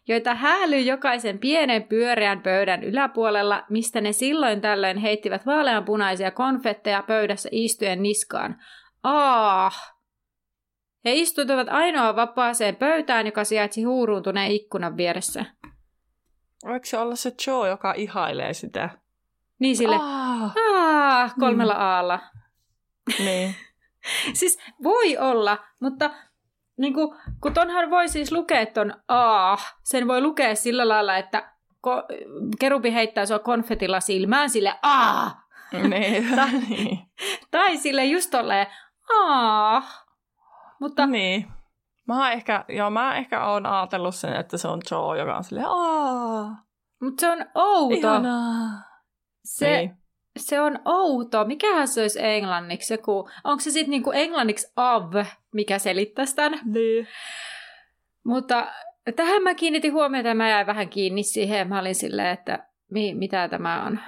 joita 0.07 0.35
häälyi 0.35 0.85
jokaisen 0.85 1.39
pienen 1.39 1.83
pyöreän 1.83 2.41
pöydän 2.41 2.83
yläpuolella, 2.83 3.63
mistä 3.69 4.01
ne 4.01 4.11
silloin 4.11 4.61
tällöin 4.61 4.97
heittivät 4.97 5.45
vaaleanpunaisia 5.45 6.31
konfetteja 6.31 7.03
pöydässä 7.03 7.49
istuen 7.51 8.03
niskaan. 8.03 8.57
Ah, 9.03 9.95
he 11.05 11.13
istuivat 11.13 11.67
ainoa 11.69 12.15
vapaaseen 12.15 12.75
pöytään, 12.75 13.25
joka 13.25 13.43
sijaitsi 13.43 13.83
huuruuntuneen 13.83 14.51
ikkunan 14.51 14.97
vieressä. 14.97 15.45
Voiko 16.65 16.85
se 16.85 16.97
olla 16.97 17.15
se 17.15 17.33
Joe, 17.47 17.69
joka 17.69 17.93
ihailee 17.93 18.53
sitä? 18.53 18.89
Niin 19.59 19.75
sille, 19.77 19.95
aah, 19.95 21.35
kolmella 21.39 21.73
mm. 21.73 21.79
aalla. 21.79 22.19
Niin. 23.19 23.55
siis 24.39 24.59
voi 24.83 25.17
olla, 25.17 25.57
mutta 25.81 26.09
niin 26.77 26.93
kuin, 26.93 27.15
kun 27.41 27.53
tonhan 27.53 27.89
voi 27.89 28.07
siis 28.07 28.31
lukea 28.31 28.65
ton 28.65 28.93
aah, 29.07 29.75
sen 29.83 30.07
voi 30.07 30.21
lukea 30.21 30.55
sillä 30.55 30.87
lailla, 30.87 31.17
että 31.17 31.51
ko- 31.87 32.05
kerubi 32.59 32.93
heittää 32.93 33.25
sua 33.25 33.39
konfetilla 33.39 33.99
silmään 33.99 34.49
sille 34.49 34.75
aah. 34.81 35.37
Niin. 35.89 36.27
tai, 36.35 36.51
tai 37.51 37.77
sille 37.77 38.05
just 38.05 38.31
tolleen 38.31 38.67
aah. 39.19 40.05
Mutta... 40.79 41.05
Niin. 41.05 41.47
Mä 42.07 42.31
ehkä, 42.31 42.65
joo, 42.69 42.89
mä 42.89 43.15
ehkä 43.15 43.45
oon 43.45 43.65
ajatellut 43.65 44.15
sen, 44.15 44.35
että 44.35 44.57
se 44.57 44.67
on 44.67 44.81
Joe, 44.91 45.17
joka 45.17 45.37
on 45.37 45.43
silleen, 45.43 45.67
aah. 45.67 46.51
Mutta 47.01 47.21
se 47.21 47.31
on 47.31 47.45
outo. 47.55 47.95
Ihanaa. 47.95 48.69
Se, 49.43 49.77
niin. 49.77 49.97
Se 50.37 50.61
on 50.61 50.79
outo. 50.85 51.45
Mikähän 51.45 51.87
se 51.87 52.01
olisi 52.01 52.19
englanniksi? 52.21 52.93
Joku, 52.93 53.29
onko 53.43 53.59
se 53.59 53.71
sitten 53.71 53.89
niinku 53.89 54.11
englanniksi 54.11 54.73
av, 54.75 55.13
mikä 55.53 55.79
selittäisi 55.79 56.35
tämän? 56.35 56.59
Niin. 56.65 57.07
Mutta 58.23 58.67
tähän 59.15 59.43
mä 59.43 59.55
kiinnitin 59.55 59.93
huomiota 59.93 60.27
ja 60.27 60.35
mä 60.35 60.49
jäin 60.49 60.67
vähän 60.67 60.89
kiinni 60.89 61.23
siihen. 61.23 61.67
Mä 61.67 61.79
olin 61.79 61.95
silleen, 61.95 62.29
että 62.29 62.67
mi, 62.91 63.13
mitä 63.13 63.47
tämä 63.47 63.85
on. 63.85 63.99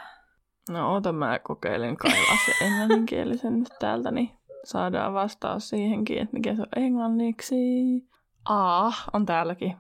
No 0.70 0.94
oota, 0.94 1.12
mä 1.12 1.40
kokeilin 1.40 1.98
kaivaa 1.98 2.38
se 2.46 2.52
englanninkielisen 2.66 3.60
nyt 3.60 3.70
täältä, 3.80 4.12
niin 4.12 4.30
saadaan 4.64 5.14
vastaus 5.14 5.70
siihenkin, 5.70 6.18
että 6.18 6.34
mikä 6.34 6.56
se 6.56 6.62
on 6.62 6.84
englanniksi. 6.84 7.56
A 8.46 8.92
on 9.14 9.26
täälläkin. 9.26 9.78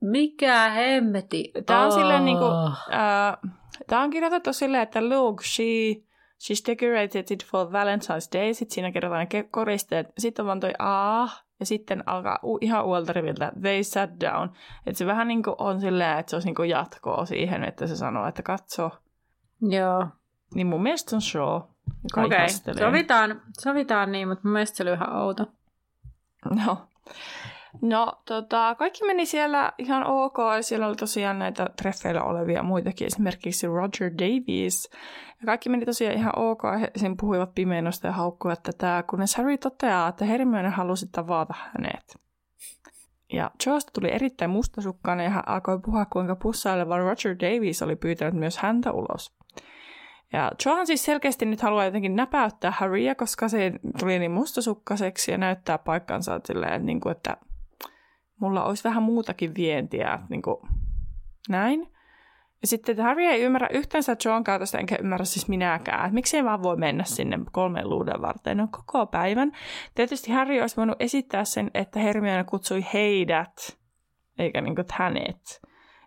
Mikä 0.00 0.70
hemmeti? 0.70 1.52
Tämä 1.66 1.84
on 1.84 1.92
silleen 1.92 2.24
niinku, 2.24 2.44
äh, 2.44 3.52
tämä 3.86 4.02
on 4.02 4.10
kirjoitettu 4.10 4.52
silleen, 4.52 4.82
että 4.82 5.08
look, 5.08 5.42
she, 5.42 5.62
she's 6.42 6.66
decorated 6.66 7.24
it 7.30 7.46
for 7.46 7.66
Valentine's 7.66 8.38
Day. 8.38 8.54
Sitten 8.54 8.74
siinä 8.74 8.92
kerrotaan 8.92 9.26
ne 9.32 9.42
koristeet. 9.42 10.06
Sitten 10.18 10.42
on 10.42 10.46
vaan 10.46 10.60
toi 10.60 10.72
A, 10.78 11.26
ja 11.60 11.66
sitten 11.66 12.02
alkaa 12.06 12.38
u- 12.44 12.58
ihan 12.60 12.84
uolta 12.84 13.12
riviltä, 13.12 13.52
they 13.60 13.82
sat 13.82 14.10
down. 14.20 14.48
Että 14.86 14.98
se 14.98 15.06
vähän 15.06 15.28
niinku 15.28 15.54
on 15.58 15.80
silleen, 15.80 16.18
että 16.18 16.30
se 16.30 16.36
olisi 16.36 16.48
niinku 16.48 16.62
jatkoa 16.62 17.26
siihen, 17.26 17.64
että 17.64 17.86
se 17.86 17.96
sanoo, 17.96 18.26
että 18.26 18.42
katso. 18.42 18.90
Joo. 19.62 20.06
Niin 20.54 20.66
mun 20.66 20.82
mielestä 20.82 21.16
on 21.16 21.22
show. 21.22 21.54
Okei, 22.16 22.24
okay. 22.24 22.48
sovitaan, 22.78 23.42
sovitaan 23.60 24.12
niin, 24.12 24.28
mutta 24.28 24.42
mun 24.44 24.52
mielestä 24.52 24.76
se 24.76 24.82
oli 24.82 24.92
ihan 24.92 25.16
outo. 25.16 25.46
No. 26.66 26.88
No, 27.82 28.12
tota, 28.24 28.74
kaikki 28.74 29.04
meni 29.04 29.26
siellä 29.26 29.72
ihan 29.78 30.06
ok. 30.06 30.36
Siellä 30.60 30.86
oli 30.86 30.96
tosiaan 30.96 31.38
näitä 31.38 31.66
treffeillä 31.76 32.22
olevia 32.22 32.62
muitakin, 32.62 33.06
esimerkiksi 33.06 33.66
Roger 33.66 34.12
Davies. 34.12 34.90
Ja 35.40 35.46
kaikki 35.46 35.68
meni 35.68 35.86
tosiaan 35.86 36.14
ihan 36.14 36.38
ok. 36.38 36.62
He 36.80 36.90
sen 36.96 37.16
puhuivat 37.16 37.54
pimeinosta 37.54 38.06
ja 38.06 38.12
haukkuivat 38.12 38.62
tätä, 38.62 39.04
kunnes 39.10 39.36
Harry 39.36 39.58
toteaa, 39.58 40.08
että 40.08 40.24
Hermione 40.24 40.68
halusi 40.68 41.06
tavata 41.12 41.54
hänet. 41.72 42.26
Ja 43.32 43.50
Joesta 43.66 43.90
tuli 43.94 44.12
erittäin 44.12 44.50
mustasukkainen 44.50 45.24
ja 45.24 45.30
hän 45.30 45.48
alkoi 45.48 45.80
puhua, 45.84 46.04
kuinka 46.04 46.36
pussaileva 46.36 46.98
Roger 46.98 47.36
Davies 47.40 47.82
oli 47.82 47.96
pyytänyt 47.96 48.34
myös 48.34 48.58
häntä 48.58 48.92
ulos. 48.92 49.36
Ja 50.32 50.52
Johan 50.66 50.86
siis 50.86 51.04
selkeästi 51.04 51.46
nyt 51.46 51.60
haluaa 51.60 51.84
jotenkin 51.84 52.16
näpäyttää 52.16 52.70
Harrya, 52.70 53.14
koska 53.14 53.48
se 53.48 53.72
tuli 53.98 54.18
niin 54.18 54.30
mustasukkaiseksi 54.30 55.30
ja 55.30 55.38
näyttää 55.38 55.78
paikkansa 55.78 56.40
silleen, 56.44 56.86
niin 56.86 57.00
kuin, 57.00 57.12
että 57.12 57.36
mulla 58.40 58.64
olisi 58.64 58.84
vähän 58.84 59.02
muutakin 59.02 59.54
vientiä, 59.54 60.18
niin 60.28 60.42
kuin, 60.42 60.56
näin. 61.48 61.92
Ja 62.62 62.68
sitten 62.68 63.02
Harry 63.02 63.22
ei 63.22 63.42
ymmärrä 63.42 63.68
yhtänsä 63.72 64.16
John 64.24 64.44
käytöstä, 64.44 64.78
enkä 64.78 64.96
ymmärrä 65.00 65.24
siis 65.24 65.48
minäkään. 65.48 66.04
Että 66.04 66.14
miksei 66.14 66.44
vaan 66.44 66.62
voi 66.62 66.76
mennä 66.76 67.04
sinne 67.04 67.38
kolmen 67.52 67.90
luuden 67.90 68.22
varten 68.22 68.56
no, 68.56 68.68
koko 68.70 69.06
päivän. 69.06 69.52
Tietysti 69.94 70.32
Harry 70.32 70.60
olisi 70.60 70.76
voinut 70.76 70.96
esittää 71.00 71.44
sen, 71.44 71.70
että 71.74 72.00
Hermione 72.00 72.44
kutsui 72.44 72.86
heidät, 72.92 73.78
eikä 74.38 74.60
niin 74.60 74.74
kuin 74.74 74.86
hänet. 74.92 75.60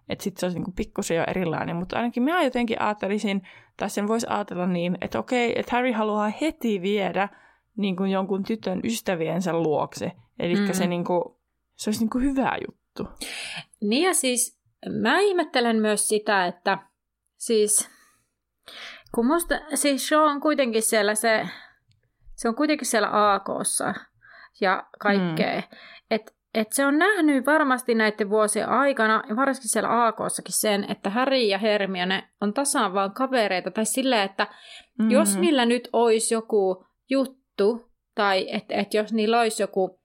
Että 0.10 0.24
sitten 0.24 0.40
se 0.40 0.46
olisi 0.46 0.60
niin 0.60 0.74
pikkusen 0.76 1.18
jo 1.18 1.24
erilainen. 1.28 1.76
Mutta 1.76 1.98
ainakin 1.98 2.24
minä 2.24 2.44
jotenkin 2.44 2.82
ajattelisin, 2.82 3.42
tai 3.78 3.90
sen 3.90 4.08
voisi 4.08 4.28
ajatella 4.30 4.68
niin, 4.68 4.98
että 5.02 5.20
okei, 5.20 5.60
että 5.60 5.76
Harry 5.76 5.92
haluaa 5.92 6.32
heti 6.42 6.82
viedä 6.82 7.30
niin 7.78 7.96
kuin 7.96 8.12
jonkun 8.12 8.44
tytön 8.44 8.80
ystäviensä 8.84 9.54
luokse. 9.54 10.12
Eli 10.40 10.56
mm. 10.56 10.74
se, 10.74 10.88
niin 10.88 11.04
kuin, 11.04 11.24
se 11.80 11.90
olisi 11.90 12.00
niin 12.00 12.10
kuin 12.10 12.24
hyvä 12.24 12.58
juttu. 12.68 13.28
Niin 13.82 14.08
ja 14.08 14.14
siis 14.14 14.60
mä 15.02 15.20
ihmettelen 15.20 15.76
myös 15.76 16.08
sitä, 16.08 16.46
että 16.46 16.78
siis 17.38 17.90
kun 19.16 19.26
musta, 19.26 19.60
siis 19.76 20.08
se 20.08 20.18
on 20.18 20.42
kuitenkin 20.42 20.82
siellä 20.82 21.16
se, 21.16 21.48
se 22.36 22.50
on 22.50 22.56
kuitenkin 22.56 22.88
siellä 22.88 23.34
AKssa 23.34 23.94
ja 24.62 24.88
kaikkea. 25.00 25.56
Mm. 25.56 25.78
Että 26.12 26.32
et 26.54 26.72
se 26.72 26.86
on 26.86 26.98
nähnyt 26.98 27.46
varmasti 27.46 27.96
näiden 27.96 28.30
vuosien 28.30 28.70
aikana, 28.70 29.24
ja 29.30 29.36
varsinkin 29.36 29.70
siellä 29.70 30.06
AKssakin 30.06 30.54
sen, 30.60 30.92
että 30.92 31.10
Harry 31.10 31.38
ja 31.38 31.58
Hermione 31.58 32.30
on 32.42 32.54
tasaan 32.54 32.94
vaan 32.94 33.14
kavereita, 33.14 33.72
tai 33.72 33.86
silleen, 33.86 34.22
että 34.22 34.44
mm-hmm. 34.44 35.12
jos 35.12 35.38
niillä 35.38 35.66
nyt 35.66 35.90
olisi 35.94 36.34
joku 36.34 36.86
juttu, 37.10 37.92
tai 38.16 38.56
että 38.56 38.76
et 38.76 38.94
jos 38.94 39.14
niillä 39.14 39.40
olisi 39.40 39.64
joku, 39.64 39.99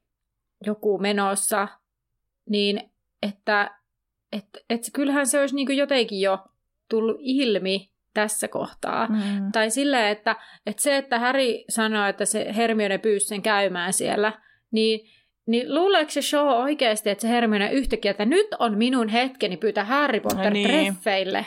joku 0.67 0.99
menossa, 0.99 1.69
niin 2.51 2.91
että 3.23 3.79
et, 4.33 4.47
et 4.71 4.81
kyllähän 4.93 5.27
se 5.27 5.41
olisi 5.41 5.55
niin 5.55 5.77
jotenkin 5.77 6.21
jo 6.21 6.39
tullut 6.89 7.17
ilmi 7.21 7.91
tässä 8.15 8.49
kohtaa. 8.49 9.07
Mm. 9.07 9.53
Tai 9.53 9.71
silleen, 9.71 10.09
että, 10.09 10.37
että 10.67 10.83
se, 10.83 10.97
että 10.97 11.19
Harry 11.19 11.65
sanoi, 11.69 12.11
että 12.11 12.25
se 12.25 12.47
Hermione 12.57 12.99
pyysi 12.99 13.27
sen 13.27 13.43
käymään 13.43 13.93
siellä, 13.93 14.33
niin 14.71 15.01
niin 15.47 15.75
luuleeko 15.75 16.11
se 16.11 16.23
show 16.23 16.49
oikeasti, 16.49 17.11
että 17.11 17.23
se 17.23 17.29
Hermione 17.29 17.73
yhtäkkiä, 17.73 18.11
että 18.11 18.25
nyt 18.25 18.47
on 18.59 18.79
minun 18.79 19.09
hetkeni 19.09 19.57
pyytää 19.57 19.85
Harry 19.85 20.21
Potter 20.21 20.53
niin. 20.53 20.69
treffeille? 20.69 21.47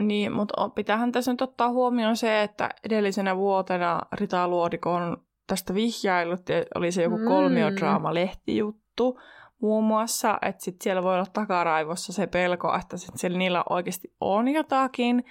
Niin, 0.00 0.32
mutta 0.32 0.68
pitäähän 0.68 1.12
tässä 1.12 1.32
nyt 1.32 1.42
ottaa 1.42 1.70
huomioon 1.70 2.16
se, 2.16 2.42
että 2.42 2.70
edellisenä 2.84 3.36
vuotena 3.36 4.00
Rita 4.12 4.48
Luodiko 4.48 4.92
on 4.92 5.16
tästä 5.46 5.74
vihjailut, 5.74 6.48
ja 6.48 6.64
oli 6.74 6.92
se 6.92 7.02
joku 7.02 7.18
mm. 7.18 7.24
kolmiodraama-lehtijuttu 7.24 9.20
muun 9.60 9.84
muassa, 9.84 10.38
että 10.42 10.64
sit 10.64 10.82
siellä 10.82 11.02
voi 11.02 11.14
olla 11.14 11.26
takaraivossa 11.32 12.12
se 12.12 12.26
pelko, 12.26 12.74
että 12.80 12.96
sit 12.96 13.16
siellä 13.16 13.38
niillä 13.38 13.64
oikeasti 13.70 14.12
on 14.20 14.48
jotakin. 14.48 15.24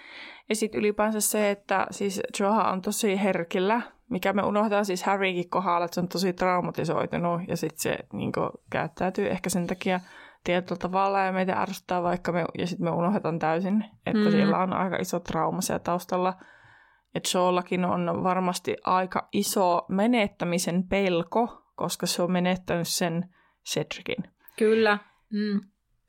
Ja 0.50 0.56
sitten 0.56 0.80
ylipäänsä 0.80 1.22
se, 1.22 1.52
että 1.52 1.88
siis 1.92 2.22
Joha 2.40 2.72
on 2.72 2.82
tosi 2.82 3.24
herkillä 3.24 3.82
mikä 4.14 4.34
me 4.34 4.44
unohtaa 4.44 4.84
siis 4.84 5.04
Harrykin 5.04 5.50
kohdalla, 5.50 5.86
että 5.86 5.96
se 5.96 6.02
on 6.02 6.08
tosi 6.08 6.34
traumatisoitunut 6.34 7.42
ja 7.48 7.58
sitten 7.58 7.80
se 7.80 7.98
niin 8.14 8.32
käyttäytyy 8.70 9.30
ehkä 9.30 9.50
sen 9.50 9.68
takia 9.68 10.00
tietyllä 10.44 10.80
tavalla 10.80 11.20
ja 11.20 11.32
meitä 11.32 11.62
ärsyttää 11.62 12.04
vaikka 12.04 12.32
me, 12.32 12.46
ja 12.58 12.68
sitten 12.68 12.86
me 12.86 12.92
unohdetaan 12.92 13.40
täysin, 13.40 13.86
että 14.06 14.26
mm. 14.26 14.32
siellä 14.32 14.58
on 14.58 14.74
aika 14.74 14.96
iso 14.96 15.20
trauma 15.20 15.62
siellä 15.62 15.80
taustalla. 15.80 16.34
Että 17.16 17.30
Joellakin 17.38 17.86
on 17.86 18.24
varmasti 18.24 18.78
aika 18.84 19.28
iso 19.32 19.86
menettämisen 19.90 20.88
pelko, 20.88 21.64
koska 21.76 22.06
se 22.06 22.22
on 22.22 22.32
menettänyt 22.32 22.88
sen 22.88 23.30
Cedricin. 23.66 24.24
Kyllä. 24.58 24.98
Mm. 25.30 25.62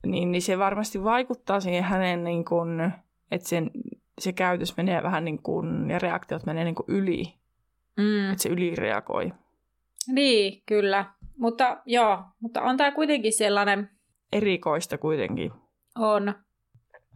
niin, 0.06 0.32
niin 0.32 0.42
se 0.42 0.58
varmasti 0.58 1.04
vaikuttaa 1.04 1.60
siihen 1.60 1.84
hänen, 1.84 2.24
niin 2.24 2.44
kuin, 2.44 2.92
että 3.30 3.48
sen, 3.48 3.70
se 4.18 4.32
käytös 4.32 4.76
menee 4.76 5.02
vähän 5.02 5.24
niin 5.24 5.42
kuin, 5.42 5.90
ja 5.90 5.98
reaktiot 5.98 6.46
menee 6.46 6.64
niin 6.64 6.74
kuin 6.74 6.86
yli. 6.88 7.34
Mm. 7.96 8.30
Että 8.30 8.42
se 8.42 8.48
ylireagoi. 8.48 9.32
Niin, 10.08 10.62
kyllä. 10.66 11.04
Mutta 11.38 11.82
joo, 11.86 12.24
mutta 12.40 12.62
on 12.62 12.76
tämä 12.76 12.92
kuitenkin 12.92 13.32
sellainen... 13.32 13.90
Erikoista 14.32 14.98
kuitenkin. 14.98 15.52
On. 15.98 16.34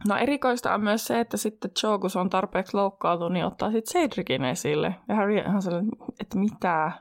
No 0.07 0.15
erikoista 0.15 0.73
on 0.73 0.81
myös 0.81 1.05
se, 1.05 1.19
että 1.19 1.37
sitten 1.37 1.71
Joe, 1.83 1.99
kun 1.99 2.09
se 2.09 2.19
on 2.19 2.29
tarpeeksi 2.29 2.77
loukkaantunut, 2.77 3.33
niin 3.33 3.45
ottaa 3.45 3.71
sitten 3.71 3.93
Cedricin 3.93 4.45
esille. 4.45 4.95
Ja 5.07 5.15
Harry 5.15 5.37
ihan 5.37 5.61
sellainen, 5.61 5.91
että 6.19 6.37
mitä, 6.37 6.91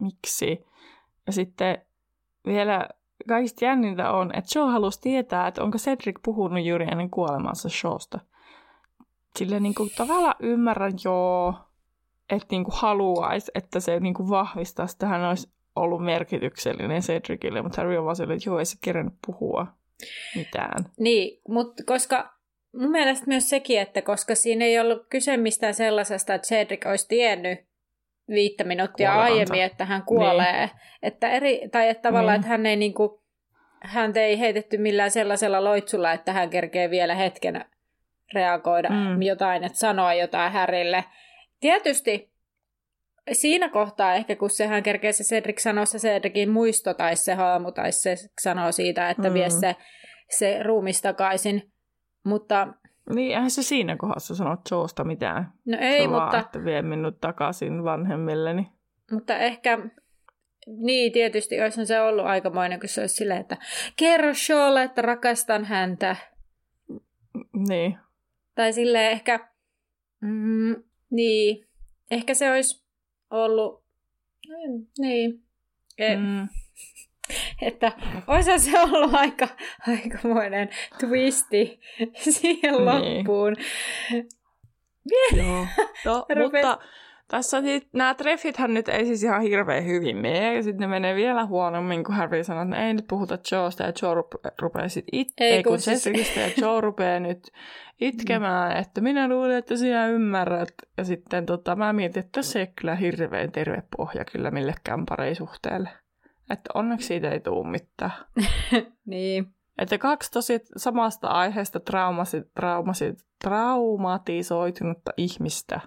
miksi. 0.00 0.66
Ja 1.26 1.32
sitten 1.32 1.78
vielä 2.46 2.88
kaikista 3.28 3.64
jännintä 3.64 4.12
on, 4.12 4.30
että 4.34 4.58
Joe 4.58 4.72
halusi 4.72 5.00
tietää, 5.00 5.46
että 5.46 5.62
onko 5.62 5.78
Cedric 5.78 6.16
puhunut 6.24 6.64
juuri 6.64 6.86
ennen 6.90 7.10
kuolemansa 7.10 7.68
Shawsta. 7.68 8.20
Sille 9.36 9.60
niin 9.60 9.74
kuin 9.74 9.90
tavallaan 9.96 10.36
ymmärrän 10.40 10.92
joo, 11.04 11.54
että 12.30 12.46
niin 12.50 12.64
kuin 12.64 12.74
haluaisi, 12.76 13.50
että 13.54 13.80
se 13.80 14.00
niin 14.00 14.14
kuin 14.14 14.28
vahvistaisi, 14.28 14.94
että 14.94 15.06
hän 15.06 15.28
olisi 15.28 15.52
ollut 15.76 16.04
merkityksellinen 16.04 17.02
Cedricille, 17.02 17.62
mutta 17.62 17.80
Harry 17.80 17.96
on 17.96 18.04
vaan 18.04 18.16
sellainen, 18.16 18.36
että 18.36 18.48
joo, 18.48 18.58
ei 18.58 18.64
se 18.64 18.78
kerännyt 18.80 19.14
puhua 19.26 19.66
mitään. 20.36 20.84
Niin, 20.98 21.40
mutta 21.48 21.82
koska 21.86 22.37
mun 22.76 22.90
mielestä 22.90 23.26
myös 23.26 23.48
sekin, 23.48 23.80
että 23.80 24.02
koska 24.02 24.34
siinä 24.34 24.64
ei 24.64 24.78
ollut 24.78 25.06
kyse 25.10 25.36
mistään 25.36 25.74
sellaisesta, 25.74 26.34
että 26.34 26.48
Cedric 26.48 26.86
olisi 26.86 27.08
tiennyt 27.08 27.58
viittä 28.28 28.64
minuuttia 28.64 29.10
Kuolevansa. 29.10 29.34
aiemmin, 29.34 29.62
että 29.62 29.84
hän 29.84 30.02
kuolee. 30.02 30.66
Niin. 30.66 30.70
Että 31.02 31.30
eri, 31.30 31.68
tai 31.72 31.88
että 31.88 32.02
tavallaan, 32.02 32.34
niin. 32.34 32.40
että 32.40 32.48
hän 32.48 32.66
ei 32.66 32.76
niinku, 32.76 33.22
hän 33.82 34.16
ei 34.16 34.38
heitetty 34.38 34.78
millään 34.78 35.10
sellaisella 35.10 35.64
loitsulla, 35.64 36.12
että 36.12 36.32
hän 36.32 36.50
kerkee 36.50 36.90
vielä 36.90 37.14
hetken 37.14 37.64
reagoida 38.34 38.88
mm. 38.88 39.22
jotain, 39.22 39.64
että 39.64 39.78
sanoa 39.78 40.14
jotain 40.14 40.52
Härille. 40.52 41.04
Tietysti 41.60 42.32
siinä 43.32 43.68
kohtaa 43.68 44.14
ehkä, 44.14 44.36
kun 44.36 44.50
sehän 44.50 44.82
kerkee 44.82 45.12
se 45.12 45.24
Cedric 45.24 45.58
sanoa 45.58 45.84
se 45.84 45.98
Cedricin 45.98 46.50
muisto 46.50 46.94
tai 46.94 47.16
se 47.16 47.34
haamu 47.34 47.72
tai 47.72 47.92
se 47.92 48.16
sanoo 48.40 48.72
siitä, 48.72 49.10
että 49.10 49.28
mm. 49.28 49.34
vie 49.34 49.50
se, 49.50 49.76
se 50.38 50.62
ruumis 50.62 51.02
takaisin. 51.02 51.72
Mutta... 52.28 52.68
Niin, 53.14 53.32
eihän 53.36 53.50
se 53.50 53.62
siinä 53.62 53.96
kohdassa 53.96 54.34
sano 54.34 54.56
Joosta 54.70 55.04
mitään. 55.04 55.52
No 55.64 55.78
ei, 55.80 56.02
se 56.02 56.08
mutta... 56.08 56.22
Vaan, 56.22 56.40
että 56.40 56.64
vie 56.64 56.82
minut 56.82 57.20
takaisin 57.20 57.84
vanhemmilleni. 57.84 58.68
Mutta 59.10 59.36
ehkä... 59.38 59.78
Niin, 60.66 61.12
tietysti 61.12 61.60
olisi 61.60 61.86
se 61.86 62.00
ollut 62.00 62.24
aikamoinen, 62.26 62.80
kun 62.80 62.88
se 62.88 63.00
olisi 63.00 63.14
silleen, 63.14 63.40
että 63.40 63.56
kerro 63.96 64.34
Shawlle, 64.34 64.82
että 64.82 65.02
rakastan 65.02 65.64
häntä. 65.64 66.16
Niin. 67.68 67.98
Tai 68.54 68.72
silleen 68.72 69.12
ehkä... 69.12 69.48
Mm, 70.20 70.76
niin. 71.10 71.66
Ehkä 72.10 72.34
se 72.34 72.52
olisi 72.52 72.84
ollut... 73.30 73.84
Niin. 74.98 75.42
E- 75.98 76.16
mm. 76.16 76.48
Että 77.62 77.92
osa 78.26 78.58
se 78.58 78.80
ollut 78.80 79.14
aika, 79.14 79.48
aikamoinen 79.88 80.68
twisti 80.98 81.80
siihen 82.14 82.74
niin. 82.74 82.84
loppuun. 82.84 83.56
Joo, 85.36 85.66
no, 86.04 86.26
mutta 86.42 86.78
tässä 87.28 87.62
sit, 87.62 87.88
nämä 87.92 88.14
treffithän 88.14 88.74
nyt 88.74 88.88
ei 88.88 89.06
siis 89.06 89.22
ihan 89.22 89.42
hirveän 89.42 89.84
hyvin 89.84 90.16
mene, 90.16 90.54
ja 90.54 90.62
sitten 90.62 90.80
ne 90.80 90.86
menee 90.86 91.14
vielä 91.14 91.46
huonommin, 91.46 92.04
kun 92.04 92.14
Harry 92.14 92.44
sanoo, 92.44 92.62
että 92.62 92.86
ei 92.86 92.94
nyt 92.94 93.06
puhuta 93.08 93.38
Joesta, 93.52 93.82
ja 93.82 93.92
Joe 94.02 94.14
rupe, 94.14 94.38
rupeaa 94.58 94.88
sitten 94.88 95.20
it- 95.20 95.32
ei, 95.40 95.52
ei, 95.52 95.62
kun 95.62 95.78
Cedricistä, 95.78 96.40
ja 96.40 96.50
Joe 96.60 96.80
rupeaa 96.80 97.20
nyt 97.20 97.50
itkemään, 98.00 98.72
mm. 98.72 98.80
että 98.80 99.00
minä 99.00 99.28
luulen, 99.28 99.58
että 99.58 99.76
sinä 99.76 100.06
ymmärrät. 100.06 100.68
Ja 100.96 101.04
sitten 101.04 101.46
tota, 101.46 101.76
mä 101.76 101.92
mietin, 101.92 102.24
että 102.24 102.42
se 102.42 102.60
ei 102.60 102.66
kyllä 102.66 102.94
hirveän 102.94 103.52
terve 103.52 103.82
pohja 103.96 104.24
kyllä 104.24 104.50
millekään 104.50 105.06
pareisuhteelle. 105.06 105.88
Että 106.50 106.70
onneksi 106.74 107.06
siitä 107.06 107.30
ei 107.30 107.40
tule 107.40 107.70
mitään. 107.70 108.12
niin. 109.06 109.54
Että 109.78 109.98
kaksi 109.98 110.30
tosi 110.30 110.60
samasta 110.76 111.28
aiheesta 111.28 111.80
traumasi, 111.80 112.42
traumasi, 112.54 113.14
traumatisoitunutta 113.44 115.10
ihmistä 115.16 115.80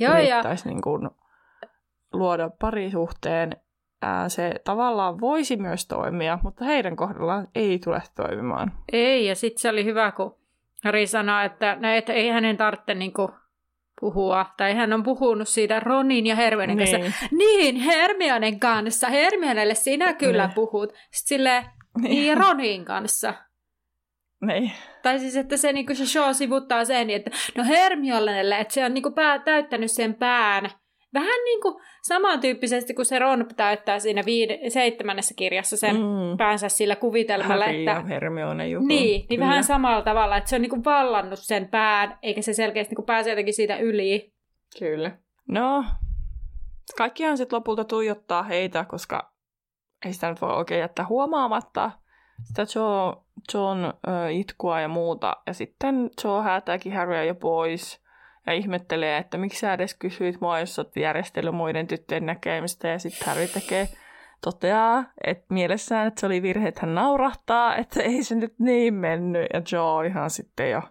Joo, 0.00 0.16
ja... 0.16 0.42
niin 0.64 0.82
kuin 0.82 1.10
luoda 2.12 2.50
parisuhteen. 2.60 3.56
Ää, 4.02 4.28
se 4.28 4.54
tavallaan 4.64 5.20
voisi 5.20 5.56
myös 5.56 5.86
toimia, 5.86 6.38
mutta 6.42 6.64
heidän 6.64 6.96
kohdallaan 6.96 7.48
ei 7.54 7.78
tule 7.78 8.02
toimimaan. 8.16 8.72
Ei, 8.92 9.26
ja 9.26 9.34
sitten 9.34 9.60
se 9.60 9.68
oli 9.68 9.84
hyvä, 9.84 10.12
kun 10.12 10.36
Harry 10.84 11.06
sanoi, 11.06 11.46
että, 11.46 11.76
no, 11.80 11.88
että 11.88 12.12
ei 12.12 12.28
hänen 12.28 12.56
tarvitse 12.56 12.94
niin 12.94 13.12
kuin, 13.12 13.28
puhua, 14.00 14.46
tai 14.56 14.74
hän 14.74 14.92
on 14.92 15.02
puhunut 15.02 15.48
siitä 15.48 15.80
Ronin 15.80 16.26
ja 16.26 16.36
Hermionen 16.36 16.76
niin. 16.76 17.00
kanssa. 17.00 17.26
Niin, 17.36 17.76
Hermionen 17.76 18.60
kanssa. 18.60 19.08
Hermionelle 19.08 19.74
sinä 19.74 20.12
kyllä 20.12 20.46
niin. 20.46 20.54
puhut. 20.54 20.92
Sitten 20.92 21.38
silleen, 21.38 21.64
niin. 22.00 22.10
niin 22.10 22.36
Ronin 22.36 22.84
kanssa. 22.84 23.34
Niin. 24.46 24.72
Tai 25.02 25.18
siis, 25.18 25.36
että 25.36 25.56
se, 25.56 25.72
niin 25.72 25.96
se 25.96 26.06
show 26.06 26.32
sivuttaa 26.32 26.84
sen, 26.84 27.10
että 27.10 27.30
no 27.56 27.64
Hermionelle, 27.64 28.58
että 28.58 28.74
se 28.74 28.84
on 28.84 28.94
niin 28.94 29.14
pää, 29.14 29.38
täyttänyt 29.38 29.90
sen 29.90 30.14
pään 30.14 30.70
Vähän 31.14 31.44
niin 31.44 31.60
kuin 31.60 31.74
samantyyppisesti 32.02 32.94
kuin 32.94 33.06
se 33.06 33.18
Ron 33.18 33.46
täyttää 33.56 33.98
siinä 33.98 34.22
viide, 34.26 34.58
seitsemännessä 34.68 35.34
kirjassa 35.36 35.76
sen 35.76 35.96
mm. 35.96 36.36
päänsä 36.38 36.68
sillä 36.68 36.96
kuvitelmalla. 36.96 37.64
Harry 37.64 37.78
että, 37.78 37.90
ja 37.90 38.00
Hermione 38.00 38.68
jutun. 38.68 38.88
Niin, 38.88 39.26
niin 39.30 39.40
vähän 39.40 39.64
samalla 39.64 40.02
tavalla, 40.02 40.36
että 40.36 40.50
se 40.50 40.56
on 40.56 40.62
niin 40.62 40.70
kuin 40.70 40.84
vallannut 40.84 41.38
sen 41.38 41.68
pään, 41.68 42.18
eikä 42.22 42.42
se 42.42 42.52
selkeästi 42.52 42.90
niin 42.90 42.96
kuin 42.96 43.06
pääse 43.06 43.30
jotenkin 43.30 43.54
siitä 43.54 43.76
yli. 43.76 44.34
Kyllä. 44.78 45.18
No, 45.48 45.84
kaikkihan 46.96 47.36
sitten 47.36 47.56
lopulta 47.56 47.84
tuijottaa 47.84 48.42
heitä, 48.42 48.84
koska 48.84 49.32
ei 50.04 50.12
sitä 50.12 50.28
nyt 50.28 50.40
voi 50.40 50.56
oikein 50.56 50.80
jättää 50.80 51.06
huomaamatta 51.06 51.90
sitä 52.42 52.66
Joe, 52.74 53.16
John 53.54 53.84
äh, 53.84 54.34
itkua 54.34 54.80
ja 54.80 54.88
muuta. 54.88 55.36
Ja 55.46 55.54
sitten 55.54 56.10
Joe 56.24 56.42
häätääkin 56.42 56.92
Harrya 56.92 57.24
jo 57.24 57.34
pois 57.34 58.04
ja 58.48 58.54
ihmettelee, 58.54 59.18
että 59.18 59.38
miksi 59.38 59.60
sä 59.60 59.72
edes 59.72 59.94
kysyit 59.94 60.40
mua, 60.40 60.60
jos 60.60 60.78
olet 60.78 60.96
järjestellyt 60.96 61.54
muiden 61.54 61.86
tyttöjen 61.86 62.26
näkemistä. 62.26 62.88
Ja 62.88 62.98
sitten 62.98 63.28
Harry 63.28 63.46
tekee, 63.46 63.88
toteaa, 64.40 65.04
että 65.24 65.46
mielessään, 65.50 66.06
että 66.06 66.20
se 66.20 66.26
oli 66.26 66.42
virhe, 66.42 66.68
että 66.68 66.80
hän 66.80 66.94
naurahtaa, 66.94 67.76
että 67.76 68.02
ei 68.02 68.22
se 68.22 68.34
nyt 68.34 68.54
niin 68.58 68.94
mennyt. 68.94 69.46
Ja 69.54 69.62
Joe 69.72 70.06
ihan 70.06 70.30
sitten 70.30 70.70
jo, 70.70 70.82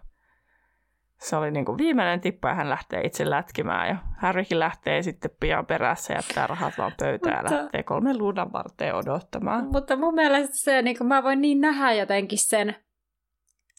se 1.18 1.36
oli 1.36 1.50
niin 1.50 1.64
kuin 1.64 1.78
viimeinen 1.78 2.20
tippa 2.20 2.48
ja 2.48 2.54
hän 2.54 2.70
lähtee 2.70 3.00
itse 3.00 3.30
lätkimään. 3.30 3.88
Ja 3.88 3.96
Harrykin 4.18 4.58
lähtee 4.58 5.02
sitten 5.02 5.30
pian 5.40 5.66
perässä 5.66 6.12
ja 6.12 6.18
jättää 6.18 6.46
rahat 6.46 6.78
vaan 6.78 6.92
pöytään 7.00 7.44
ja 7.44 7.58
lähtee 7.58 7.82
kolmen 7.82 8.18
luudan 8.18 8.52
varteen 8.52 8.94
odottamaan. 8.94 9.68
Mutta 9.72 9.96
mun 9.96 10.14
mielestä 10.14 10.56
se, 10.56 10.82
niin 10.82 10.98
kuin 10.98 11.08
mä 11.08 11.22
voin 11.22 11.40
niin 11.40 11.60
nähdä 11.60 11.92
jotenkin 11.92 12.38
sen, 12.38 12.74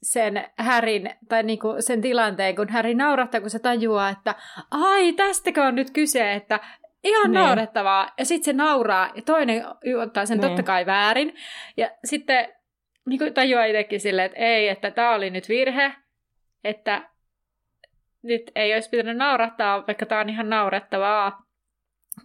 sen 0.04 0.46
Härin, 0.58 1.10
tai 1.30 1.44
niinku 1.44 1.76
sen 1.80 2.02
tilanteen, 2.02 2.56
kun 2.56 2.70
Häri 2.70 2.96
naurattaa, 2.96 3.42
kun 3.42 3.50
se 3.50 3.60
tajuaa, 3.60 4.10
että 4.10 4.36
ai, 4.72 5.14
tästäkö 5.14 5.64
on 5.64 5.76
nyt 5.76 5.92
kyse, 5.92 6.34
että 6.34 6.60
ihan 7.04 7.32
niin. 7.32 7.42
naurettavaa. 7.42 8.10
Ja 8.18 8.26
sitten 8.26 8.46
se 8.46 8.54
nauraa, 8.54 9.12
ja 9.16 9.22
toinen 9.22 9.66
ottaa 10.02 10.26
sen 10.26 10.38
niin. 10.38 10.48
totta 10.48 10.64
kai 10.64 10.86
väärin. 10.86 11.36
Ja 11.78 11.90
sitten 12.06 12.48
niin 13.06 13.34
tajuaa 13.34 13.66
itsekin 13.66 14.00
silleen, 14.00 14.26
että 14.26 14.40
ei, 14.40 14.68
että 14.68 14.92
tämä 14.92 15.16
oli 15.16 15.30
nyt 15.30 15.50
virhe, 15.50 15.94
että 16.64 17.10
nyt 18.24 18.52
ei 18.56 18.74
olisi 18.74 18.90
pitänyt 18.90 19.18
naurattaa, 19.18 19.88
vaikka 19.88 20.06
tämä 20.06 20.22
on 20.22 20.30
ihan 20.30 20.50
naurettavaa. 20.50 21.44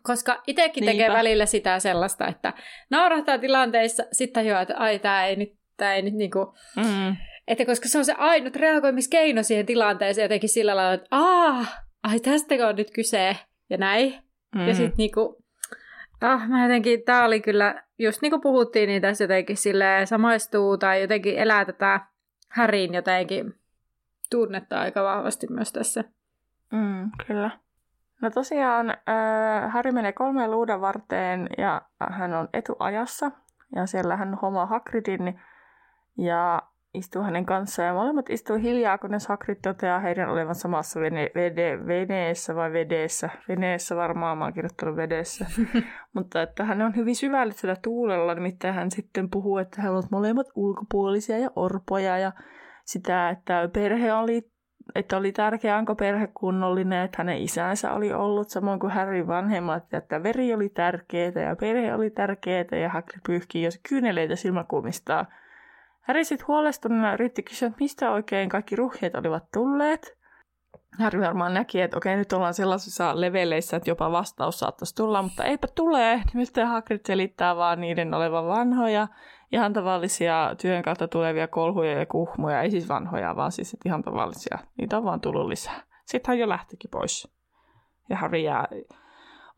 Koska 0.02 0.42
itsekin 0.46 0.84
tekee 0.84 1.12
välillä 1.12 1.46
sitä 1.46 1.78
sellaista, 1.78 2.26
että 2.26 2.52
naurattaa 2.90 3.38
tilanteissa, 3.38 4.04
sitten 4.12 4.42
tajuaa, 4.44 4.60
että 4.60 4.74
ai, 4.76 4.98
tämä 4.98 5.26
ei 5.26 5.36
nyt, 5.36 5.52
tää 5.76 5.94
ei 5.94 6.02
nyt 6.02 6.14
niinku... 6.14 6.54
Mm 6.76 7.16
että 7.48 7.64
koska 7.64 7.88
se 7.88 7.98
on 7.98 8.04
se 8.04 8.14
ainut 8.18 8.56
reagoimiskeino 8.56 9.42
siihen 9.42 9.66
tilanteeseen 9.66 10.24
jotenkin 10.24 10.48
sillä 10.48 10.76
lailla, 10.76 10.92
että 10.92 11.06
aah, 11.10 11.84
ai 12.02 12.20
tästäkö 12.20 12.66
on 12.66 12.76
nyt 12.76 12.90
kyse 12.90 13.36
ja 13.70 13.76
näin. 13.76 14.14
Mm. 14.54 14.68
Ja 14.68 14.74
sitten 14.74 14.96
niinku, 14.96 15.44
ah, 16.20 16.48
mä 16.48 16.62
jotenkin, 16.62 17.02
tää 17.04 17.24
oli 17.24 17.40
kyllä, 17.40 17.82
just 17.98 18.22
niin 18.22 18.30
kuin 18.30 18.40
puhuttiin, 18.40 18.88
niin 18.88 19.02
tässä 19.02 19.24
jotenkin 19.24 19.56
sille 19.56 19.86
samaistuu 20.04 20.78
tai 20.78 21.00
jotenkin 21.00 21.38
elää 21.38 21.64
tätä 21.64 22.00
Härin 22.48 22.94
jotenkin 22.94 23.54
tunnetta 24.30 24.80
aika 24.80 25.04
vahvasti 25.04 25.46
myös 25.50 25.72
tässä. 25.72 26.04
Mm, 26.72 27.10
kyllä. 27.26 27.50
No 28.22 28.30
tosiaan 28.30 28.90
äh, 28.90 29.72
Harry 29.72 29.92
menee 29.92 30.12
kolmeen 30.12 30.50
luudan 30.50 30.80
varteen 30.80 31.48
ja 31.58 31.82
hän 32.10 32.34
on 32.34 32.48
etuajassa. 32.52 33.30
Ja 33.76 33.86
siellä 33.86 34.16
hän 34.16 34.34
homaa 34.34 34.66
Hagridin 34.66 35.40
ja 36.18 36.62
istuu 36.94 37.22
hänen 37.22 37.46
kanssaan 37.46 37.86
ja 37.86 37.94
molemmat 37.94 38.30
istuu 38.30 38.56
hiljaa, 38.56 38.98
kunnes 38.98 39.26
Hagrid 39.26 39.58
toteaa 39.62 40.00
heidän 40.00 40.30
olevan 40.30 40.54
samassa 40.54 41.00
vene, 41.00 41.30
vede, 41.34 41.86
veneessä 41.86 42.54
vai 42.54 42.72
vedeessä. 42.72 43.30
Veneessä 43.48 43.96
varmaan, 43.96 44.38
mä 44.38 44.44
oon 44.44 44.52
kirjoittanut 44.52 44.96
vedessä. 44.96 45.46
Mutta 46.14 46.42
että 46.42 46.64
hän 46.64 46.82
on 46.82 46.96
hyvin 46.96 47.16
syvällisellä 47.16 47.76
tuulella, 47.82 48.34
nimittäin 48.34 48.74
hän 48.74 48.90
sitten 48.90 49.30
puhuu, 49.30 49.58
että 49.58 49.82
he 49.82 49.90
ovat 49.90 50.10
molemmat 50.10 50.46
ulkopuolisia 50.54 51.38
ja 51.38 51.50
orpoja 51.56 52.18
ja 52.18 52.32
sitä, 52.84 53.30
että 53.30 53.68
perhe 53.72 54.12
oli 54.12 54.54
että 54.94 55.16
oli 55.16 55.32
tärkeää, 55.32 55.78
onko 55.78 55.94
perhe 55.94 56.28
kunnollinen, 56.34 57.04
että 57.04 57.18
hänen 57.18 57.38
isänsä 57.38 57.92
oli 57.92 58.12
ollut, 58.12 58.48
samoin 58.48 58.80
kuin 58.80 58.92
Harry 58.92 59.26
vanhemmat, 59.26 59.94
että 59.94 60.22
veri 60.22 60.54
oli 60.54 60.68
tärkeää 60.68 61.40
ja 61.48 61.56
perhe 61.56 61.94
oli 61.94 62.10
tärkeää 62.10 62.64
ja 62.82 62.88
Hagrid 62.88 63.20
pyyhkii 63.26 63.62
jos 63.62 63.80
kyyneleitä 63.88 64.36
silmäkulmistaan. 64.36 65.26
Harry 66.08 66.24
sitten 66.24 66.48
huolestuneena 66.48 67.14
yritti 67.14 67.42
kysyä, 67.42 67.66
että 67.66 67.80
mistä 67.80 68.10
oikein 68.10 68.48
kaikki 68.48 68.76
ruhjeet 68.76 69.14
olivat 69.14 69.44
tulleet. 69.52 70.18
Harry 70.98 71.20
varmaan 71.20 71.54
näki, 71.54 71.80
että 71.80 71.96
okei, 71.96 72.16
nyt 72.16 72.32
ollaan 72.32 72.54
sellaisissa 72.54 73.20
leveleissä, 73.20 73.76
että 73.76 73.90
jopa 73.90 74.12
vastaus 74.12 74.58
saattaisi 74.58 74.94
tulla, 74.94 75.22
mutta 75.22 75.44
eipä 75.44 75.66
tule. 75.74 76.22
Mistä 76.34 76.66
Hagrid 76.66 77.00
selittää 77.06 77.56
vaan 77.56 77.80
niiden 77.80 78.14
olevan 78.14 78.46
vanhoja, 78.46 79.08
ihan 79.52 79.72
tavallisia 79.72 80.54
työn 80.62 80.82
kautta 80.82 81.08
tulevia 81.08 81.48
kolhuja 81.48 81.98
ja 81.98 82.06
kuhmuja. 82.06 82.62
Ei 82.62 82.70
siis 82.70 82.88
vanhoja, 82.88 83.36
vaan 83.36 83.52
siis 83.52 83.76
ihan 83.84 84.02
tavallisia. 84.02 84.58
Niitä 84.78 84.96
on 84.96 85.04
vaan 85.04 85.20
tullut 85.20 85.48
lisää. 85.48 85.82
Sitten 86.06 86.32
hän 86.32 86.38
jo 86.38 86.48
lähtikin 86.48 86.90
pois. 86.90 87.34
Ja 88.08 88.16
Harry 88.16 88.38
jää 88.38 88.68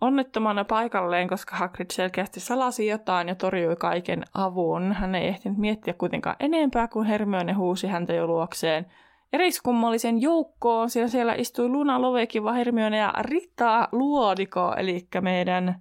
onnettomana 0.00 0.64
paikalleen, 0.64 1.28
koska 1.28 1.56
Hagrid 1.56 1.90
selkeästi 1.92 2.40
salasi 2.40 2.86
jotain 2.86 3.28
ja 3.28 3.34
torjui 3.34 3.76
kaiken 3.76 4.24
avun. 4.34 4.92
Hän 4.92 5.14
ei 5.14 5.28
ehtinyt 5.28 5.58
miettiä 5.58 5.94
kuitenkaan 5.94 6.36
enempää, 6.40 6.88
kun 6.88 7.06
Hermione 7.06 7.52
huusi 7.52 7.86
häntä 7.86 8.12
jo 8.12 8.26
luokseen 8.26 8.86
eriskummallisen 9.32 10.22
joukkoon, 10.22 10.90
sillä 10.90 11.08
siellä 11.08 11.34
istui 11.34 11.68
Luna 11.68 12.00
Lovekiva, 12.02 12.52
Hermione 12.52 12.96
ja 12.96 13.12
Rita 13.20 13.88
Luodiko, 13.92 14.74
eli 14.78 15.08
meidän 15.20 15.80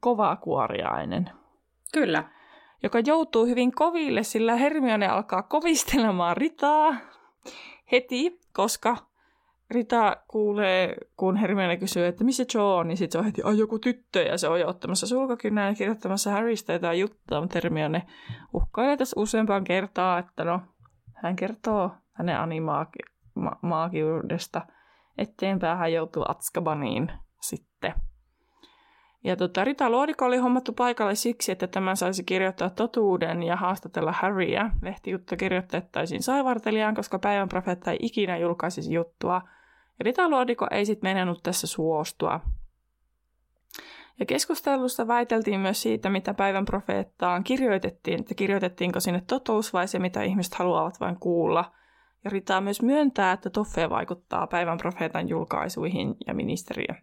kovakuoriainen. 0.00 1.30
Kyllä. 1.92 2.24
Joka 2.82 2.98
joutuu 3.00 3.46
hyvin 3.46 3.72
koville, 3.72 4.22
sillä 4.22 4.56
Hermione 4.56 5.08
alkaa 5.08 5.42
kovistelemaan 5.42 6.36
Ritaa 6.36 6.96
heti, 7.92 8.40
koska 8.52 8.96
Rita 9.70 10.16
kuulee, 10.28 10.96
kun 11.16 11.36
Hermione 11.36 11.76
kysyy, 11.76 12.06
että 12.06 12.24
missä 12.24 12.44
Joe 12.54 12.74
on, 12.74 12.88
niin 12.88 12.96
sitten 12.96 13.12
se 13.12 13.18
on 13.18 13.24
heti, 13.24 13.42
ai 13.42 13.58
joku 13.58 13.78
tyttö, 13.78 14.22
ja 14.22 14.38
se 14.38 14.48
on 14.48 14.60
jo 14.60 14.68
ottamassa 14.68 15.06
sulkakynää 15.06 15.68
ja 15.68 15.74
kirjoittamassa 15.74 16.30
Harrystä 16.30 16.72
jotain 16.72 17.00
juttua, 17.00 17.40
mutta 17.40 17.54
Hermione 17.54 18.02
uhkailee 18.52 18.96
tässä 18.96 19.20
useampaan 19.20 19.64
kertaa, 19.64 20.18
että 20.18 20.44
no, 20.44 20.60
hän 21.14 21.36
kertoo 21.36 21.90
hänen 22.12 22.40
animaagiudesta 22.40 24.62
eteenpäin 25.18 25.78
hän 25.78 25.92
joutuu 25.92 26.24
Atskabaniin 26.28 27.12
sitten. 27.40 27.94
Ja 29.24 29.36
tota, 29.36 29.64
Rita 29.64 29.90
Luodiko 29.90 30.24
oli 30.24 30.36
hommattu 30.36 30.72
paikalle 30.72 31.14
siksi, 31.14 31.52
että 31.52 31.66
tämä 31.66 31.94
saisi 31.94 32.24
kirjoittaa 32.24 32.70
totuuden 32.70 33.42
ja 33.42 33.56
haastatella 33.56 34.12
Harryä. 34.12 34.70
Lehtijuttu 34.82 35.36
kirjoitettaisiin 35.36 36.22
saivartelijaan, 36.22 36.94
koska 36.94 37.18
päivän 37.18 37.48
profeetta 37.48 37.90
ei 37.90 37.98
ikinä 38.00 38.36
julkaisisi 38.36 38.92
juttua. 38.92 39.42
Ja 39.98 40.04
Rita 40.04 40.28
Luodiko 40.28 40.66
ei 40.70 40.86
sitten 40.86 41.10
menenut 41.10 41.42
tässä 41.42 41.66
suostua. 41.66 42.40
Ja 44.20 44.26
keskustelussa 44.26 45.06
väiteltiin 45.06 45.60
myös 45.60 45.82
siitä, 45.82 46.10
mitä 46.10 46.34
päivän 46.34 46.64
profeettaan 46.64 47.44
kirjoitettiin, 47.44 48.20
että 48.20 48.34
kirjoitettiinko 48.34 49.00
sinne 49.00 49.22
totuus 49.26 49.72
vai 49.72 49.88
se, 49.88 49.98
mitä 49.98 50.22
ihmiset 50.22 50.54
haluavat 50.54 51.00
vain 51.00 51.16
kuulla. 51.20 51.72
Ja 52.24 52.30
Rita 52.30 52.60
myös 52.60 52.82
myöntää, 52.82 53.32
että 53.32 53.50
Toffe 53.50 53.90
vaikuttaa 53.90 54.46
päivän 54.46 54.78
profeetan 54.78 55.28
julkaisuihin 55.28 56.16
ja 56.26 56.34
ministeriö. 56.34 56.94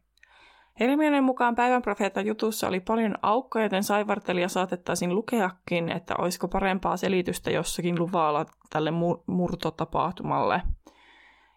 Hermionen 0.79 1.23
mukaan 1.23 1.55
päivän 1.55 1.81
profeetan 1.81 2.25
jutussa 2.25 2.67
oli 2.67 2.79
paljon 2.79 3.15
aukkoja, 3.21 3.65
joten 3.65 3.83
saivartelija 3.83 4.49
saatettaisiin 4.49 5.15
lukeakin, 5.15 5.89
että 5.89 6.15
olisiko 6.17 6.47
parempaa 6.47 6.97
selitystä 6.97 7.51
jossakin 7.51 7.99
luvalla 7.99 8.45
tälle 8.69 8.91
murtotapahtumalle. 9.27 10.61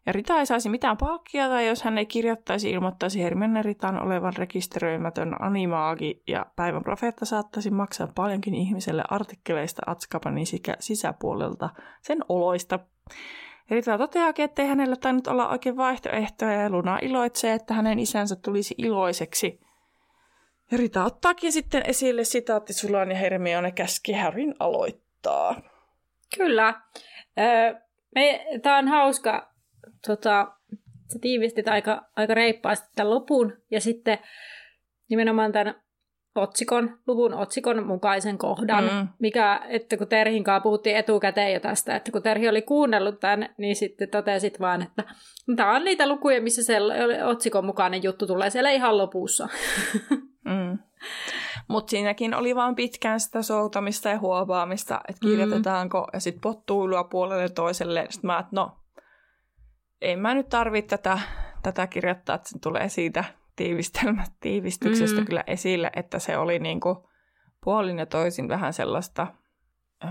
Ja 0.07 0.13
Rita 0.13 0.39
ei 0.39 0.47
saisi 0.47 0.69
mitään 0.69 0.97
palkkiota, 0.97 1.61
jos 1.61 1.83
hän 1.83 1.99
ei 1.99 2.07
kirjoittaisi 2.07 2.71
ilmoittaisi 2.71 3.23
Hermione 3.23 3.63
Ritan 3.63 4.03
olevan 4.03 4.33
rekisteröimätön 4.37 5.37
animaagi, 5.43 6.23
ja 6.27 6.47
päivän 6.57 6.83
profeetta 6.83 7.25
saattaisi 7.25 7.71
maksaa 7.71 8.09
paljonkin 8.15 8.55
ihmiselle 8.55 9.05
artikkeleista 9.11 9.83
Atskabanin 9.87 10.47
sisäpuolelta 10.81 11.71
sen 12.03 12.19
oloista. 12.29 12.79
Rita 13.71 13.99
toteaakin, 13.99 14.45
ettei 14.45 14.67
hänellä 14.67 14.97
tainnut 14.97 15.27
olla 15.27 15.49
oikein 15.49 15.77
vaihtoehtoja 15.77 16.53
ja 16.53 16.71
Luna 16.71 16.99
iloitsee, 17.03 17.53
että 17.53 17.75
hänen 17.75 17.99
isänsä 17.99 18.37
tulisi 18.37 18.75
iloiseksi. 18.79 19.61
Ja 20.71 20.79
Rita 20.79 21.05
ottaakin 21.05 21.53
sitten 21.53 21.83
esille 21.87 22.25
sitaatti 22.25 22.73
Sulan 22.73 23.11
ja 23.11 23.17
Hermione 23.17 23.73
käski 23.73 24.13
Harryn 24.13 24.55
aloittaa. 24.59 25.63
Kyllä. 26.37 26.75
Tämä 28.63 28.79
on 28.79 28.89
hauska. 28.89 29.55
Tota, 30.07 30.53
sä 31.13 31.19
tiivistit 31.21 31.69
aika, 31.69 32.09
aika 32.17 32.35
reippaasti 32.35 32.89
tämän 32.97 33.11
lopun 33.11 33.53
ja 33.71 33.81
sitten 33.81 34.19
nimenomaan 35.09 35.53
tämän 35.53 35.84
otsikon, 36.35 36.99
luvun 37.07 37.35
otsikon 37.35 37.87
mukaisen 37.87 38.39
kohdan, 38.39 38.85
mm. 38.85 39.09
mikä, 39.19 39.61
että 39.69 39.97
kun 39.97 40.09
Terhin 40.09 40.45
kanssa 40.45 40.63
puhuttiin 40.63 40.97
etukäteen 40.97 41.53
jo 41.53 41.61
tästä, 41.61 41.97
että 41.97 42.13
kun 42.13 42.23
Terhi 42.23 42.49
oli 42.49 42.63
kuunnellut 42.63 43.21
tämän, 43.21 43.49
niin 43.59 43.77
sitten 43.77 44.09
totesit 44.09 44.61
vaan, 44.61 44.83
että 44.83 45.05
tämä 45.57 45.77
on 45.77 45.85
niitä 45.85 46.09
lukuja, 46.09 46.43
missä 46.43 46.63
se 46.63 46.79
otsikon 47.25 47.67
mukainen 47.67 48.03
juttu 48.03 48.27
tulee 48.27 48.51
siellä 48.51 48.71
ihan 48.71 48.99
lopussa. 48.99 49.49
Mm. 50.45 50.79
Mutta 51.69 51.91
siinäkin 51.91 52.35
oli 52.35 52.55
vaan 52.55 52.75
pitkään 52.75 53.21
sitä 53.21 53.43
soutamista 53.43 54.09
ja 54.09 54.19
huovaamista, 54.19 55.01
että 55.09 55.21
kirjoitetaanko, 55.21 56.01
mm. 56.01 56.07
ja 56.13 56.21
sitten 56.21 56.41
pottuilua 56.41 57.05
puolelle 57.05 57.49
toiselle. 57.49 58.07
Sitten 58.11 58.29
mä, 58.29 58.39
että 58.39 58.51
no, 58.53 58.77
en 60.01 60.19
mä 60.19 60.35
nyt 60.35 60.49
tarvitse 60.49 60.97
tätä, 60.97 61.19
tätä 61.63 61.87
kirjoittaa, 61.87 62.37
että 62.37 62.49
se 62.49 62.59
tulee 62.59 62.89
siitä 62.89 63.25
tiivistelmät 63.57 64.33
tiivistyksestä 64.41 65.21
mm. 65.21 65.27
kyllä 65.27 65.45
esille, 65.47 65.91
että 65.97 66.19
se 66.19 66.39
oli 66.39 66.59
niin 66.59 66.81
kuin 66.81 66.97
puolin 67.65 67.99
ja 67.99 68.07
toisin 68.07 68.49
vähän 68.49 68.73
sellaista 68.73 69.27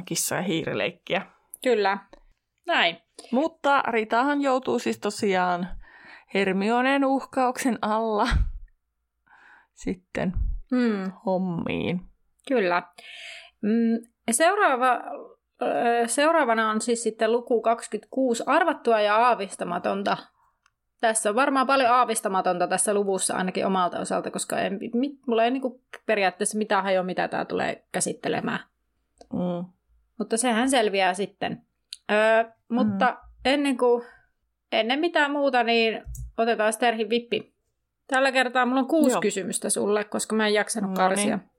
kissa- 0.05 0.35
ja 0.35 0.41
hiirileikkiä. 0.41 1.21
Kyllä, 1.63 1.97
näin. 2.65 2.97
Mutta 3.31 3.81
Ritahan 3.87 4.41
joutuu 4.41 4.79
siis 4.79 4.99
tosiaan 4.99 5.67
Hermioneen 6.33 7.05
uhkauksen 7.05 7.77
alla 7.81 8.27
sitten 9.83 10.33
mm. 10.71 11.11
hommiin. 11.25 12.01
Kyllä. 12.47 12.83
Mm, 13.61 14.07
seuraava, 14.31 15.01
seuraavana 16.07 16.69
on 16.69 16.81
siis 16.81 17.03
sitten 17.03 17.31
luku 17.31 17.61
26, 17.61 18.43
arvattua 18.45 19.01
ja 19.01 19.15
aavistamatonta 19.15 20.17
tässä 21.07 21.29
on 21.29 21.35
varmaan 21.35 21.67
paljon 21.67 21.91
aavistamatonta 21.91 22.67
tässä 22.67 22.93
luvussa 22.93 23.35
ainakin 23.35 23.65
omalta 23.65 23.99
osalta, 23.99 24.31
koska 24.31 24.59
en, 24.59 24.79
mit, 24.93 25.13
mulla 25.27 25.43
ei 25.43 25.51
niin 25.51 25.61
kuin 25.61 25.81
periaatteessa 26.05 26.57
mitään 26.57 26.83
hajoa, 26.83 27.03
mitä 27.03 27.27
tämä 27.27 27.45
tulee 27.45 27.83
käsittelemään. 27.91 28.59
Mm. 29.33 29.65
Mutta 30.17 30.37
sehän 30.37 30.69
selviää 30.69 31.13
sitten. 31.13 31.61
Öö, 32.11 32.51
mutta 32.69 33.05
mm. 33.05 33.17
ennen, 33.45 33.77
kuin, 33.77 34.03
ennen 34.71 34.99
mitään 34.99 35.31
muuta, 35.31 35.63
niin 35.63 36.03
otetaan 36.37 36.73
Sterhin 36.73 37.09
vippi. 37.09 37.53
Tällä 38.07 38.31
kertaa 38.31 38.65
mulla 38.65 38.81
on 38.81 38.87
kuusi 38.87 39.11
Joo. 39.11 39.21
kysymystä 39.21 39.69
sulle, 39.69 40.03
koska 40.03 40.35
mä 40.35 40.47
en 40.47 40.53
jaksanut 40.53 40.89
no 40.89 40.95
karsia. 40.95 41.37
Niin. 41.37 41.49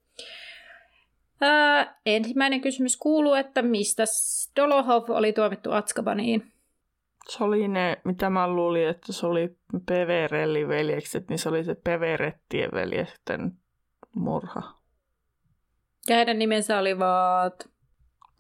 Öö, 1.43 1.85
ensimmäinen 2.07 2.61
kysymys 2.61 2.97
kuuluu, 2.97 3.35
että 3.35 3.63
mistä 3.63 4.05
Dolohov 4.57 5.11
oli 5.11 5.33
tuomittu 5.33 5.73
Atskabaniin? 5.73 6.54
Se 7.29 7.45
oli 7.45 7.69
ne, 7.69 8.01
mitä 8.05 8.31
mä 8.31 8.49
luulin, 8.49 8.89
että 8.89 9.13
se 9.13 9.27
oli 9.27 9.57
Peverellin 9.87 10.69
veljekset, 10.69 11.29
niin 11.29 11.39
se 11.39 11.49
oli 11.49 11.65
se 11.65 11.75
Peverettien 11.75 12.71
veljesten 12.73 13.53
murha. 14.15 14.75
Ja 16.09 16.17
heidän 16.17 16.39
nimensä 16.39 16.79
olivat? 16.79 17.69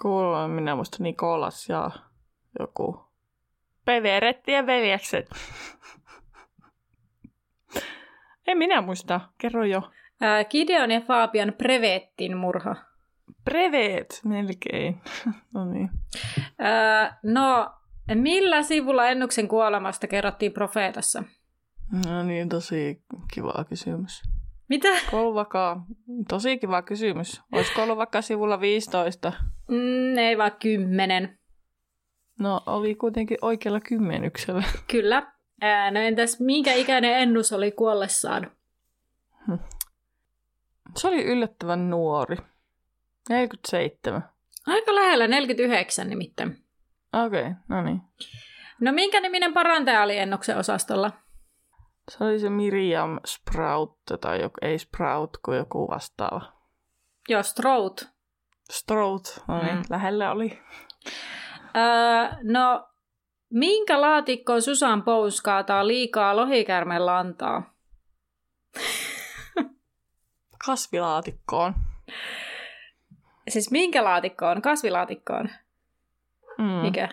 Kuulun, 0.02 0.50
minä 0.50 0.74
muista 0.74 0.96
Nikolas 1.00 1.68
ja 1.68 1.90
joku. 2.58 3.04
Peverettien 3.84 4.66
veljekset. 4.66 5.30
en 8.46 8.58
minä 8.58 8.80
muista, 8.80 9.20
kerro 9.38 9.64
jo. 9.64 9.82
Ää, 10.20 10.44
Gideon 10.44 10.90
ja 10.90 11.00
Fabian 11.00 11.52
Prevettin 11.58 12.36
murha. 12.36 12.76
Prevet, 13.44 14.20
melkein. 14.24 15.00
no 15.54 15.64
niin. 15.64 15.90
Ää, 16.58 17.18
no, 17.22 17.70
Millä 18.14 18.62
sivulla 18.62 19.08
Ennuksen 19.08 19.48
kuolemasta 19.48 20.06
kerrottiin 20.06 20.52
profeetassa? 20.52 21.22
No 22.06 22.22
niin, 22.22 22.48
tosi 22.48 23.02
kiva 23.34 23.64
kysymys. 23.68 24.22
Mitä? 24.68 24.88
vaikka, 25.34 25.80
tosi 26.28 26.58
kiva 26.58 26.82
kysymys. 26.82 27.42
Olisiko 27.52 27.82
ollut 27.82 27.96
vaikka 27.98 28.22
sivulla 28.22 28.60
15? 28.60 29.32
Mm, 29.68 30.18
ei 30.18 30.38
vaan 30.38 30.52
10. 30.62 31.38
No, 32.38 32.60
oli 32.66 32.94
kuitenkin 32.94 33.38
oikealla 33.42 33.80
kymmenyksellä. 33.80 34.64
Kyllä. 34.90 35.32
Ää, 35.60 35.90
no 35.90 36.00
entäs 36.00 36.40
minkä 36.40 36.72
ikäinen 36.72 37.18
ennus 37.18 37.52
oli 37.52 37.70
kuollessaan? 37.72 38.50
Hm. 39.46 39.54
Se 40.96 41.08
oli 41.08 41.24
yllättävän 41.24 41.90
nuori. 41.90 42.36
47. 43.28 44.22
Aika 44.66 44.94
lähellä, 44.94 45.26
49 45.26 46.08
nimittäin. 46.08 46.63
Okei, 47.14 47.40
okay, 47.40 47.54
no 47.68 47.82
niin. 47.82 48.02
No 48.80 48.92
minkä 48.92 49.20
niminen 49.20 49.54
parantaja 49.54 50.02
oli 50.02 50.18
ennoksen 50.18 50.58
osastolla? 50.58 51.10
Se 52.10 52.24
oli 52.24 52.38
se 52.38 52.50
Miriam 52.50 53.20
Sprout, 53.26 53.98
tai 54.20 54.42
joku, 54.42 54.54
ei 54.62 54.78
Sprout, 54.78 55.36
kuin 55.44 55.58
joku 55.58 55.88
vastaava. 55.90 56.52
Joo, 57.28 57.42
Strout. 57.42 58.08
Strout, 58.70 59.42
no 59.48 59.62
niin, 59.62 59.76
mm. 59.76 59.82
lähellä 59.90 60.30
oli. 60.30 60.62
Öö, 61.76 62.36
no, 62.42 62.88
minkä 63.50 64.00
laatikkoon 64.00 64.62
Susan 64.62 65.02
Pous 65.02 65.40
kaataa 65.40 65.86
liikaa 65.86 66.36
lohikärmen 66.36 67.06
lantaa? 67.06 67.74
Kasvilaatikkoon. 70.66 71.74
Siis 73.48 73.70
minkä 73.70 74.04
laatikkoon? 74.04 74.62
Kasvilaatikkoon? 74.62 75.48
Mm. 76.58 76.64
Mikä? 76.64 77.08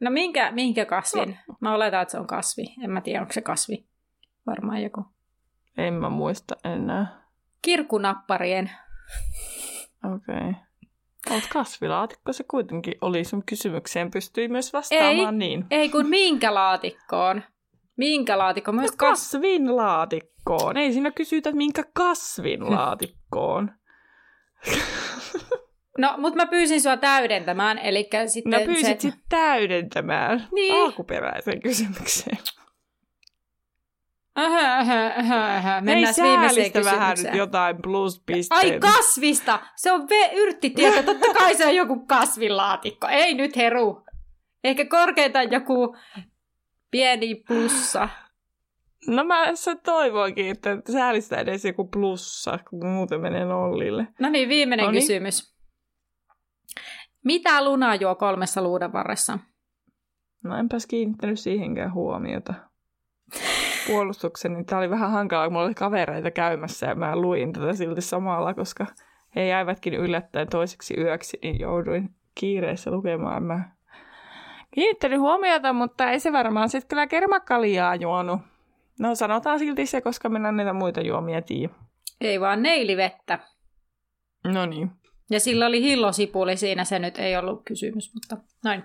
No 0.00 0.10
minkä, 0.10 0.52
minkä 0.52 0.84
kasvin? 0.84 1.38
No. 1.48 1.56
Mä 1.60 1.74
oletan, 1.74 2.02
että 2.02 2.12
se 2.12 2.18
on 2.18 2.26
kasvi. 2.26 2.64
En 2.84 2.90
mä 2.90 3.00
tiedä, 3.00 3.20
onko 3.20 3.32
se 3.32 3.40
kasvi. 3.40 3.86
Varmaan 4.46 4.82
joku. 4.82 5.04
En 5.78 5.94
mä 5.94 6.10
muista 6.10 6.56
enää. 6.64 7.24
Kirkunapparien. 7.62 8.70
Okei. 10.04 10.36
Okay. 10.36 10.54
Olet 11.30 11.48
kasvilaatikko, 11.52 12.32
se 12.32 12.44
kuitenkin 12.50 12.94
oli 13.00 13.24
sun 13.24 13.42
kysymykseen, 13.46 14.10
pystyi 14.10 14.48
myös 14.48 14.72
vastaamaan 14.72 15.42
ei, 15.42 15.48
niin. 15.48 15.66
Ei 15.70 15.88
kun 15.88 16.08
minkä 16.08 16.54
laatikkoon? 16.54 17.42
Minkä 17.96 18.38
laatikko? 18.38 18.72
Myös 18.72 18.90
no, 18.90 18.96
kasvin 18.96 19.76
laatikkoon. 19.76 20.76
Ei 20.76 20.92
siinä 20.92 21.10
kysytä, 21.10 21.52
minkä 21.52 21.82
kasvin 21.94 22.70
laatikkoon. 22.74 23.70
No, 25.98 26.14
mutta 26.18 26.36
mä 26.36 26.46
pyysin 26.46 26.80
sua 26.80 26.96
täydentämään, 26.96 27.78
eli 27.78 28.08
sitten... 28.26 28.60
No 28.60 28.66
pyysit 28.66 29.00
se... 29.00 29.12
täydentämään 29.28 30.48
niin. 30.54 30.74
alkuperäisen 30.74 31.62
kysymykseen. 31.62 32.38
Aha, 34.34 34.78
aha, 34.78 35.06
aha, 35.16 35.56
aha. 35.56 35.80
Mennään 35.80 36.14
viimeiseen 36.22 36.72
kysymykseen. 36.72 36.84
vähän 36.84 37.16
nyt 37.22 37.34
jotain 37.34 37.76
pluspisteitä. 37.82 38.74
Ai 38.74 38.80
kasvista! 38.80 39.60
Se 39.76 39.92
on 39.92 40.00
ve- 40.00 40.34
yrttitieto. 40.34 41.02
Totta 41.02 41.34
kai 41.34 41.54
se 41.54 41.66
on 41.66 41.76
joku 41.76 42.06
kasvilaatikko. 42.06 43.06
Ei 43.10 43.34
nyt 43.34 43.56
heru. 43.56 44.04
Ehkä 44.64 44.84
korkeintaan 44.84 45.52
joku 45.52 45.96
pieni 46.90 47.34
plussa. 47.34 48.08
No 49.06 49.24
mä 49.24 49.54
se 49.54 49.76
toivoinkin, 49.76 50.50
että 50.50 50.76
säälistä 50.92 51.36
edes 51.36 51.64
joku 51.64 51.84
plussa, 51.84 52.58
kun 52.70 52.86
muuten 52.86 53.20
menee 53.20 53.44
nollille. 53.44 54.06
No 54.18 54.28
niin, 54.28 54.48
viimeinen 54.48 54.86
Noniin. 54.86 55.02
kysymys. 55.02 55.53
Mitä 57.24 57.64
Luna 57.64 57.94
juo 57.94 58.14
kolmessa 58.14 58.62
luudan 58.62 58.92
varressa? 58.92 59.38
No 60.42 60.56
enpäs 60.56 60.86
kiinnittänyt 60.86 61.40
siihenkään 61.40 61.94
huomiota. 61.94 62.54
Puolustukseni, 63.86 64.54
niin 64.54 64.66
tämä 64.66 64.78
oli 64.78 64.90
vähän 64.90 65.10
hankalaa, 65.10 65.46
kun 65.46 65.52
mulla 65.52 65.66
oli 65.66 65.74
kavereita 65.74 66.30
käymässä 66.30 66.86
ja 66.86 66.94
mä 66.94 67.16
luin 67.16 67.52
tätä 67.52 67.74
silti 67.74 68.00
samalla, 68.00 68.54
koska 68.54 68.86
he 69.36 69.46
jäivätkin 69.46 69.94
yllättäen 69.94 70.48
toiseksi 70.48 70.94
yöksi, 71.00 71.38
niin 71.42 71.60
jouduin 71.60 72.14
kiireessä 72.34 72.90
lukemaan. 72.90 73.42
Mä 73.42 73.70
kiinnittänyt 74.70 75.20
huomiota, 75.20 75.72
mutta 75.72 76.10
ei 76.10 76.20
se 76.20 76.32
varmaan 76.32 76.68
sitten 76.68 76.88
kyllä 76.88 77.06
kermakaljaa 77.06 77.94
juonut. 77.94 78.40
No 78.98 79.14
sanotaan 79.14 79.58
silti 79.58 79.86
se, 79.86 80.00
koska 80.00 80.28
minä 80.28 80.52
näitä 80.52 80.72
muita 80.72 81.00
juomia 81.00 81.42
tiedä. 81.42 81.74
Ei 82.20 82.40
vaan 82.40 82.62
neilivettä. 82.62 83.38
No 84.44 84.66
niin. 84.66 84.90
Ja 85.30 85.40
sillä 85.40 85.66
oli 85.66 85.82
hillosipuli 85.82 86.56
siinä, 86.56 86.84
se 86.84 86.98
nyt 86.98 87.18
ei 87.18 87.36
ollut 87.36 87.62
kysymys, 87.64 88.14
mutta 88.14 88.36
noin. 88.64 88.82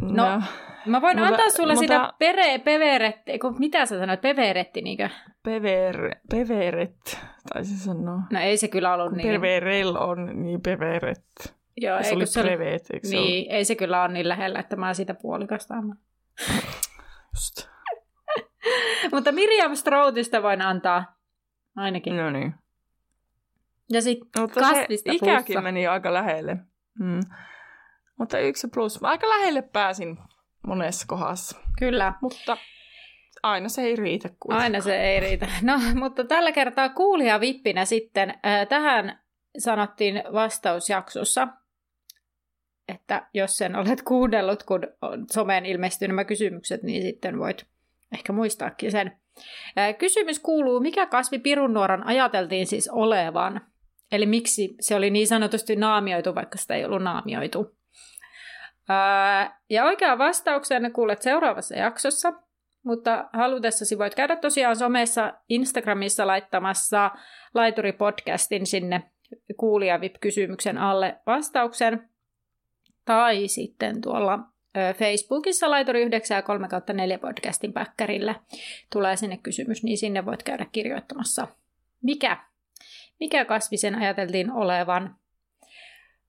No, 0.00 0.08
no 0.10 0.42
mä 0.86 1.00
voin 1.00 1.18
mutta, 1.18 1.32
antaa 1.32 1.50
sulle 1.50 1.74
mutta... 1.74 1.82
sitä 1.82 2.12
pere, 2.18 2.58
peveretti, 2.58 3.32
mitä 3.58 3.86
sä 3.86 3.98
sanoit, 3.98 4.20
peveretti 4.20 4.82
niinkö? 4.82 5.08
Pever, 5.42 6.16
peveret, 6.30 7.20
taisi 7.52 7.78
sanoa. 7.78 8.20
No 8.32 8.40
ei 8.40 8.56
se 8.56 8.68
kyllä 8.68 8.94
ollut 8.94 9.12
niin. 9.12 9.28
Peverel 9.28 9.96
on 9.96 10.42
niin 10.42 10.62
peveret. 10.62 11.56
Joo, 11.76 12.02
se 12.02 12.14
oli 12.14 12.26
se 12.26 12.42
prevet, 12.42 12.82
eikö 12.92 13.06
se 13.08 13.16
Niin, 13.16 13.50
ei 13.50 13.64
se 13.64 13.74
kyllä 13.74 14.02
ole 14.02 14.12
niin 14.12 14.28
lähellä, 14.28 14.58
että 14.58 14.76
mä 14.76 14.94
sitä 14.94 15.14
puolikasta 15.14 15.74
annan. 15.74 15.98
Just. 17.34 17.68
mutta 19.12 19.32
Miriam 19.32 19.76
Stroutista 19.76 20.42
voin 20.42 20.62
antaa 20.62 21.16
ainakin. 21.76 22.16
No 22.16 22.30
niin. 22.30 22.54
Ja 23.90 24.02
sitten 24.02 24.42
Mutta 24.42 24.60
kasvista 24.60 25.10
se 25.10 25.16
ikäkin 25.16 25.44
plussa. 25.44 25.60
meni 25.60 25.86
aika 25.86 26.14
lähelle. 26.14 26.56
Mm. 26.98 27.20
Mutta 28.18 28.38
yksi 28.38 28.68
plus. 28.68 28.98
Aika 29.02 29.28
lähelle 29.28 29.62
pääsin 29.62 30.18
monessa 30.66 31.06
kohdassa. 31.08 31.58
Kyllä. 31.78 32.14
Mutta 32.22 32.56
aina 33.42 33.68
se 33.68 33.82
ei 33.82 33.96
riitä 33.96 34.28
kuitenkaan. 34.28 34.62
Aina 34.62 34.80
se 34.80 34.96
ei 34.96 35.20
riitä. 35.20 35.48
No, 35.62 35.80
mutta 35.94 36.24
tällä 36.24 36.52
kertaa 36.52 36.88
kuulija 36.88 37.40
vippinä 37.40 37.84
sitten. 37.84 38.30
Äh, 38.30 38.68
tähän 38.68 39.20
sanottiin 39.58 40.22
vastausjaksossa, 40.32 41.48
että 42.88 43.26
jos 43.34 43.56
sen 43.56 43.76
olet 43.76 44.02
kuunnellut, 44.02 44.62
kun 44.62 44.80
someen 45.32 45.66
ilmestyy 45.66 46.08
nämä 46.08 46.24
kysymykset, 46.24 46.82
niin 46.82 47.02
sitten 47.02 47.38
voit 47.38 47.66
ehkä 48.12 48.32
muistaakin 48.32 48.90
sen. 48.90 49.18
Kysymys 49.98 50.38
kuuluu, 50.38 50.80
mikä 50.80 51.06
kasvi 51.06 51.38
pirunnuoran 51.38 52.06
ajateltiin 52.06 52.66
siis 52.66 52.88
olevan? 52.88 53.60
Eli 54.12 54.26
miksi 54.26 54.74
se 54.80 54.94
oli 54.94 55.10
niin 55.10 55.26
sanotusti 55.26 55.76
naamioitu, 55.76 56.34
vaikka 56.34 56.58
sitä 56.58 56.74
ei 56.74 56.84
ollut 56.84 57.02
naamioitu. 57.02 57.76
Ja 59.70 59.84
oikea 59.84 60.18
vastauksen 60.18 60.92
kuulet 60.92 61.22
seuraavassa 61.22 61.76
jaksossa, 61.76 62.32
mutta 62.84 63.28
halutessasi 63.32 63.98
voit 63.98 64.14
käydä 64.14 64.36
tosiaan 64.36 64.76
somessa 64.76 65.34
Instagramissa 65.48 66.26
laittamassa 66.26 67.10
laituripodcastin 67.54 68.66
sinne 68.66 69.02
kuulijavip-kysymyksen 69.56 70.78
alle 70.78 71.16
vastauksen. 71.26 72.08
Tai 73.04 73.48
sitten 73.48 74.00
tuolla 74.00 74.38
Facebookissa 74.98 75.70
laituri 75.70 76.02
9 76.02 76.36
ja 76.36 76.42
3 76.42 76.68
4 76.92 77.18
podcastin 77.18 77.72
päkkärillä 77.72 78.34
tulee 78.92 79.16
sinne 79.16 79.36
kysymys, 79.36 79.82
niin 79.82 79.98
sinne 79.98 80.26
voit 80.26 80.42
käydä 80.42 80.66
kirjoittamassa, 80.72 81.48
mikä 82.02 82.36
mikä 83.20 83.44
kasvi 83.44 83.76
sen 83.76 83.94
ajateltiin 83.94 84.52
olevan. 84.52 85.16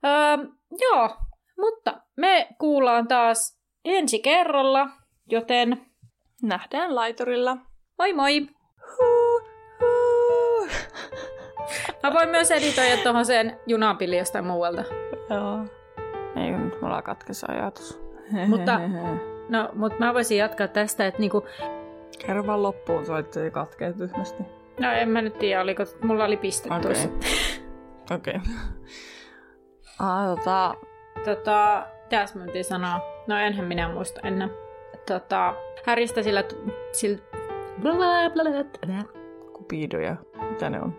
Öö, 0.06 0.38
joo, 0.82 1.18
mutta 1.58 2.02
me 2.18 2.48
kuullaan 2.60 3.08
taas 3.08 3.60
ensi 3.86 4.20
kerralla, 4.20 4.90
joten 5.32 5.86
nähdään 6.44 6.96
laiturilla. 6.96 7.58
Moi 7.98 8.14
moi! 8.14 8.48
Mä 12.04 12.14
voin 12.14 12.30
myös 12.30 12.52
editoida 12.52 12.98
tuohon 13.04 13.26
sen 13.26 13.60
junapili 13.68 14.18
jostain 14.18 14.46
muualta. 14.46 14.84
Joo. 15.30 15.66
Ei 16.36 16.52
nyt 16.52 16.82
mulla 16.82 17.02
katkesi 17.02 17.46
ajatus. 17.50 18.00
mutta, 18.48 18.80
no, 19.50 19.70
mutta 19.74 20.00
mä 20.00 20.14
voisin 20.14 20.38
jatkaa 20.38 20.68
tästä, 20.68 21.08
että 21.08 21.20
niinku... 21.20 21.46
Kerro 22.26 22.48
vaan 22.48 22.64
loppuun, 22.64 23.06
soitte 23.06 23.52
katkee 23.52 23.94
tyhmästi. 23.94 24.44
No 24.80 24.92
en 24.92 25.10
mä 25.10 25.22
nyt 25.22 25.40
tiedä, 25.40 25.62
oliko, 25.62 25.84
mulla 26.04 26.26
oli 26.26 26.38
piste 26.38 26.70
okay. 26.70 26.82
tuossa. 26.82 27.10
Okei. 28.16 28.36
Okay. 28.36 28.40
Ah, 30.00 30.36
tota... 30.38 30.76
Tota, 31.26 31.88
tässä 32.10 32.40
mä 32.40 32.46
sanoa. 32.62 33.00
No 33.28 33.38
enhän 33.38 33.66
minä 33.66 33.94
muista 33.94 34.22
ennen. 34.24 34.52
Tota, 35.08 35.54
häristä 35.86 36.24
sillä... 36.24 36.44
sillä 36.92 37.18
Kupidoja. 39.54 40.16
Mitä 40.50 40.70
ne 40.70 40.82
on? 40.82 40.96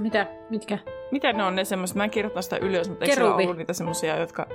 Mitä? 0.00 0.26
Mitkä? 0.50 0.78
Mitä 1.10 1.32
ne 1.32 1.44
on 1.44 1.54
ne 1.54 1.64
semmoiset? 1.64 1.96
Mä 1.96 2.04
en 2.04 2.10
kirjoittanut 2.10 2.44
sitä 2.44 2.56
ylös, 2.56 2.88
mutta 2.88 3.04
eikö 3.04 3.14
siellä 3.14 3.34
ollut 3.34 3.56
niitä 3.56 3.72
semmoisia, 3.72 4.16
jotka 4.16 4.46